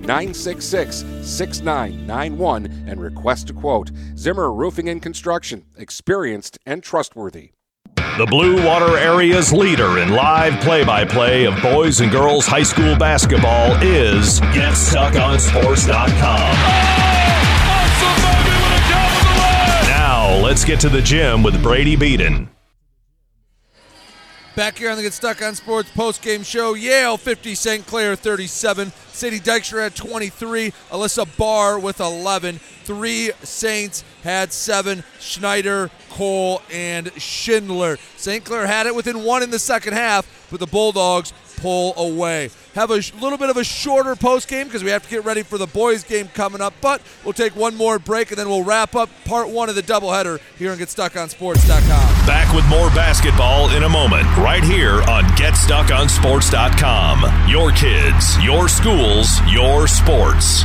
966 0.00 1.04
6991 1.22 2.84
and 2.86 3.00
request 3.00 3.50
a 3.50 3.52
quote. 3.52 3.90
Zimmer 4.16 4.52
Roofing 4.52 4.88
and 4.88 5.02
Construction 5.02 5.64
experienced 5.76 6.58
and 6.66 6.82
trustworthy. 6.82 7.52
The 8.18 8.26
Blue 8.26 8.66
Water 8.66 8.98
Area's 8.98 9.52
leader 9.52 9.98
in 9.98 10.10
live 10.10 10.60
play 10.60 10.84
by 10.84 11.04
play 11.04 11.46
of 11.46 11.60
boys 11.62 12.00
and 12.00 12.10
girls 12.10 12.46
high 12.46 12.64
school 12.64 12.96
basketball 12.96 13.72
is 13.82 14.40
GetStuckOnSports.com. 14.40 16.50
Now, 19.88 20.36
let's 20.42 20.64
get 20.64 20.80
to 20.80 20.88
the 20.88 21.00
gym 21.00 21.42
with 21.42 21.62
Brady 21.62 21.96
Beaton. 21.96 22.50
Back 24.60 24.76
here 24.76 24.90
on 24.90 24.98
the 24.98 25.02
Get 25.02 25.14
Stuck 25.14 25.40
on 25.40 25.54
Sports 25.54 25.90
post 25.92 26.20
game 26.20 26.42
show, 26.42 26.74
Yale 26.74 27.16
50, 27.16 27.54
St. 27.54 27.86
Clair 27.86 28.14
37, 28.14 28.92
Sadie 29.10 29.40
Dykstra 29.40 29.86
at 29.86 29.96
23, 29.96 30.70
Alyssa 30.90 31.26
Barr 31.38 31.78
with 31.78 31.98
11. 31.98 32.58
Three 32.84 33.30
Saints 33.42 34.04
had 34.22 34.52
seven, 34.52 35.02
Schneider, 35.18 35.90
Cole, 36.10 36.60
and 36.70 37.10
Schindler. 37.16 37.96
St. 38.18 38.44
Clair 38.44 38.66
had 38.66 38.86
it 38.86 38.94
within 38.94 39.24
one 39.24 39.42
in 39.42 39.48
the 39.48 39.58
second 39.58 39.94
half, 39.94 40.26
but 40.50 40.60
the 40.60 40.66
Bulldogs 40.66 41.32
pull 41.56 41.94
away. 41.96 42.50
Have 42.74 42.90
a 42.90 43.00
sh- 43.02 43.12
little 43.20 43.36
bit 43.38 43.50
of 43.50 43.56
a 43.56 43.64
shorter 43.64 44.14
post 44.14 44.46
game 44.48 44.66
because 44.66 44.84
we 44.84 44.90
have 44.90 45.02
to 45.02 45.08
get 45.10 45.24
ready 45.24 45.42
for 45.42 45.58
the 45.58 45.66
boys' 45.66 46.04
game 46.04 46.28
coming 46.28 46.60
up, 46.60 46.74
but 46.80 47.02
we'll 47.24 47.32
take 47.32 47.56
one 47.56 47.74
more 47.76 47.98
break 47.98 48.30
and 48.30 48.38
then 48.38 48.48
we'll 48.48 48.62
wrap 48.62 48.94
up 48.94 49.10
part 49.24 49.48
one 49.48 49.68
of 49.68 49.74
the 49.74 49.82
doubleheader 49.82 50.38
here 50.58 50.70
on 50.72 50.78
GetStuckOnSports.com. 50.78 52.26
Back 52.26 52.54
with 52.54 52.66
more 52.68 52.88
basketball 52.90 53.70
in 53.70 53.82
a 53.84 53.88
moment, 53.88 54.24
right 54.36 54.62
here 54.62 55.00
on 55.02 55.24
GetStuckOnSports.com. 55.36 57.48
Your 57.48 57.72
kids, 57.72 58.38
your 58.44 58.68
schools, 58.68 59.40
your 59.50 59.88
sports. 59.88 60.64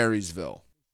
Marysville. 0.00 0.64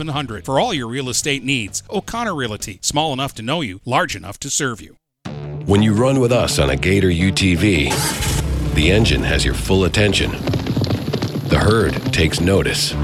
8700 0.00 0.44
for 0.44 0.58
all 0.58 0.72
your 0.72 0.88
real 0.88 1.08
estate 1.08 1.44
needs. 1.44 1.82
O'Connor 1.90 2.34
Realty, 2.34 2.78
small 2.82 3.12
enough 3.12 3.34
to 3.34 3.42
know 3.42 3.60
you, 3.60 3.80
large 3.84 4.16
enough 4.16 4.38
to 4.40 4.50
serve 4.50 4.80
you. 4.80 4.96
When 5.66 5.82
you 5.82 5.92
run 5.92 6.20
with 6.20 6.32
us 6.32 6.58
on 6.58 6.70
a 6.70 6.76
Gator 6.76 7.10
UTV, 7.10 8.74
the 8.74 8.90
engine 8.90 9.22
has 9.22 9.44
your 9.44 9.54
full 9.54 9.84
attention. 9.84 10.30
The 10.30 11.58
herd 11.60 11.94
takes 12.12 12.40
notice. 12.40 12.94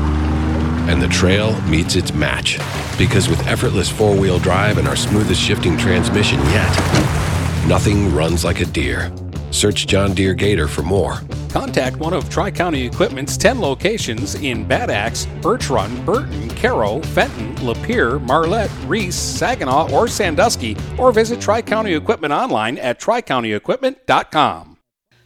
And 0.89 1.03
the 1.03 1.09
trail 1.09 1.61
meets 1.63 1.97
its 1.97 2.15
match. 2.15 2.59
Because 2.97 3.29
with 3.29 3.47
effortless 3.47 3.91
four 3.91 4.17
wheel 4.17 4.39
drive 4.39 4.79
and 4.79 4.89
our 4.89 4.97
smoothest 4.97 5.41
shifting 5.41 5.77
transmission 5.77 6.39
yet, 6.47 7.67
nothing 7.67 8.15
runs 8.15 8.45
like 8.45 8.61
a 8.61 8.67
Deere. 8.67 9.13
Search 9.57 9.87
John 9.87 10.13
Deere 10.13 10.35
Gator 10.35 10.69
for 10.69 10.83
more. 10.83 11.21
Contact 11.49 11.97
one 11.97 12.13
of 12.13 12.29
Tri 12.29 12.51
County 12.51 12.85
Equipment's 12.85 13.39
10 13.39 13.59
locations 13.59 14.35
in 14.35 14.69
Bad 14.69 14.91
Axe, 14.91 15.27
Birch 15.41 15.71
Run, 15.71 16.05
Burton, 16.05 16.51
Caro, 16.51 17.01
Fenton, 17.01 17.55
Lapeer, 17.57 18.21
Marlette, 18.21 18.71
Reese, 18.85 19.17
Saginaw, 19.17 19.91
or 19.91 20.09
Sandusky, 20.09 20.77
or 20.99 21.11
visit 21.11 21.41
Tri 21.41 21.63
County 21.63 21.95
Equipment 21.95 22.35
online 22.35 22.77
at 22.77 23.01
tricountyequipment.com. 23.01 24.77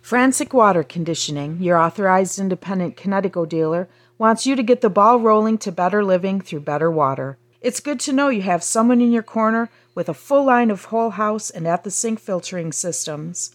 Frantic 0.00 0.54
Water 0.54 0.84
Conditioning, 0.84 1.60
your 1.60 1.76
authorized 1.76 2.38
independent 2.38 2.96
Kinetico 2.96 3.48
dealer, 3.48 3.88
wants 4.16 4.46
you 4.46 4.54
to 4.54 4.62
get 4.62 4.80
the 4.80 4.90
ball 4.90 5.18
rolling 5.18 5.58
to 5.58 5.72
better 5.72 6.04
living 6.04 6.40
through 6.40 6.60
better 6.60 6.90
water. 6.90 7.36
It's 7.60 7.80
good 7.80 7.98
to 8.00 8.12
know 8.12 8.28
you 8.28 8.42
have 8.42 8.62
someone 8.62 9.00
in 9.00 9.10
your 9.10 9.24
corner 9.24 9.70
with 9.94 10.08
a 10.08 10.14
full 10.14 10.44
line 10.44 10.70
of 10.70 10.86
whole 10.86 11.10
house 11.10 11.50
and 11.50 11.66
at 11.66 11.82
the 11.82 11.90
sink 11.90 12.20
filtering 12.20 12.70
systems. 12.70 13.54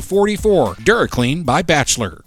44. 0.00 0.76
DuraClean 0.76 1.44
by 1.44 1.62
Bachelor. 1.62 2.24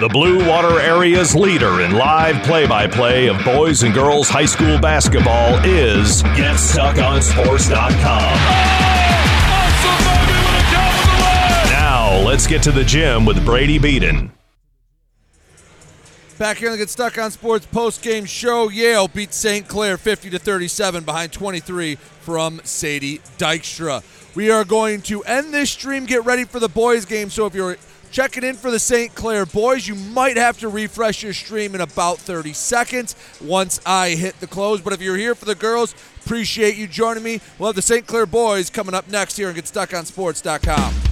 The 0.00 0.08
Blue 0.08 0.48
Water 0.48 0.80
Area's 0.80 1.36
leader 1.36 1.82
in 1.82 1.92
live 1.92 2.42
play 2.42 2.66
by 2.66 2.88
play 2.88 3.28
of 3.28 3.44
boys 3.44 3.84
and 3.84 3.94
girls 3.94 4.28
high 4.28 4.46
school 4.46 4.80
basketball 4.80 5.54
is 5.64 6.24
GetStuckOnSports.com. 6.24 8.32
Now, 11.70 12.20
let's 12.26 12.48
get 12.48 12.64
to 12.64 12.72
the 12.72 12.82
gym 12.82 13.24
with 13.24 13.44
Brady 13.44 13.78
Beaton. 13.78 14.32
Back 16.42 16.56
here 16.56 16.70
on 16.70 16.72
the 16.72 16.78
Get 16.78 16.90
Stuck 16.90 17.18
on 17.18 17.30
Sports 17.30 17.66
post 17.66 18.02
game 18.02 18.24
show, 18.24 18.68
Yale 18.68 19.06
beat 19.06 19.32
St. 19.32 19.68
Clair 19.68 19.96
50 19.96 20.30
to 20.30 20.40
37 20.40 21.04
behind 21.04 21.30
23 21.30 21.94
from 21.94 22.60
Sadie 22.64 23.20
Dykstra. 23.38 24.02
We 24.34 24.50
are 24.50 24.64
going 24.64 25.02
to 25.02 25.22
end 25.22 25.54
this 25.54 25.70
stream, 25.70 26.04
get 26.04 26.24
ready 26.24 26.42
for 26.42 26.58
the 26.58 26.68
boys' 26.68 27.04
game. 27.04 27.30
So 27.30 27.46
if 27.46 27.54
you're 27.54 27.76
checking 28.10 28.42
in 28.42 28.56
for 28.56 28.72
the 28.72 28.80
St. 28.80 29.14
Clair 29.14 29.46
boys, 29.46 29.86
you 29.86 29.94
might 29.94 30.36
have 30.36 30.58
to 30.58 30.68
refresh 30.68 31.22
your 31.22 31.32
stream 31.32 31.76
in 31.76 31.80
about 31.80 32.18
30 32.18 32.54
seconds 32.54 33.14
once 33.40 33.80
I 33.86 34.08
hit 34.16 34.40
the 34.40 34.48
close. 34.48 34.80
But 34.80 34.94
if 34.94 35.00
you're 35.00 35.16
here 35.16 35.36
for 35.36 35.44
the 35.44 35.54
girls, 35.54 35.94
appreciate 36.24 36.74
you 36.74 36.88
joining 36.88 37.22
me. 37.22 37.40
We'll 37.60 37.68
have 37.68 37.76
the 37.76 37.82
St. 37.82 38.04
Clair 38.04 38.26
boys 38.26 38.68
coming 38.68 38.96
up 38.96 39.08
next 39.08 39.36
here 39.36 39.48
and 39.48 39.56
GetStuckOnSports.com. 39.56 41.11